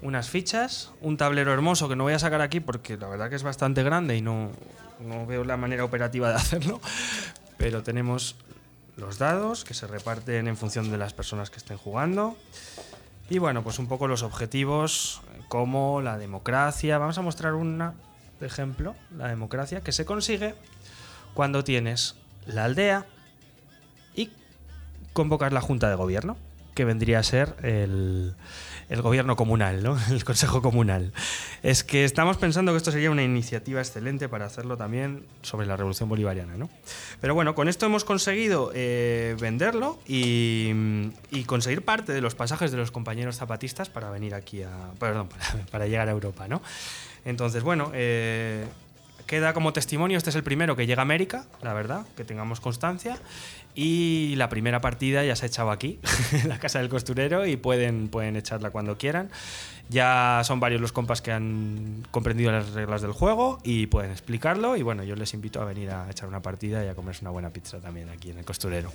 Unas 0.03 0.29
fichas, 0.29 0.91
un 1.01 1.17
tablero 1.17 1.53
hermoso 1.53 1.87
que 1.89 1.95
no 1.95 2.03
voy 2.03 2.13
a 2.13 2.19
sacar 2.19 2.41
aquí 2.41 2.59
porque 2.59 2.97
la 2.97 3.07
verdad 3.07 3.29
que 3.29 3.35
es 3.35 3.43
bastante 3.43 3.83
grande 3.83 4.17
y 4.17 4.21
no, 4.21 4.51
no 4.99 5.25
veo 5.25 5.43
la 5.43 5.57
manera 5.57 5.83
operativa 5.83 6.29
de 6.29 6.35
hacerlo. 6.35 6.81
Pero 7.57 7.83
tenemos 7.83 8.35
los 8.97 9.17
dados 9.17 9.63
que 9.63 9.73
se 9.73 9.87
reparten 9.87 10.47
en 10.47 10.57
función 10.57 10.91
de 10.91 10.97
las 10.97 11.13
personas 11.13 11.49
que 11.49 11.57
estén 11.57 11.77
jugando. 11.77 12.37
Y 13.29 13.39
bueno, 13.39 13.63
pues 13.63 13.79
un 13.79 13.87
poco 13.87 14.07
los 14.07 14.23
objetivos 14.23 15.21
como 15.47 16.01
la 16.01 16.17
democracia. 16.17 16.97
Vamos 16.97 17.17
a 17.17 17.21
mostrar 17.21 17.53
un 17.53 17.93
ejemplo, 18.41 18.95
la 19.17 19.27
democracia, 19.27 19.81
que 19.81 19.91
se 19.91 20.05
consigue 20.05 20.55
cuando 21.33 21.63
tienes 21.63 22.15
la 22.45 22.65
aldea 22.65 23.05
y 24.13 24.29
convocas 25.13 25.53
la 25.53 25.61
junta 25.61 25.89
de 25.89 25.95
gobierno, 25.95 26.37
que 26.75 26.85
vendría 26.85 27.19
a 27.19 27.23
ser 27.23 27.55
el, 27.63 28.35
el 28.89 29.01
gobierno 29.01 29.35
comunal, 29.35 29.83
¿no? 29.83 29.97
el 30.11 30.23
consejo 30.23 30.61
comunal. 30.61 31.13
Es 31.61 31.83
que 31.83 32.03
estamos 32.03 32.37
pensando 32.37 32.71
que 32.71 32.77
esto 32.77 32.91
sería 32.91 33.11
una 33.11 33.23
iniciativa 33.23 33.79
excelente 33.79 34.29
para 34.29 34.45
hacerlo 34.45 34.77
también 34.77 35.25
sobre 35.41 35.67
la 35.67 35.77
revolución 35.77 36.09
bolivariana. 36.09 36.55
¿no? 36.57 36.69
Pero 37.21 37.35
bueno, 37.35 37.55
con 37.55 37.67
esto 37.67 37.85
hemos 37.85 38.03
conseguido 38.03 38.71
eh, 38.73 39.35
venderlo 39.39 39.99
y, 40.07 40.71
conseguir 41.45 41.83
parte 41.83 42.13
de 42.13 42.21
los 42.21 42.35
pasajes 42.35 42.71
de 42.71 42.77
los 42.77 42.91
compañeros 42.91 43.37
zapatistas 43.37 43.89
para 43.89 44.09
venir 44.09 44.33
aquí 44.33 44.63
a. 44.63 44.91
Perdón, 44.99 45.27
para, 45.51 45.65
para 45.65 45.87
llegar 45.87 46.07
a 46.07 46.11
Europa. 46.11 46.47
¿no? 46.47 46.61
Entonces, 47.25 47.63
bueno, 47.63 47.91
eh, 47.93 48.65
queda 49.25 49.53
como 49.53 49.73
testimonio, 49.73 50.17
este 50.17 50.29
es 50.29 50.35
el 50.35 50.43
primero 50.43 50.75
que 50.75 50.85
llega 50.85 51.01
a 51.01 51.03
América, 51.03 51.45
la 51.61 51.73
verdad, 51.73 52.05
que 52.15 52.23
tengamos 52.23 52.59
constancia. 52.59 53.17
Y 53.75 54.35
la 54.35 54.49
primera 54.49 54.81
partida 54.81 55.23
ya 55.23 55.35
se 55.35 55.45
ha 55.45 55.47
echado 55.47 55.71
aquí, 55.71 55.99
en 56.31 56.49
la 56.49 56.59
casa 56.59 56.79
del 56.79 56.89
costurero, 56.89 57.45
y 57.47 57.57
pueden, 57.57 58.07
pueden 58.09 58.35
echarla 58.35 58.69
cuando 58.69 58.97
quieran. 58.97 59.29
Ya 59.89 60.41
son 60.43 60.59
varios 60.59 60.79
los 60.79 60.91
compas 60.91 61.21
que 61.21 61.31
han 61.31 62.05
comprendido 62.11 62.51
las 62.51 62.71
reglas 62.71 63.01
del 63.01 63.11
juego 63.11 63.59
y 63.63 63.87
pueden 63.87 64.11
explicarlo. 64.11 64.77
Y 64.77 64.81
bueno, 64.81 65.03
yo 65.03 65.15
les 65.15 65.33
invito 65.33 65.61
a 65.61 65.65
venir 65.65 65.91
a 65.91 66.09
echar 66.09 66.29
una 66.29 66.41
partida 66.41 66.83
y 66.85 66.87
a 66.87 66.95
comerse 66.95 67.23
una 67.23 67.31
buena 67.31 67.49
pizza 67.49 67.79
también 67.79 68.09
aquí 68.09 68.31
en 68.31 68.39
el 68.39 68.45
costurero. 68.45 68.91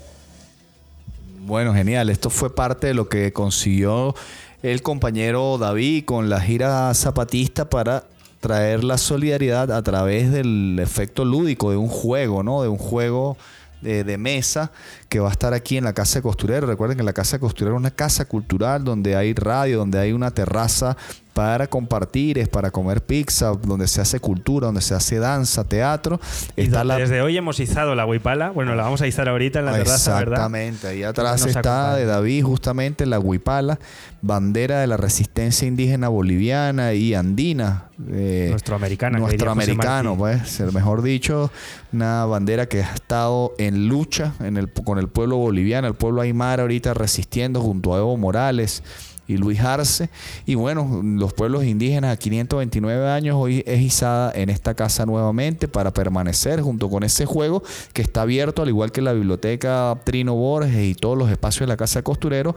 Bueno, 1.40 1.74
genial. 1.74 2.10
Esto 2.10 2.30
fue 2.30 2.54
parte 2.54 2.88
de 2.88 2.94
lo 2.94 3.08
que 3.08 3.32
consiguió 3.32 4.14
el 4.62 4.82
compañero 4.82 5.58
David 5.58 6.04
con 6.04 6.28
la 6.28 6.40
gira 6.40 6.92
zapatista 6.94 7.68
para 7.68 8.04
traer 8.40 8.84
la 8.84 8.98
solidaridad 8.98 9.70
a 9.72 9.82
través 9.82 10.32
del 10.32 10.78
efecto 10.80 11.24
lúdico 11.24 11.70
de 11.70 11.76
un 11.76 11.88
juego, 11.88 12.42
¿no? 12.42 12.62
De 12.62 12.68
un 12.68 12.78
juego 12.78 13.36
de, 13.80 14.04
de 14.04 14.18
mesa 14.18 14.72
que 15.08 15.20
va 15.20 15.28
a 15.28 15.32
estar 15.32 15.54
aquí 15.54 15.76
en 15.76 15.84
la 15.84 15.92
Casa 15.92 16.18
de 16.18 16.22
Costurero. 16.22 16.66
Recuerden 16.66 16.98
que 16.98 17.04
la 17.04 17.12
Casa 17.12 17.36
de 17.36 17.40
Costurero 17.40 17.76
es 17.76 17.80
una 17.80 17.90
casa 17.90 18.24
cultural 18.26 18.84
donde 18.84 19.16
hay 19.16 19.34
radio, 19.34 19.78
donde 19.78 19.98
hay 19.98 20.12
una 20.12 20.30
terraza 20.30 20.96
para 21.38 21.68
compartir, 21.68 22.36
es 22.36 22.48
para 22.48 22.72
comer 22.72 23.00
pizza, 23.00 23.52
donde 23.62 23.86
se 23.86 24.00
hace 24.00 24.18
cultura, 24.18 24.66
donde 24.66 24.80
se 24.80 24.92
hace 24.96 25.20
danza, 25.20 25.62
teatro. 25.62 26.18
Y 26.56 26.62
Está 26.62 26.78
donde 26.78 26.94
la- 26.94 26.98
Desde 26.98 27.22
hoy 27.22 27.36
hemos 27.36 27.60
izado 27.60 27.94
la 27.94 28.04
huipala. 28.06 28.50
Bueno, 28.50 28.74
la 28.74 28.82
vamos 28.82 29.02
a 29.02 29.06
izar 29.06 29.28
ahorita 29.28 29.60
en 29.60 29.66
la 29.66 29.72
terraza, 29.72 30.16
¿verdad? 30.18 30.32
Exactamente, 30.32 30.88
ahí 30.88 31.04
atrás 31.04 31.46
está 31.46 31.60
acompaña. 31.60 31.94
de 31.96 32.06
David 32.06 32.42
justamente 32.42 33.06
la 33.06 33.20
huipala, 33.20 33.78
bandera 34.20 34.80
de 34.80 34.88
la 34.88 34.96
resistencia 34.96 35.68
indígena 35.68 36.08
boliviana 36.08 36.92
y 36.94 37.14
andina. 37.14 37.84
eh, 38.10 38.48
Nuestro 38.50 38.74
americana, 38.74 39.18
que 39.18 39.22
Nuestro 39.22 39.50
americano, 39.52 40.16
pues, 40.16 40.60
mejor 40.72 41.02
dicho, 41.02 41.52
una 41.92 42.24
bandera 42.24 42.66
que 42.66 42.82
ha 42.82 42.94
estado 42.94 43.54
en 43.58 43.86
lucha 43.88 44.34
en 44.40 44.56
el, 44.56 44.72
con 44.72 44.98
el 44.98 45.06
pueblo 45.06 45.36
boliviano, 45.36 45.86
el 45.86 45.94
pueblo 45.94 46.20
aymara 46.20 46.62
ahorita 46.62 46.94
resistiendo 46.94 47.60
junto 47.60 47.94
a 47.94 47.98
Evo 47.98 48.16
Morales 48.16 48.82
y 49.28 49.36
Luis 49.36 49.60
Arce. 49.60 50.10
Y 50.46 50.56
bueno, 50.56 51.02
los 51.04 51.32
pueblos 51.34 51.64
indígenas 51.64 52.12
a 52.12 52.16
529 52.16 53.08
años 53.08 53.36
hoy 53.38 53.62
es 53.66 53.80
izada 53.80 54.32
en 54.34 54.48
esta 54.48 54.74
casa 54.74 55.06
nuevamente 55.06 55.68
para 55.68 55.92
permanecer 55.92 56.62
junto 56.62 56.90
con 56.90 57.04
ese 57.04 57.26
juego 57.26 57.62
que 57.92 58.02
está 58.02 58.22
abierto, 58.22 58.62
al 58.62 58.68
igual 58.68 58.90
que 58.90 59.02
la 59.02 59.12
biblioteca 59.12 60.00
Trino 60.04 60.34
Borges 60.34 60.82
y 60.82 60.94
todos 60.94 61.16
los 61.16 61.30
espacios 61.30 61.60
de 61.60 61.66
la 61.68 61.76
Casa 61.76 62.02
Costurero 62.02 62.56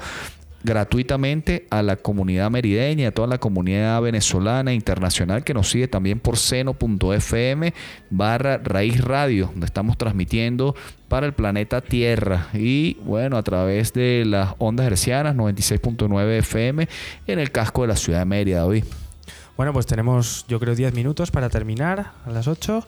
gratuitamente 0.63 1.67
a 1.69 1.81
la 1.81 1.95
comunidad 1.95 2.51
merideña, 2.51 3.09
a 3.09 3.11
toda 3.11 3.27
la 3.27 3.39
comunidad 3.39 4.01
venezolana 4.01 4.73
internacional 4.73 5.43
que 5.43 5.53
nos 5.53 5.69
sigue 5.69 5.87
también 5.87 6.19
por 6.19 6.37
seno.fm 6.37 7.73
barra 8.09 8.57
raíz 8.57 9.01
radio, 9.03 9.47
donde 9.47 9.65
estamos 9.65 9.97
transmitiendo 9.97 10.75
para 11.07 11.25
el 11.25 11.33
planeta 11.33 11.81
Tierra 11.81 12.47
y 12.53 12.95
bueno, 13.03 13.37
a 13.37 13.43
través 13.43 13.93
de 13.93 14.23
las 14.25 14.55
ondas 14.59 14.87
hercianas 14.87 15.35
96.9 15.35 16.39
FM 16.39 16.87
en 17.27 17.39
el 17.39 17.51
casco 17.51 17.81
de 17.81 17.89
la 17.89 17.95
ciudad 17.95 18.19
de 18.19 18.25
Mérida, 18.25 18.59
David. 18.59 18.85
Bueno, 19.57 19.73
pues 19.73 19.85
tenemos, 19.85 20.45
yo 20.47 20.59
creo, 20.59 20.73
10 20.73 20.93
minutos 20.93 21.29
para 21.29 21.49
terminar 21.49 22.13
a 22.25 22.31
las 22.31 22.47
8. 22.47 22.83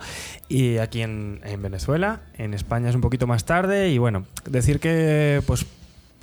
Y 0.49 0.77
aquí 0.77 1.01
en, 1.01 1.39
en 1.43 1.61
Venezuela, 1.61 2.21
en 2.35 2.53
España 2.53 2.89
es 2.89 2.95
un 2.95 3.01
poquito 3.01 3.27
más 3.27 3.45
tarde. 3.45 3.89
Y 3.91 3.99
bueno, 3.99 4.25
decir 4.49 4.79
que 4.79 5.43
pues, 5.45 5.67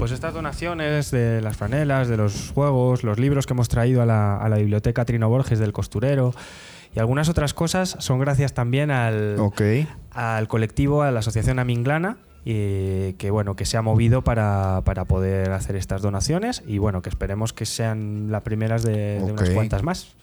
pues 0.01 0.13
estas 0.13 0.33
donaciones 0.33 1.11
de 1.11 1.43
las 1.43 1.59
franelas, 1.59 2.09
de 2.09 2.17
los 2.17 2.53
juegos, 2.55 3.05
los 3.05 3.19
libros 3.19 3.47
que 3.47 3.53
hemos 3.53 3.69
traído 3.69 4.01
a 4.01 4.07
la, 4.07 4.39
a 4.39 4.49
la 4.49 4.57
biblioteca 4.57 5.05
Trino 5.05 5.29
Borges 5.29 5.59
del 5.59 5.75
Costurero 5.75 6.33
y 6.97 7.01
algunas 7.01 7.29
otras 7.29 7.53
cosas 7.53 7.97
son 7.99 8.19
gracias 8.19 8.55
también 8.55 8.91
al, 8.91 9.37
colectivo, 10.49 11.03
a 11.03 11.11
la 11.11 11.19
asociación 11.21 11.59
Aminglana, 11.59 12.17
y 12.47 13.13
que 13.19 13.31
bueno, 13.31 13.57
que 13.57 13.67
se 13.67 13.77
ha 13.77 13.83
movido 13.83 14.25
para, 14.25 14.81
para 14.87 15.05
poder 15.05 15.53
hacer 15.53 15.77
estas 15.77 16.01
donaciones 16.01 16.63
y 16.67 16.79
bueno, 16.79 17.03
que 17.03 17.11
esperemos 17.11 17.53
que 17.53 17.67
sean 17.67 18.33
las 18.33 18.41
primeras 18.41 18.83
de, 18.83 19.21
de 19.21 19.33
unas 19.33 19.51
cuantas 19.51 19.83
más. 19.83 20.17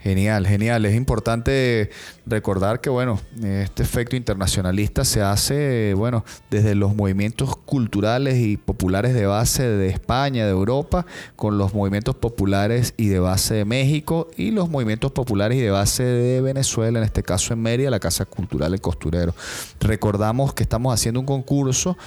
Genial, 0.00 0.46
genial. 0.46 0.86
Es 0.86 0.94
importante 0.94 1.90
recordar 2.24 2.80
que, 2.80 2.88
bueno, 2.88 3.20
este 3.42 3.82
efecto 3.82 4.14
internacionalista 4.14 5.04
se 5.04 5.22
hace, 5.22 5.92
bueno, 5.94 6.24
desde 6.50 6.76
los 6.76 6.94
movimientos 6.94 7.56
culturales 7.56 8.36
y 8.36 8.56
populares 8.56 9.12
de 9.12 9.26
base 9.26 9.64
de 9.64 9.88
España, 9.88 10.44
de 10.44 10.52
Europa, 10.52 11.04
con 11.34 11.58
los 11.58 11.74
movimientos 11.74 12.14
populares 12.14 12.94
y 12.96 13.08
de 13.08 13.18
base 13.18 13.54
de 13.54 13.64
México 13.64 14.28
y 14.36 14.52
los 14.52 14.70
movimientos 14.70 15.10
populares 15.10 15.58
y 15.58 15.62
de 15.62 15.70
base 15.70 16.04
de 16.04 16.40
Venezuela, 16.42 17.00
en 17.00 17.04
este 17.04 17.24
caso 17.24 17.52
en 17.52 17.60
Mérida, 17.60 17.90
la 17.90 17.98
Casa 17.98 18.24
Cultural 18.24 18.72
El 18.72 18.80
Costurero. 18.80 19.34
Recordamos 19.80 20.54
que 20.54 20.62
estamos 20.62 20.94
haciendo 20.94 21.18
un 21.18 21.26
concurso 21.26 21.98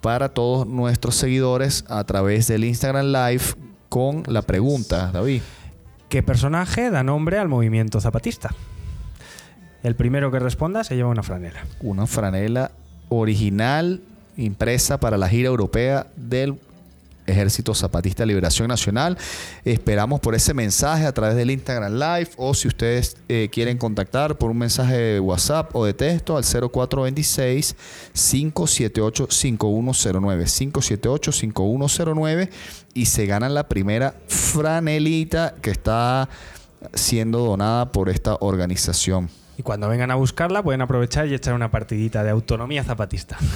para 0.00 0.28
todos 0.28 0.66
nuestros 0.66 1.14
seguidores 1.14 1.84
a 1.88 2.02
través 2.02 2.48
del 2.48 2.64
Instagram 2.64 3.06
Live 3.06 3.44
con 3.88 4.24
la 4.26 4.42
pregunta, 4.42 5.10
David. 5.12 5.42
¿Qué 6.08 6.22
personaje 6.22 6.90
da 6.90 7.02
nombre 7.02 7.38
al 7.38 7.48
movimiento 7.48 8.00
zapatista? 8.00 8.54
El 9.82 9.94
primero 9.94 10.30
que 10.30 10.38
responda 10.38 10.82
se 10.82 10.96
lleva 10.96 11.10
una 11.10 11.22
franela. 11.22 11.66
una 11.80 12.06
franela 12.06 12.70
original 13.10 14.00
impresa 14.38 15.00
para 15.00 15.18
la 15.18 15.28
gira 15.28 15.48
europea 15.48 16.06
del 16.16 16.58
Ejército 17.28 17.74
Zapatista 17.74 18.22
de 18.22 18.28
Liberación 18.28 18.68
Nacional. 18.68 19.16
Esperamos 19.64 20.20
por 20.20 20.34
ese 20.34 20.54
mensaje 20.54 21.06
a 21.06 21.12
través 21.12 21.36
del 21.36 21.50
Instagram 21.50 21.94
Live 21.94 22.30
o 22.36 22.54
si 22.54 22.68
ustedes 22.68 23.16
eh, 23.28 23.48
quieren 23.52 23.78
contactar 23.78 24.36
por 24.38 24.50
un 24.50 24.58
mensaje 24.58 24.96
de 24.96 25.20
WhatsApp 25.20 25.74
o 25.74 25.84
de 25.84 25.94
texto 25.94 26.36
al 26.36 26.44
0426 26.44 27.76
578 28.12 29.28
5109 29.30 30.44
578 30.44 31.32
5109 31.32 32.50
y 32.94 33.06
se 33.06 33.26
ganan 33.26 33.54
la 33.54 33.68
primera 33.68 34.14
franelita 34.26 35.54
que 35.60 35.70
está 35.70 36.28
siendo 36.94 37.40
donada 37.40 37.92
por 37.92 38.08
esta 38.08 38.36
organización. 38.40 39.28
Y 39.58 39.62
cuando 39.64 39.88
vengan 39.88 40.10
a 40.12 40.14
buscarla 40.14 40.62
pueden 40.62 40.80
aprovechar 40.82 41.26
y 41.26 41.34
echar 41.34 41.52
una 41.52 41.70
partidita 41.70 42.22
de 42.22 42.30
autonomía 42.30 42.84
zapatista. 42.84 43.36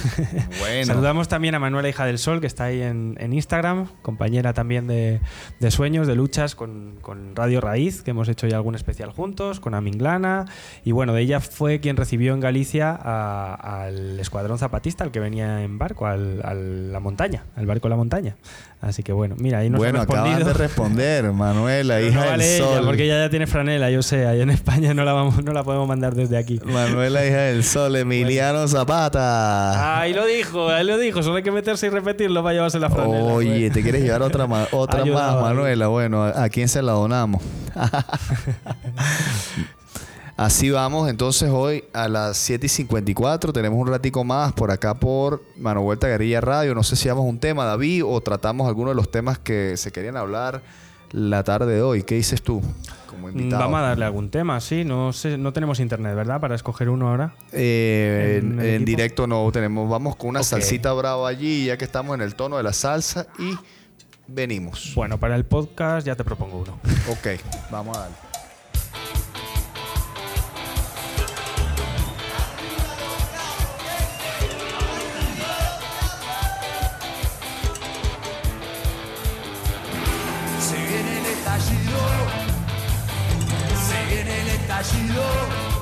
Bueno. 0.59 0.85
Saludamos 0.87 1.29
también 1.29 1.55
a 1.55 1.59
Manuela 1.59 1.89
Hija 1.89 2.05
del 2.07 2.19
Sol, 2.19 2.41
que 2.41 2.47
está 2.47 2.65
ahí 2.65 2.83
en, 2.83 3.17
en 3.21 3.33
Instagram, 3.33 3.87
compañera 4.03 4.53
también 4.53 4.87
de, 4.87 5.21
de 5.61 5.71
sueños, 5.71 6.07
de 6.07 6.15
luchas 6.17 6.55
con, 6.55 6.97
con 7.01 7.35
Radio 7.37 7.61
Raíz, 7.61 8.03
que 8.03 8.11
hemos 8.13 8.29
hecho 8.29 8.47
ya 8.47 8.57
algún 8.57 8.75
especial 8.75 9.11
juntos, 9.13 9.61
con 9.61 9.75
Aminglana. 9.75 10.47
Y 10.85 10.93
bueno, 10.93 11.13
de 11.15 11.23
ella 11.23 11.41
fue 11.41 11.81
quien 11.81 11.97
recibió 11.97 12.35
en 12.35 12.41
Galicia 12.41 12.91
a- 13.01 13.83
al 13.85 14.19
escuadrón 14.21 14.59
zapatista, 14.59 15.05
al 15.05 15.11
que 15.13 15.21
venía 15.21 15.63
en 15.63 15.79
barco, 15.79 16.07
al, 16.07 16.41
a 16.45 16.55
la 16.55 17.01
montaña, 17.01 17.45
al 17.57 17.67
barco 17.67 17.87
de 17.89 17.91
la 17.91 17.97
montaña. 17.97 18.37
Así 18.83 19.05
que 19.05 19.13
bueno, 19.13 19.37
mira, 19.39 19.59
ahí 19.61 19.71
nos 19.71 19.79
bueno, 19.79 20.01
acaban 20.01 20.25
respondido. 20.25 20.53
de 20.53 20.59
responder, 20.67 21.33
Manuela, 21.33 22.01
hija 22.03 22.19
no 22.25 22.27
vale 22.27 22.45
del 22.45 22.57
ella, 22.57 22.65
sol. 22.79 22.85
porque 22.85 23.05
ella 23.05 23.19
ya 23.25 23.31
tiene 23.31 23.47
franela, 23.47 23.89
yo 23.93 24.03
sé, 24.03 24.27
ahí 24.27 24.41
en 24.41 24.51
España 24.51 24.93
no 24.93 25.05
la, 25.05 25.13
vamos, 25.13 25.41
no 25.45 25.53
la 25.53 25.63
podemos 25.63 25.87
mandar 25.87 26.17
desde 26.17 26.37
aquí. 26.37 26.61
Manuela, 26.65 27.25
hija 27.25 27.37
del 27.43 27.63
sol, 27.63 27.95
Emiliano 27.95 28.67
Zapata. 28.67 30.01
Ahí 30.01 30.13
lo 30.13 30.27
dijo, 30.27 30.69
ahí 30.69 30.85
lo 30.85 30.99
dijo, 30.99 31.23
solo 31.23 31.37
hay 31.37 31.45
que 31.45 31.53
meterse 31.53 31.87
y 31.87 31.91
repetirlo 31.91 32.43
para 32.43 32.55
llevarse 32.55 32.81
la 32.81 32.91
franela. 32.91 33.23
Oye, 33.23 33.51
Bueno. 33.61 33.73
¿te 33.75 33.83
quieres 33.85 34.03
llevar 34.03 34.23
otra, 34.23 34.49
ma- 34.49 34.67
otra 34.73 35.01
Ayudaba, 35.05 35.35
más, 35.43 35.53
Manuela? 35.53 35.87
Bueno, 35.87 36.25
¿a 36.25 36.43
a 36.43 36.49
quién 36.49 36.69
se 36.69 36.83
la 36.83 36.91
donamos? 36.91 37.41
Así 40.43 40.71
vamos, 40.71 41.09
entonces 41.09 41.51
hoy 41.51 41.85
a 41.93 42.09
las 42.09 42.37
7 42.37 42.67
y 42.67 42.69
54 42.69 43.53
tenemos 43.53 43.79
un 43.79 43.87
ratico 43.87 44.25
más 44.25 44.53
por 44.53 44.73
acá 44.73 44.93
por 44.95 45.45
Mano 45.57 45.83
Vuelta 45.83 46.09
Guerrilla 46.09 46.41
Radio. 46.41 46.75
No 46.75 46.83
sé 46.83 46.97
si 46.97 47.09
vamos 47.09 47.27
a 47.27 47.29
un 47.29 47.39
tema, 47.39 47.65
David, 47.65 48.05
o 48.05 48.21
tratamos 48.21 48.67
algunos 48.67 48.91
de 48.91 48.97
los 48.97 49.09
temas 49.09 49.39
que 49.39 49.77
se 49.77 49.93
querían 49.93 50.17
hablar 50.17 50.61
la 51.13 51.45
tarde 51.45 51.75
de 51.75 51.83
hoy. 51.83 52.03
¿Qué 52.03 52.17
dices 52.17 52.43
tú? 52.43 52.61
Como 53.07 53.29
Mm, 53.29 53.39
invitado. 53.39 53.63
Vamos 53.63 53.79
a 53.79 53.83
darle 53.83 54.05
algún 54.05 54.31
tema, 54.31 54.61
sí. 54.61 54.83
No 54.83 55.13
sé, 55.13 55.39
no 55.39 55.53
tenemos 55.53 55.79
internet, 55.79 56.17
¿verdad? 56.17 56.41
Para 56.41 56.57
escoger 56.57 56.89
uno 56.89 57.09
ahora. 57.11 57.37
Eh, 57.53 58.41
¿En 58.43 58.85
directo 58.85 59.29
no 59.29 59.49
tenemos. 59.53 59.89
Vamos 59.89 60.17
con 60.17 60.31
una 60.31 60.43
salsita 60.43 60.93
brava 60.93 61.29
allí, 61.29 61.67
ya 61.67 61.77
que 61.77 61.85
estamos 61.85 62.17
en 62.17 62.21
el 62.21 62.35
tono 62.35 62.57
de 62.57 62.65
la 62.65 62.73
salsa 62.73 63.29
y 63.39 63.57
venimos. 64.27 64.91
Bueno, 64.97 65.21
para 65.21 65.37
el 65.37 65.45
podcast 65.45 66.05
ya 66.05 66.17
te 66.17 66.25
propongo 66.25 66.63
uno. 66.63 66.81
Ok, 67.09 67.41
vamos 67.71 67.97
a 67.97 68.01
darle. 68.01 68.32
Estallido, 81.93 82.53
se 83.87 84.15
viene 84.15 84.41
el 84.41 84.49
estallido 84.49 85.82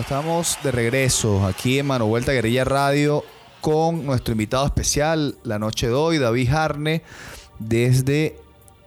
Estamos 0.00 0.58
de 0.64 0.72
regreso 0.72 1.46
aquí 1.46 1.78
en 1.78 1.86
Mano 1.86 2.06
Vuelta 2.06 2.32
Guerrilla 2.32 2.64
Radio 2.64 3.22
con 3.60 4.04
nuestro 4.04 4.32
invitado 4.32 4.66
especial 4.66 5.36
la 5.44 5.60
noche 5.60 5.86
de 5.86 5.92
hoy, 5.92 6.18
David 6.18 6.48
Jarne, 6.50 7.02
desde 7.60 8.36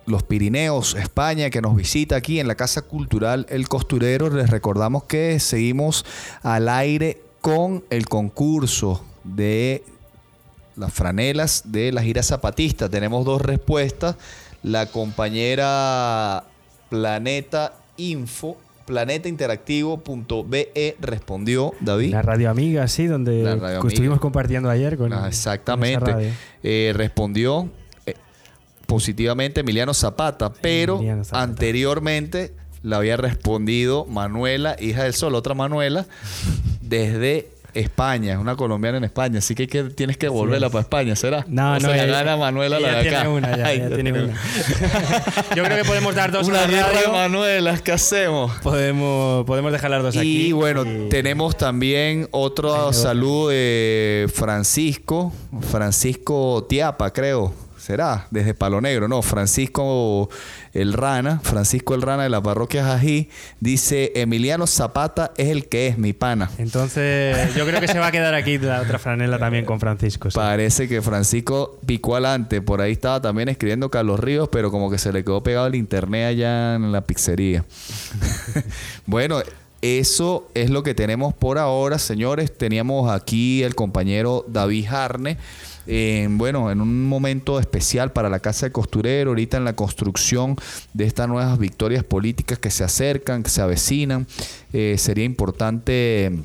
los 0.06 0.24
Pirineos, 0.24 0.96
España, 0.96 1.50
que 1.50 1.62
nos 1.62 1.78
visita 1.78 2.18
aquí 2.18 2.42
en 2.42 2.48
la 2.50 2.56
Casa 2.56 2.82
Cultural 2.82 3.46
El 3.50 3.70
Costurero. 3.70 4.30
Les 4.30 4.50
recordamos 4.50 5.06
que 5.06 5.40
seguimos 5.40 6.06
al 6.44 6.68
aire 6.68 7.22
con 7.40 7.86
el 7.90 8.10
concurso 8.10 9.02
de 9.24 9.86
las 10.76 10.92
franelas 10.92 11.64
de 11.72 11.94
la 11.94 12.04
gira 12.04 12.22
zapatista. 12.22 12.90
Tenemos 12.90 13.24
dos 13.24 13.42
respuestas. 13.42 14.18
La 14.62 14.88
compañera 14.88 16.44
Planeta 16.90 17.74
Info, 17.96 18.58
planetainteractivo.be 18.88 20.96
respondió, 21.00 21.74
David. 21.80 22.12
La 22.12 22.22
radio 22.22 22.50
amiga, 22.50 22.88
sí, 22.88 23.08
donde 23.08 23.44
La 23.44 23.54
estuvimos 23.54 24.00
amiga. 24.00 24.18
compartiendo 24.20 24.70
ayer 24.70 24.98
con. 24.98 25.14
Ah, 25.14 25.20
con 25.20 25.28
exactamente. 25.28 26.12
radio. 26.12 26.30
Eh, 26.64 26.94
respondió 26.96 27.70
eh, 28.06 28.16
positivamente 28.86 29.62
Emiliano 29.62 29.94
Zapata, 29.94 30.52
pero 30.54 30.96
Emiliano 30.96 31.24
Zapata. 31.24 31.44
anteriormente 31.44 32.54
le 32.84 32.96
había 32.96 33.18
respondido 33.18 34.06
Manuela, 34.06 34.76
hija 34.80 35.04
del 35.04 35.14
sol, 35.14 35.36
otra 35.36 35.54
Manuela, 35.54 36.06
desde 36.82 37.50
España, 37.74 38.34
es 38.34 38.40
una 38.40 38.56
colombiana 38.56 38.98
en 38.98 39.04
España, 39.04 39.40
así 39.40 39.54
que, 39.56 39.68
que 39.68 39.84
tienes 39.86 40.18
que 40.18 40.28
volverla 40.30 40.70
para 40.70 40.82
España, 40.82 41.16
¿será? 41.16 41.46
No, 41.48 41.72
O 41.72 41.74
no, 41.76 41.80
sea, 41.82 41.96
ella- 42.04 42.06
gana 42.08 42.38
Manuela 42.38 42.80
la 42.80 42.88
de 42.90 42.96
acá. 43.10 43.22
tiene 43.22 43.28
una, 43.30 43.58
ya, 43.58 43.66
Ay, 43.68 43.80
ya 43.80 43.88
tiene 43.90 44.04
tiene 44.04 44.24
una. 44.26 44.34
Yo 45.56 45.64
creo 45.64 45.78
que 45.78 45.86
podemos 45.86 46.16
dar 46.16 46.32
dos 46.32 46.48
Una 46.48 46.64
a 46.64 46.68
la 46.68 46.90
de. 47.02 47.08
Manuelas, 47.08 47.82
¿qué 47.82 47.92
hacemos? 47.92 48.52
Podemos, 48.64 49.46
podemos 49.46 49.72
dejar 49.72 49.92
las 49.92 50.04
dos 50.04 50.18
aquí. 50.18 50.48
Y 50.48 50.52
bueno, 50.54 50.84
y- 50.86 51.10
tenemos 51.10 51.56
también 51.58 52.28
otro 52.32 52.88
Ay, 52.90 52.94
saludo 52.94 53.50
de 53.50 54.30
Francisco, 54.34 55.32
Francisco 55.72 56.66
Tiapa, 56.68 57.12
creo. 57.14 57.54
Será 57.88 58.28
desde 58.32 58.54
Palo 58.54 58.82
Negro, 58.82 59.08
no, 59.08 59.22
Francisco 59.22 60.30
el 60.74 60.92
Rana, 60.92 61.40
Francisco 61.42 61.96
el 61.96 62.02
Rana 62.02 62.24
de 62.24 62.30
la 62.30 62.44
parroquia 62.44 62.84
Jají, 62.84 63.30
dice 63.62 64.12
Emiliano 64.16 64.68
Zapata 64.68 65.32
es 65.38 65.48
el 65.48 65.70
que 65.70 65.88
es 65.88 65.98
mi 65.98 66.12
pana. 66.12 66.52
Entonces, 66.58 67.56
yo 67.56 67.66
creo 67.66 67.80
que 67.80 67.88
se 67.88 67.98
va 67.98 68.08
a 68.08 68.12
quedar 68.12 68.34
aquí 68.34 68.58
la 68.58 68.82
otra 68.82 69.00
franela 69.00 69.40
también 69.40 69.64
con 69.64 69.80
Francisco. 69.80 70.30
sí. 70.30 70.36
Parece 70.36 70.90
que 70.90 71.02
Francisco 71.02 71.80
picó 71.86 72.16
adelante, 72.16 72.62
por 72.62 72.82
ahí 72.82 72.92
estaba 72.92 73.22
también 73.22 73.48
escribiendo 73.48 73.90
Carlos 73.90 74.20
Ríos, 74.20 74.50
pero 74.52 74.70
como 74.70 74.92
que 74.92 74.98
se 74.98 75.14
le 75.14 75.24
quedó 75.24 75.42
pegado 75.42 75.68
el 75.68 75.76
internet 75.76 76.28
allá 76.28 76.76
en 76.76 76.92
la 76.92 77.02
pizzería. 77.02 77.64
bueno, 79.06 79.42
eso 79.82 80.50
es 80.56 80.70
lo 80.72 80.84
que 80.84 80.94
tenemos 80.94 81.34
por 81.34 81.58
ahora, 81.58 82.00
señores. 82.00 82.58
Teníamos 82.58 83.10
aquí 83.10 83.64
el 83.64 83.76
compañero 83.76 84.44
David 84.48 84.88
Harne. 84.88 85.38
Bueno, 86.32 86.72
en 86.72 86.82
un 86.82 87.08
momento 87.08 87.60
especial 87.60 88.12
para 88.12 88.30
la 88.30 88.40
Casa 88.40 88.66
de 88.66 88.72
Costurero, 88.72 89.32
ahorita 89.32 89.58
en 89.58 89.66
la 89.66 89.76
construcción 89.76 90.56
de 90.94 91.06
estas 91.06 91.28
nuevas 91.28 91.58
victorias 91.58 92.04
políticas 92.04 92.60
que 92.60 92.72
se 92.72 92.84
acercan, 92.84 93.44
que 93.44 93.50
se 93.50 93.62
avecinan, 93.62 94.28
eh, 94.74 94.96
sería 94.98 95.24
importante 95.24 96.44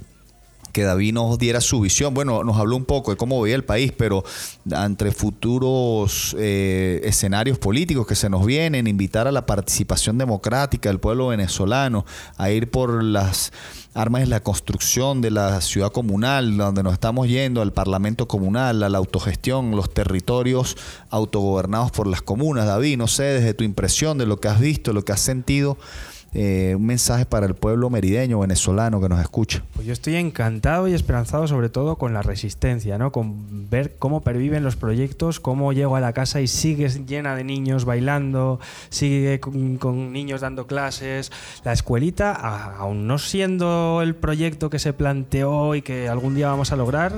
que 0.73 0.83
David 0.83 1.15
nos 1.15 1.39
diera 1.39 1.61
su 1.61 1.81
visión. 1.81 2.15
Bueno, 2.15 2.45
nos 2.45 2.57
habló 2.57 2.77
un 2.77 2.85
poco 2.85 3.11
de 3.11 3.17
cómo 3.17 3.41
veía 3.41 3.55
el 3.55 3.65
país, 3.65 3.93
pero 3.97 4.25
entre 4.71 5.13
futuros 5.13 6.35
eh, 6.39 7.01
escenarios 7.05 7.59
políticos 7.59 8.07
que 8.07 8.15
se 8.15 8.29
nos 8.29 8.45
vienen, 8.45 8.87
invitar 8.87 9.29
a 9.29 9.33
la 9.33 9.47
participación 9.47 10.19
democrática 10.19 10.89
del 10.89 10.99
pueblo 10.99 11.29
venezolano, 11.29 12.05
a 12.37 12.51
ir 12.51 12.71
por 12.71 13.03
las 13.05 13.53
armas 13.95 14.23
de 14.23 14.29
la 14.29 14.41
construcción 14.41 15.21
de 15.21 15.31
la 15.31 15.61
ciudad 15.61 15.93
comunal, 15.93 16.57
donde 16.57 16.83
nos 16.83 16.95
estamos 16.95 17.29
yendo, 17.29 17.61
al 17.61 17.73
parlamento 17.73 18.27
comunal, 18.27 18.83
a 18.83 18.89
la 18.89 18.99
autogestión, 18.99 19.73
los 19.73 19.93
territorios 19.93 20.77
autogobernados 21.11 21.91
por 21.91 22.07
las 22.07 22.23
comunas. 22.23 22.67
David, 22.67 22.97
no 22.97 23.07
sé, 23.07 23.25
desde 23.25 23.55
tu 23.55 23.65
impresión 23.65 24.17
de 24.19 24.27
lo 24.27 24.41
que 24.41 24.49
has 24.49 24.61
visto, 24.61 24.93
lo 24.93 25.05
que 25.05 25.13
has 25.13 25.21
sentido, 25.21 25.77
eh, 26.35 26.75
un 26.77 26.87
mensaje 26.87 27.27
para 27.27 27.47
el 27.47 27.55
pueblo 27.55 27.91
merideño, 27.91 28.39
venezolano 28.39 29.01
que 29.01 29.09
nos 29.09 29.21
escucha. 29.21 29.63
Pues 29.75 29.87
yo 29.87 29.93
estoy 29.93 30.17
encantado 30.17 30.89
y 30.89 30.95
esperanzado 30.95 31.47
sobre 31.47 31.69
todo 31.69 31.97
con 31.97 32.15
la 32.15 32.23
resistencia, 32.23 32.99
¿no? 32.99 33.13
Con 33.13 33.69
ver 33.69 33.97
cómo 33.99 34.23
perviven 34.23 34.63
los 34.63 34.77
proyectos, 34.77 35.41
cómo 35.41 35.73
llego 35.73 35.97
a 35.97 36.01
la 36.01 36.13
casa 36.13 36.41
y 36.41 36.47
sigue 36.47 36.89
llena 36.89 37.37
de 37.37 37.45
niños 37.45 37.85
bailando, 37.85 38.61
sigue 38.89 39.41
con, 39.41 39.77
con 39.77 40.13
niños 40.13 40.41
dando 40.41 40.67
clases. 40.67 41.33
La 41.65 41.73
escuelita, 41.73 42.33
aún 42.33 43.07
no 43.07 43.19
siendo 43.19 44.01
el 44.03 44.15
proyecto 44.15 44.71
que 44.71 44.79
se 44.79 44.93
planteó 44.93 45.75
y 45.75 45.83
que 45.83 46.09
algún 46.09 46.35
día 46.35 46.49
vamos 46.49 46.73
a 46.73 46.77
lograr, 46.77 47.13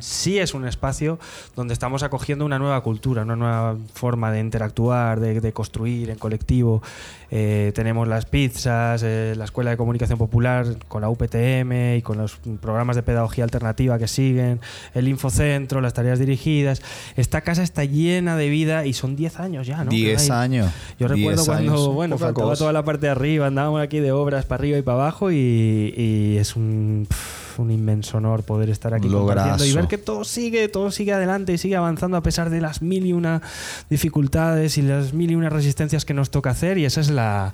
sí 0.00 0.38
es 0.38 0.54
un 0.54 0.66
espacio 0.66 1.18
donde 1.56 1.74
estamos 1.74 2.02
acogiendo 2.02 2.44
una 2.44 2.58
nueva 2.58 2.82
cultura, 2.82 3.22
una 3.22 3.36
nueva 3.36 3.76
forma 3.94 4.30
de 4.32 4.40
interactuar, 4.40 5.20
de, 5.20 5.40
de 5.40 5.52
construir 5.52 6.10
en 6.10 6.18
colectivo. 6.18 6.82
Eh, 7.30 7.72
tenemos 7.74 8.08
las 8.08 8.24
pizzas, 8.24 8.57
eh, 8.66 9.34
la 9.36 9.44
Escuela 9.44 9.70
de 9.70 9.76
Comunicación 9.76 10.18
Popular 10.18 10.66
con 10.88 11.02
la 11.02 11.08
UPTM 11.10 11.96
y 11.98 12.02
con 12.02 12.18
los 12.18 12.36
programas 12.60 12.96
de 12.96 13.02
pedagogía 13.02 13.44
alternativa 13.44 13.98
que 13.98 14.08
siguen, 14.08 14.60
el 14.94 15.08
Infocentro, 15.08 15.80
las 15.80 15.94
tareas 15.94 16.18
dirigidas. 16.18 16.82
Esta 17.16 17.40
casa 17.42 17.62
está 17.62 17.84
llena 17.84 18.36
de 18.36 18.48
vida 18.48 18.86
y 18.86 18.92
son 18.92 19.16
10 19.16 19.40
años 19.40 19.66
ya, 19.66 19.84
¿no? 19.84 19.90
10 19.90 20.16
Que 20.26 20.32
hay- 20.32 20.38
años. 20.38 20.70
Yo 20.98 21.08
recuerdo 21.08 21.42
10 21.42 21.46
cuando, 21.46 21.72
años, 21.72 21.88
bueno, 21.94 22.16
poca 22.16 22.26
faltaba 22.26 22.48
cosa. 22.50 22.58
toda 22.60 22.72
la 22.72 22.84
parte 22.84 23.06
de 23.06 23.12
arriba, 23.12 23.46
andábamos 23.46 23.80
aquí 23.82 24.00
de 24.00 24.12
obras 24.12 24.44
para 24.46 24.60
arriba 24.60 24.78
y 24.78 24.82
para 24.82 24.96
abajo 24.98 25.30
y, 25.30 25.94
y 25.96 26.36
es 26.38 26.56
un, 26.56 27.06
pf, 27.08 27.60
un 27.62 27.70
inmenso 27.70 28.18
honor 28.18 28.44
poder 28.44 28.70
estar 28.70 28.94
aquí 28.94 29.08
compartiendo 29.08 29.64
y 29.64 29.72
ver 29.72 29.88
que 29.88 29.98
todo 29.98 30.24
sigue, 30.24 30.68
todo 30.68 30.90
sigue 30.92 31.12
adelante 31.12 31.52
y 31.52 31.58
sigue 31.58 31.74
avanzando 31.76 32.16
a 32.16 32.22
pesar 32.22 32.50
de 32.50 32.60
las 32.60 32.82
mil 32.82 33.04
y 33.04 33.12
una 33.12 33.42
dificultades 33.90 34.78
y 34.78 34.82
las 34.82 35.12
mil 35.12 35.30
y 35.30 35.34
una 35.34 35.48
resistencias 35.50 36.04
que 36.04 36.14
nos 36.14 36.30
toca 36.30 36.50
hacer 36.50 36.78
y 36.78 36.84
esa 36.84 37.00
es 37.00 37.10
la 37.10 37.52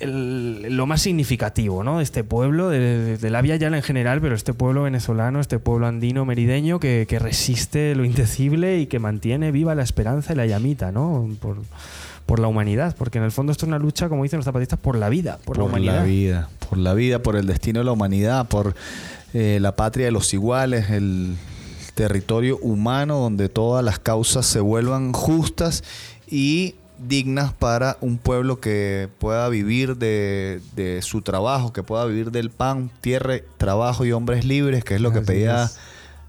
el- 0.00 0.76
lo 0.76 0.86
más 0.86 1.02
significativo 1.02 1.82
¿no? 1.84 1.98
de 1.98 2.04
este 2.04 2.24
pueblo, 2.24 2.68
de, 2.68 2.78
de- 2.78 3.18
de 3.18 3.30
la 3.30 3.42
Vía 3.42 3.56
Llana 3.56 3.78
en 3.78 3.82
general, 3.82 4.20
pero 4.20 4.34
este 4.34 4.52
pueblo 4.54 4.84
venezolano, 4.84 5.40
este 5.40 5.58
pueblo 5.58 5.86
andino 5.86 6.24
merideño 6.24 6.78
que, 6.80 7.06
que 7.08 7.18
resiste 7.18 7.94
lo 7.94 8.04
indecible 8.04 8.78
y 8.80 8.86
que 8.86 8.98
mantiene 8.98 9.50
viva 9.52 9.74
la 9.74 9.82
esperanza 9.82 10.32
y 10.32 10.36
la 10.36 10.46
llamita 10.46 10.92
¿no? 10.92 11.28
por, 11.40 11.56
por 12.26 12.38
la 12.40 12.46
humanidad, 12.48 12.94
porque 12.98 13.18
en 13.18 13.24
el 13.24 13.32
fondo 13.32 13.52
esto 13.52 13.64
es 13.66 13.68
una 13.68 13.78
lucha, 13.78 14.08
como 14.08 14.22
dicen 14.22 14.38
los 14.38 14.44
zapatistas, 14.44 14.78
por 14.78 14.96
la 14.96 15.08
vida, 15.08 15.38
por, 15.44 15.56
la 15.58 15.64
humanidad. 15.64 16.04
vida, 16.04 16.48
por 16.68 16.78
la 16.78 16.94
vida, 16.94 17.20
por 17.22 17.36
el 17.36 17.46
destino 17.46 17.80
de 17.80 17.84
la 17.86 17.92
humanidad, 17.92 18.46
por 18.48 18.74
eh, 19.34 19.58
la 19.60 19.74
patria 19.76 20.06
de 20.06 20.12
los 20.12 20.32
iguales, 20.34 20.90
el 20.90 21.34
territorio 21.94 22.58
humano 22.58 23.18
donde 23.18 23.48
todas 23.48 23.84
las 23.84 23.98
causas 23.98 24.46
se 24.46 24.60
vuelvan 24.60 25.12
justas 25.12 25.82
y 26.30 26.76
dignas 26.98 27.52
para 27.52 27.96
un 28.00 28.18
pueblo 28.18 28.60
que 28.60 29.08
pueda 29.18 29.48
vivir 29.48 29.96
de, 29.96 30.60
de 30.74 31.00
su 31.02 31.22
trabajo, 31.22 31.72
que 31.72 31.82
pueda 31.82 32.04
vivir 32.04 32.30
del 32.30 32.50
pan, 32.50 32.90
tierra, 33.00 33.36
trabajo 33.56 34.04
y 34.04 34.12
hombres 34.12 34.44
libres, 34.44 34.84
que 34.84 34.94
es 34.96 35.00
lo 35.00 35.12
que 35.12 35.18
Así 35.18 35.26
pedía 35.26 35.64
es. 35.64 35.78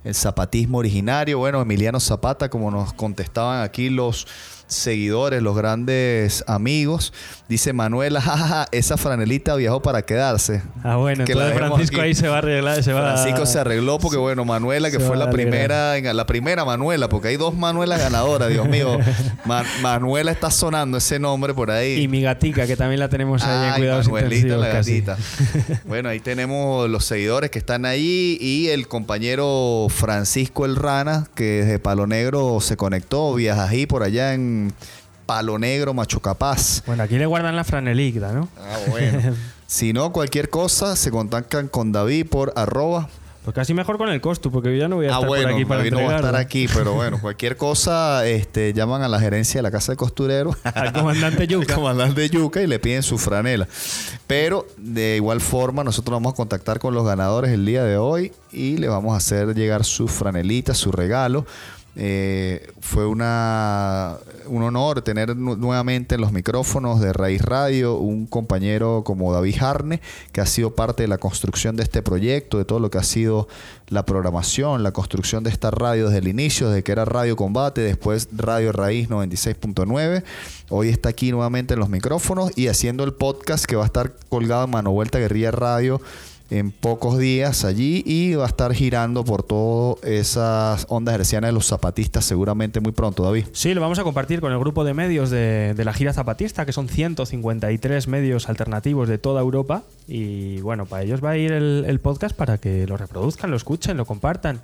el 0.03 0.15
zapatismo 0.15 0.77
originario. 0.79 1.39
Bueno, 1.39 1.61
Emiliano 1.61 1.99
Zapata, 1.99 2.49
como 2.49 2.71
nos 2.71 2.93
contestaban 2.93 3.63
aquí 3.63 3.89
los 3.89 4.27
seguidores, 4.69 5.41
los 5.41 5.57
grandes 5.57 6.43
amigos, 6.47 7.11
dice 7.49 7.73
Manuela, 7.73 8.21
jajaja, 8.21 8.67
esa 8.71 8.95
franelita 8.97 9.55
viajó 9.55 9.81
para 9.81 10.03
quedarse. 10.03 10.61
Ah, 10.83 10.95
bueno, 10.95 11.25
Que 11.25 11.35
la 11.35 11.49
entonces 11.49 11.67
Francisco 11.67 11.97
aquí. 11.97 12.05
ahí 12.05 12.15
se 12.15 12.27
va 12.29 12.35
a 12.35 12.37
arreglar, 12.37 12.83
se 12.83 12.93
va 12.93 13.01
Francisco 13.13 13.45
se 13.45 13.59
arregló 13.59 13.99
porque, 13.99 14.17
bueno, 14.17 14.45
Manuela, 14.45 14.89
que 14.91 14.99
se 14.99 15.05
fue 15.05 15.17
la 15.17 15.29
primera, 15.31 15.97
en- 15.97 16.15
la 16.15 16.25
primera 16.25 16.63
Manuela, 16.65 17.09
porque 17.09 17.29
hay 17.29 17.37
dos 17.37 17.55
Manuelas 17.55 17.99
ganadoras, 17.99 18.49
Dios 18.49 18.69
mío. 18.69 18.97
Ma- 19.45 19.63
Manuela 19.81 20.31
está 20.31 20.51
sonando 20.51 20.97
ese 20.97 21.19
nombre 21.19 21.53
por 21.53 21.71
ahí. 21.71 22.01
Y 22.01 22.07
mi 22.07 22.21
gatica, 22.21 22.67
que 22.67 22.77
también 22.77 22.99
la 22.99 23.09
tenemos 23.09 23.43
ahí 23.43 23.69
en 23.69 23.75
cuidados 23.75 24.07
Manuelita, 24.09 24.55
la 24.57 24.67
gatita. 24.67 25.17
bueno, 25.85 26.09
ahí 26.09 26.19
tenemos 26.19 26.87
los 26.89 27.05
seguidores 27.05 27.49
que 27.49 27.57
están 27.59 27.85
ahí 27.85 28.37
y 28.39 28.67
el 28.67 28.87
compañero 28.87 29.87
Francisco 29.89 30.65
El 30.65 30.75
Rana, 30.75 31.27
que 31.33 31.63
desde 31.63 31.79
Palo 31.79 32.05
Negro 32.05 32.59
se 32.61 32.77
conectó, 32.77 33.33
viaja 33.33 33.67
ahí 33.67 33.85
por 33.87 34.03
allá 34.03 34.33
en 34.35 34.58
Palo 35.25 35.59
Negro, 35.59 35.93
Macho 35.93 36.19
Capaz. 36.21 36.83
Bueno, 36.85 37.03
aquí 37.03 37.17
le 37.17 37.25
guardan 37.25 37.55
la 37.55 37.63
franelita, 37.63 38.31
¿no? 38.33 38.49
Ah, 38.57 38.77
bueno. 38.89 39.35
si 39.67 39.93
no, 39.93 40.11
cualquier 40.11 40.49
cosa, 40.49 40.95
se 40.95 41.11
contactan 41.11 41.67
con 41.67 41.91
David 41.91 42.27
por 42.27 42.51
arroba. 42.55 43.07
Pues 43.43 43.55
casi 43.55 43.73
mejor 43.73 43.97
con 43.97 44.09
el 44.09 44.19
costo, 44.21 44.51
porque 44.51 44.69
yo 44.73 44.75
ya 44.81 44.87
no 44.89 44.97
voy 44.97 45.05
a 45.05 45.11
Ah, 45.11 45.13
estar 45.13 45.27
bueno, 45.27 45.43
por 45.45 45.53
aquí 45.53 45.65
para 45.65 45.77
David 45.79 45.91
no 45.93 46.03
va 46.03 46.11
a 46.13 46.15
estar 46.17 46.35
aquí, 46.35 46.67
pero 46.73 46.93
bueno, 46.93 47.19
cualquier 47.21 47.55
cosa, 47.55 48.27
este, 48.27 48.73
llaman 48.73 49.01
a 49.01 49.07
la 49.07 49.19
gerencia 49.19 49.59
de 49.59 49.63
la 49.63 49.71
casa 49.71 49.93
de 49.93 49.95
costurero. 49.95 50.55
Al 50.63 50.91
comandante 50.91 51.47
Yuca. 51.47 51.73
comandante 51.75 52.29
Yuca 52.29 52.61
y 52.61 52.67
le 52.67 52.79
piden 52.79 53.01
su 53.01 53.17
franela. 53.17 53.67
Pero 54.27 54.67
de 54.77 55.15
igual 55.15 55.39
forma, 55.41 55.83
nosotros 55.85 56.15
vamos 56.15 56.33
a 56.33 56.35
contactar 56.35 56.79
con 56.79 56.93
los 56.93 57.05
ganadores 57.05 57.51
el 57.51 57.65
día 57.65 57.83
de 57.83 57.97
hoy 57.97 58.33
y 58.51 58.77
le 58.77 58.87
vamos 58.89 59.13
a 59.13 59.17
hacer 59.17 59.55
llegar 59.55 59.85
su 59.85 60.07
franelita, 60.07 60.73
su 60.73 60.91
regalo. 60.91 61.45
Eh, 61.95 62.67
fue 62.79 63.05
una, 63.07 64.15
un 64.45 64.63
honor 64.63 65.01
tener 65.01 65.35
nu- 65.35 65.57
nuevamente 65.57 66.15
en 66.15 66.21
los 66.21 66.31
micrófonos 66.31 67.01
de 67.01 67.11
Raíz 67.11 67.41
Radio 67.41 67.95
un 67.97 68.25
compañero 68.25 69.03
como 69.03 69.33
David 69.33 69.55
Harne, 69.61 69.99
que 70.31 70.39
ha 70.39 70.45
sido 70.45 70.75
parte 70.75 71.03
de 71.03 71.07
la 71.07 71.17
construcción 71.17 71.75
de 71.75 71.83
este 71.83 72.01
proyecto, 72.01 72.57
de 72.57 72.65
todo 72.65 72.79
lo 72.79 72.89
que 72.89 72.99
ha 72.99 73.03
sido 73.03 73.47
la 73.87 74.05
programación, 74.05 74.83
la 74.83 74.91
construcción 74.91 75.43
de 75.43 75.49
esta 75.49 75.71
radio 75.71 76.05
desde 76.07 76.19
el 76.19 76.27
inicio, 76.29 76.69
desde 76.69 76.83
que 76.83 76.91
era 76.91 77.05
Radio 77.05 77.35
Combate, 77.35 77.81
después 77.81 78.29
Radio 78.31 78.71
Raíz 78.71 79.09
96.9. 79.09 80.23
Hoy 80.69 80.89
está 80.89 81.09
aquí 81.09 81.31
nuevamente 81.31 81.73
en 81.73 81.79
los 81.79 81.89
micrófonos 81.89 82.51
y 82.57 82.67
haciendo 82.67 83.03
el 83.03 83.13
podcast 83.13 83.65
que 83.65 83.75
va 83.75 83.83
a 83.83 83.87
estar 83.87 84.13
colgado 84.29 84.65
en 84.65 84.69
Mano 84.71 84.91
Vuelta 84.91 85.17
Guerrilla 85.19 85.51
Radio 85.51 85.99
en 86.49 86.71
pocos 86.71 87.17
días 87.17 87.63
allí 87.63 88.03
y 88.05 88.35
va 88.35 88.45
a 88.45 88.47
estar 88.47 88.73
girando 88.73 89.23
por 89.23 89.43
todas 89.43 90.03
esas 90.03 90.85
ondas 90.89 91.15
hercianas 91.15 91.49
de 91.49 91.53
los 91.53 91.67
zapatistas 91.67 92.25
seguramente 92.25 92.79
muy 92.79 92.91
pronto, 92.91 93.23
David. 93.23 93.45
Sí, 93.51 93.73
lo 93.73 93.81
vamos 93.81 93.99
a 93.99 94.03
compartir 94.03 94.41
con 94.41 94.51
el 94.51 94.59
grupo 94.59 94.83
de 94.83 94.93
medios 94.93 95.29
de, 95.29 95.73
la 95.77 95.93
gira 95.93 96.13
zapatista, 96.13 96.65
que 96.65 96.73
son 96.73 96.89
153 96.89 98.07
medios 98.07 98.49
alternativos 98.49 99.07
de 99.07 99.17
toda 99.17 99.41
Europa. 99.41 99.83
Y 100.07 100.61
bueno, 100.61 100.85
para 100.85 101.03
ellos 101.03 101.23
va 101.23 101.31
a 101.31 101.37
ir 101.37 101.51
el, 101.51 101.85
el 101.87 101.99
podcast 101.99 102.35
para 102.35 102.57
que 102.57 102.87
lo 102.87 102.97
reproduzcan, 102.97 103.51
lo 103.51 103.57
escuchen, 103.57 103.97
lo 103.97 104.05
compartan. 104.05 104.61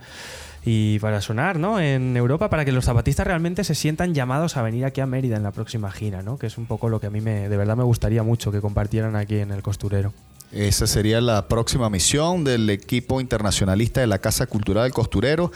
Y 0.67 0.97
para 0.97 1.21
sonar, 1.21 1.59
¿no? 1.59 1.79
En 1.79 2.17
Europa, 2.17 2.49
para 2.49 2.65
que 2.65 2.71
los 2.71 2.86
zapatistas 2.86 3.27
realmente 3.27 3.63
se 3.63 3.75
sientan 3.75 4.15
llamados 4.15 4.57
a 4.57 4.63
venir 4.63 4.86
aquí 4.86 4.99
a 4.99 5.05
Mérida 5.05 5.38
en 5.38 5.43
la 5.43 5.51
próxima 5.51 5.91
gira, 5.91 6.23
¿no? 6.23 6.39
Que 6.39 6.47
es 6.47 6.57
un 6.57 6.65
poco 6.65 6.89
lo 6.89 6.99
que 6.99 7.07
a 7.07 7.11
mí 7.11 7.21
me, 7.21 7.47
de 7.47 7.55
verdad 7.55 7.77
me 7.77 7.83
gustaría 7.83 8.23
mucho 8.23 8.51
que 8.51 8.61
compartieran 8.61 9.15
aquí 9.15 9.38
en 9.38 9.51
el 9.51 9.61
costurero. 9.61 10.11
Esa 10.55 10.87
sería 10.87 11.19
la 11.19 11.49
próxima 11.49 11.89
misión 11.89 12.45
del 12.45 12.69
equipo 12.69 13.19
internacionalista 13.19 13.99
de 13.99 14.07
la 14.07 14.19
Casa 14.19 14.47
Cultural 14.47 14.83
del 14.83 14.93
Costurero. 14.93 15.51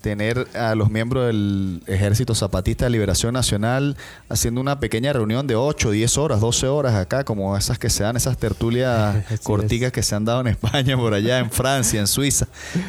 tener 0.00 0.48
a 0.56 0.74
los 0.74 0.90
miembros 0.90 1.28
del 1.28 1.80
Ejército 1.86 2.34
Zapatista 2.34 2.86
de 2.86 2.90
Liberación 2.90 3.34
Nacional 3.34 3.96
haciendo 4.28 4.60
una 4.60 4.80
pequeña 4.80 5.12
reunión 5.12 5.46
de 5.46 5.54
8, 5.54 5.92
10 5.92 6.18
horas, 6.18 6.40
12 6.40 6.66
horas 6.66 6.96
acá, 6.96 7.22
como 7.22 7.56
esas 7.56 7.78
que 7.78 7.88
se 7.88 8.02
dan, 8.02 8.16
esas 8.16 8.36
tertulias 8.36 9.24
corticas 9.44 9.92
que 9.92 10.02
se 10.02 10.16
han 10.16 10.24
dado 10.24 10.40
en 10.40 10.48
España, 10.48 10.96
por 10.96 11.14
allá, 11.14 11.38
en 11.38 11.52
Francia, 11.52 12.00
en 12.00 12.08
Suiza, 12.08 12.48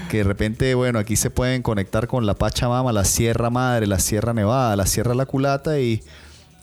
que 0.10 0.18
de 0.18 0.24
repente, 0.24 0.74
bueno, 0.74 0.98
aquí 0.98 1.16
se 1.16 1.30
pueden 1.30 1.62
conectar 1.62 2.08
con 2.08 2.26
la 2.26 2.34
Pachamama, 2.34 2.92
la 2.92 3.06
Sierra 3.06 3.52
Madre, 3.52 3.86
la 3.86 4.00
Sierra 4.00 4.34
Nevada, 4.34 4.76
la 4.76 4.88
Sierra 4.88 5.14
La 5.14 5.28
Culata 5.28 5.80
y 5.80 6.02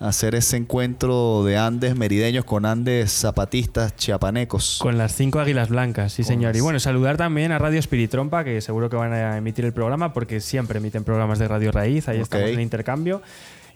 hacer 0.00 0.34
ese 0.34 0.56
encuentro 0.56 1.44
de 1.44 1.58
Andes 1.58 1.94
merideños 1.94 2.46
con 2.46 2.64
Andes 2.64 3.12
zapatistas 3.12 3.94
chiapanecos. 3.96 4.78
Con 4.80 4.96
las 4.96 5.14
cinco 5.14 5.40
águilas 5.40 5.68
blancas, 5.68 6.14
sí 6.14 6.22
Con 6.22 6.28
señor. 6.28 6.56
Y 6.56 6.60
bueno, 6.60 6.80
saludar 6.80 7.18
también 7.18 7.52
a 7.52 7.58
Radio 7.58 7.78
Espiritrompa, 7.78 8.42
que 8.42 8.60
seguro 8.62 8.88
que 8.88 8.96
van 8.96 9.12
a 9.12 9.36
emitir 9.36 9.66
el 9.66 9.72
programa, 9.72 10.12
porque 10.14 10.40
siempre 10.40 10.78
emiten 10.78 11.04
programas 11.04 11.38
de 11.38 11.46
Radio 11.48 11.70
Raíz, 11.70 12.08
ahí 12.08 12.18
estamos 12.18 12.48
en 12.48 12.60
intercambio. 12.60 13.22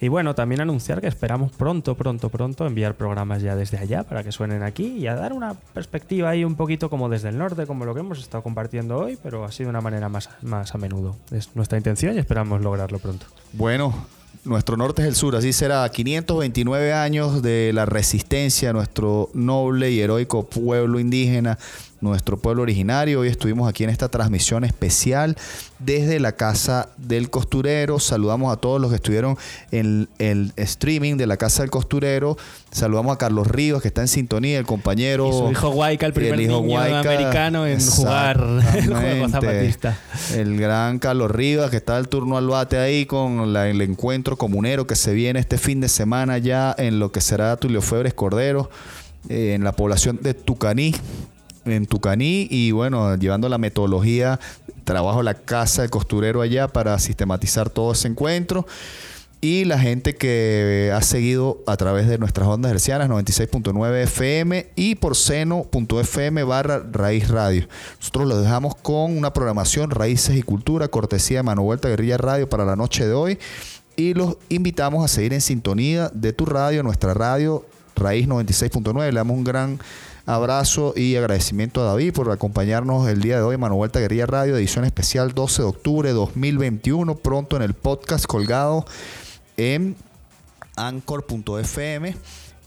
Y 0.01 0.09
bueno, 0.09 0.35
también 0.35 0.61
anunciar 0.61 1.01
que 1.01 1.07
esperamos 1.07 1.53
pronto, 1.53 1.95
pronto, 1.95 2.29
pronto 2.29 2.67
enviar 2.67 2.95
programas 2.95 3.43
ya 3.43 3.55
desde 3.55 3.79
allá 3.79 4.03
para 4.03 4.23
que 4.23 4.33
suenen 4.33 4.63
aquí 4.63 4.87
y 4.99 5.07
a 5.07 5.15
dar 5.15 5.33
una 5.33 5.55
perspectiva 5.55 6.31
ahí 6.31 6.45
un 6.45 6.57
poquito 6.57 6.91
como 6.91 7.09
desde 7.09 7.29
el 7.29 7.39
norte, 7.39 7.67
como 7.67 7.85
lo 7.85 7.95
que 7.95 8.01
hemos 8.01 8.19
estado 8.19 8.43
compartiendo 8.43 8.99
hoy, 8.99 9.17
pero 9.23 9.45
así 9.45 9.63
de 9.63 9.71
una 9.71 9.81
manera 9.81 10.09
más, 10.09 10.31
más 10.43 10.75
a 10.75 10.79
menudo. 10.79 11.17
Es 11.31 11.55
nuestra 11.55 11.79
intención 11.79 12.17
y 12.17 12.19
esperamos 12.19 12.61
lograrlo 12.61 12.99
pronto. 12.99 13.27
Bueno, 13.53 13.95
nuestro 14.45 14.77
norte 14.77 15.03
es 15.03 15.09
el 15.09 15.15
sur, 15.15 15.37
así 15.37 15.53
será. 15.53 15.89
529 15.89 16.93
años 16.93 17.43
de 17.43 17.73
la 17.73 17.87
resistencia, 17.87 18.73
nuestro 18.73 19.31
noble 19.35 19.91
y 19.91 20.01
heroico 20.01 20.45
pueblo 20.45 21.01
indígena, 21.01 21.59
nuestro 22.05 22.37
pueblo 22.39 22.63
originario. 22.63 23.21
Hoy 23.21 23.29
estuvimos 23.29 23.69
aquí 23.69 23.83
en 23.83 23.91
esta 23.91 24.09
transmisión 24.09 24.63
especial 24.65 25.37
desde 25.81 26.21
la 26.21 26.33
Casa 26.33 26.91
del 26.97 27.31
Costurero. 27.31 27.99
Saludamos 27.99 28.53
a 28.53 28.57
todos 28.59 28.81
los 28.81 28.91
que 28.91 28.97
estuvieron 28.97 29.37
en 29.73 30.09
el 30.19 30.53
streaming 30.57 31.17
de 31.17 31.27
la 31.27 31.37
Casa 31.37 31.63
del 31.63 31.71
Costurero. 31.71 32.37
Saludamos 32.71 33.15
a 33.15 33.19
Carlos 33.19 33.47
Rivas, 33.49 33.83
que 33.83 33.89
está 33.89 34.03
en 34.03 34.09
sintonía, 34.09 34.59
el 34.59 34.67
compañero. 34.67 35.29
Y 35.29 35.33
su 35.33 35.51
hijo 35.51 35.71
Huayca, 35.71 36.07
el 36.07 36.13
primer 36.13 36.39
niño 36.39 36.59
americano 36.81 37.67
en 37.67 37.81
jugar 37.85 38.41
el 38.77 38.95
juego 38.95 39.29
zapatista. 39.29 39.99
El 40.35 40.57
gran 40.61 40.99
Carlos 40.99 41.31
Rivas, 41.31 41.71
que 41.71 41.77
está 41.79 41.97
al 41.97 42.09
turno 42.09 42.37
al 42.37 42.47
bate 42.49 42.79
ahí 42.79 43.07
con 43.07 43.53
la- 43.53 43.69
el 43.69 43.81
encuentro 43.81 44.37
comunero 44.37 44.87
que 44.87 44.95
se 44.97 45.13
viene 45.15 45.41
este 45.41 45.59
fin 45.59 45.81
de 45.81 45.89
semana 45.89 46.39
ya 46.39 46.75
en 46.79 46.99
lo 46.99 47.11
que 47.13 47.21
será 47.21 47.57
Tulio 47.57 47.81
Febres 47.83 48.13
Cordero, 48.15 48.71
eh, 49.29 49.55
en 49.55 49.65
la 49.65 49.73
población 49.73 50.19
de 50.21 50.35
Tucaní, 50.35 50.95
en 51.65 51.87
Tucaní, 51.87 52.47
y 52.51 52.71
bueno, 52.73 53.17
llevando 53.17 53.49
la 53.49 53.59
metodología, 53.59 54.41
trabajo 54.85 55.23
la 55.23 55.35
casa 55.35 55.83
del 55.83 55.91
costurero 55.91 56.41
allá 56.41 56.69
para 56.69 56.99
sistematizar 56.99 57.71
todo 57.71 57.93
ese 57.93 58.09
encuentro. 58.09 58.67
Y 59.41 59.67
la 59.67 59.79
gente 59.79 60.17
que 60.17 60.91
ha 60.95 61.03
seguido 61.03 61.63
a 61.67 61.77
través 61.77 62.09
de 62.09 62.17
nuestras 62.17 62.49
ondas 62.49 62.73
hercianas 62.73 63.11
96.9 63.11 64.05
FM 64.05 64.71
y 64.75 64.95
por 64.95 65.17
seno.fm 65.17 66.45
barra 66.45 66.83
Raíz 66.91 67.29
Radio. 67.29 67.69
Nosotros 67.99 68.27
los 68.27 68.43
dejamos 68.43 68.75
con 68.75 69.15
una 69.15 69.35
programación 69.35 69.91
Raíces 69.91 70.37
y 70.37 70.43
Cultura, 70.43 70.89
cortesía 70.89 71.41
de 71.41 71.43
Mano 71.43 71.63
Vuelta 71.63 71.91
Guerrilla 71.91 72.17
Radio 72.17 72.49
para 72.49 72.65
la 72.65 72.75
noche 72.75 73.07
de 73.07 73.13
hoy. 73.13 73.39
Y 73.97 74.15
los 74.15 74.39
invitamos 74.49 75.05
a 75.05 75.09
seguir 75.09 75.35
en 75.35 75.43
sintonía 75.43 76.11
de 76.15 76.33
tu 76.33 76.47
radio, 76.47 76.83
nuestra 76.83 77.13
radio 77.13 77.67
Raíz 77.97 78.27
96.9. 78.27 79.11
Le 79.11 79.13
damos 79.13 79.37
un 79.37 79.45
gran 79.45 79.79
abrazo 80.27 80.95
y 80.97 81.17
agradecimiento 81.17 81.83
a 81.83 81.85
David 81.85 82.13
por 82.13 82.31
acompañarnos 82.31 83.09
el 83.09 83.21
día 83.21 83.37
de 83.37 83.43
hoy. 83.43 83.57
Mano 83.57 83.77
Vuelta 83.77 84.01
Guerrilla 84.01 84.27
Radio, 84.27 84.57
edición 84.57 84.85
especial 84.85 85.33
12 85.35 85.63
de 85.63 85.69
octubre 85.69 86.09
de 86.09 86.15
2021. 86.15 87.17
Pronto 87.17 87.57
en 87.57 87.63
el 87.63 87.75
podcast 87.75 88.27
colgado 88.27 88.87
en 89.57 89.97
anchor.fm 90.77 92.15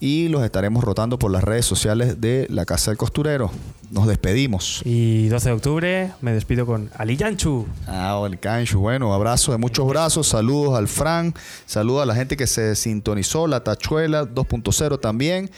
y 0.00 0.28
los 0.28 0.44
estaremos 0.44 0.84
rotando 0.84 1.18
por 1.18 1.32
las 1.32 1.42
redes 1.42 1.66
sociales 1.66 2.20
de 2.20 2.46
la 2.50 2.64
Casa 2.64 2.92
del 2.92 2.98
Costurero. 2.98 3.50
Nos 3.90 4.06
despedimos. 4.06 4.82
Y 4.84 5.26
12 5.26 5.48
de 5.48 5.54
octubre 5.54 6.12
me 6.20 6.32
despido 6.32 6.66
con 6.66 6.90
Ali 6.96 7.16
Yanchu. 7.16 7.66
Ah, 7.88 8.22
el 8.24 8.38
cancho. 8.38 8.78
Bueno, 8.78 9.12
abrazo 9.12 9.50
de 9.50 9.58
muchos 9.58 9.88
brazos. 9.88 10.28
Saludos 10.28 10.78
al 10.78 10.86
Fran. 10.86 11.34
Saludos 11.66 12.04
a 12.04 12.06
la 12.06 12.14
gente 12.14 12.36
que 12.36 12.46
se 12.46 12.76
sintonizó. 12.76 13.48
La 13.48 13.64
Tachuela 13.64 14.22
2.0 14.22 15.00
también. 15.00 15.50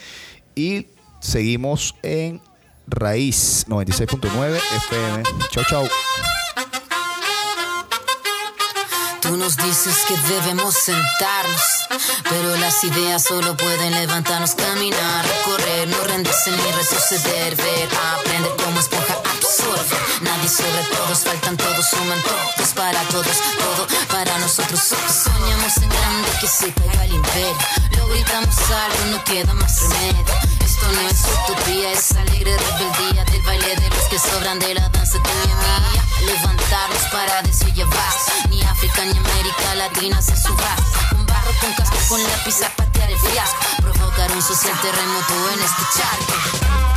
Y 0.54 0.86
seguimos 1.20 1.94
en 2.02 2.40
Raíz 2.86 3.66
96.9 3.68 4.56
FM. 4.56 5.22
Chau, 5.52 5.64
chau. 5.64 5.88
Tú 9.20 9.36
nos 9.36 9.56
dices 9.56 9.94
que 10.08 10.16
debemos 10.16 10.74
sentarnos, 10.74 11.62
pero 12.28 12.56
las 12.56 12.82
ideas 12.82 13.22
solo 13.22 13.56
pueden 13.56 13.92
levantarnos, 13.92 14.56
caminar, 14.56 15.24
recorrer, 15.24 15.86
no 15.86 16.02
rendirse 16.04 16.50
ni 16.50 16.72
retroceder, 16.72 17.54
ver, 17.54 17.88
aprender 18.18 18.50
como 18.56 18.80
esponja 18.80 19.14
absorbe. 19.14 19.96
Nadie 20.22 20.48
sobre 20.48 20.82
todos, 20.96 21.18
faltan 21.20 21.56
todos, 21.56 21.86
suman 21.90 22.20
todos 22.22 22.70
para 22.70 23.00
todos, 23.04 23.36
todo 23.58 23.86
para 24.10 24.36
nosotros. 24.38 24.80
Soñamos 24.80 25.76
en 25.76 25.88
grande 25.90 26.28
que 26.40 26.48
se 26.48 26.72
caiga 26.72 27.04
el 27.04 27.14
imperio, 27.14 27.56
lo 27.98 28.08
gritamos 28.08 28.56
algo, 28.58 29.04
no 29.12 29.24
queda 29.24 29.54
más 29.54 29.80
remedio. 29.82 30.24
Esto 30.64 30.86
no 30.92 31.08
sobran 34.20 34.58
de 34.58 34.74
la 34.74 34.88
danza 34.90 35.16
y 35.16 35.20
mía. 35.20 35.56
Levantarnos 36.26 37.02
para 37.10 37.42
desollevar, 37.42 38.14
ni 38.50 38.62
África 38.62 39.04
ni 39.04 39.16
América 39.16 39.74
Latina 39.76 40.20
se 40.20 40.36
suba. 40.36 40.76
Con 41.10 41.24
barro, 41.26 41.52
con 41.60 41.72
casco, 41.72 41.96
con 42.08 42.22
lápiz 42.22 42.62
a 42.62 42.68
patear 42.76 43.10
el 43.10 43.18
fiasco. 43.18 43.82
Provocar 43.82 44.30
un 44.32 44.42
social 44.42 44.78
terremoto 44.82 45.34
en 45.54 45.60
este 45.60 45.82
charco. 45.96 46.89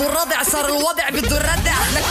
الرضع 0.00 0.42
صار 0.42 0.64
الوضع 0.68 1.10
بالدردع 1.10 1.74
لك 1.94 2.04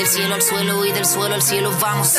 del 0.00 0.08
cielo 0.08 0.34
al 0.34 0.40
suelo 0.40 0.86
y 0.86 0.92
del 0.92 1.04
suelo 1.04 1.34
al 1.34 1.42
cielo 1.42 1.70
vamos. 1.78 2.16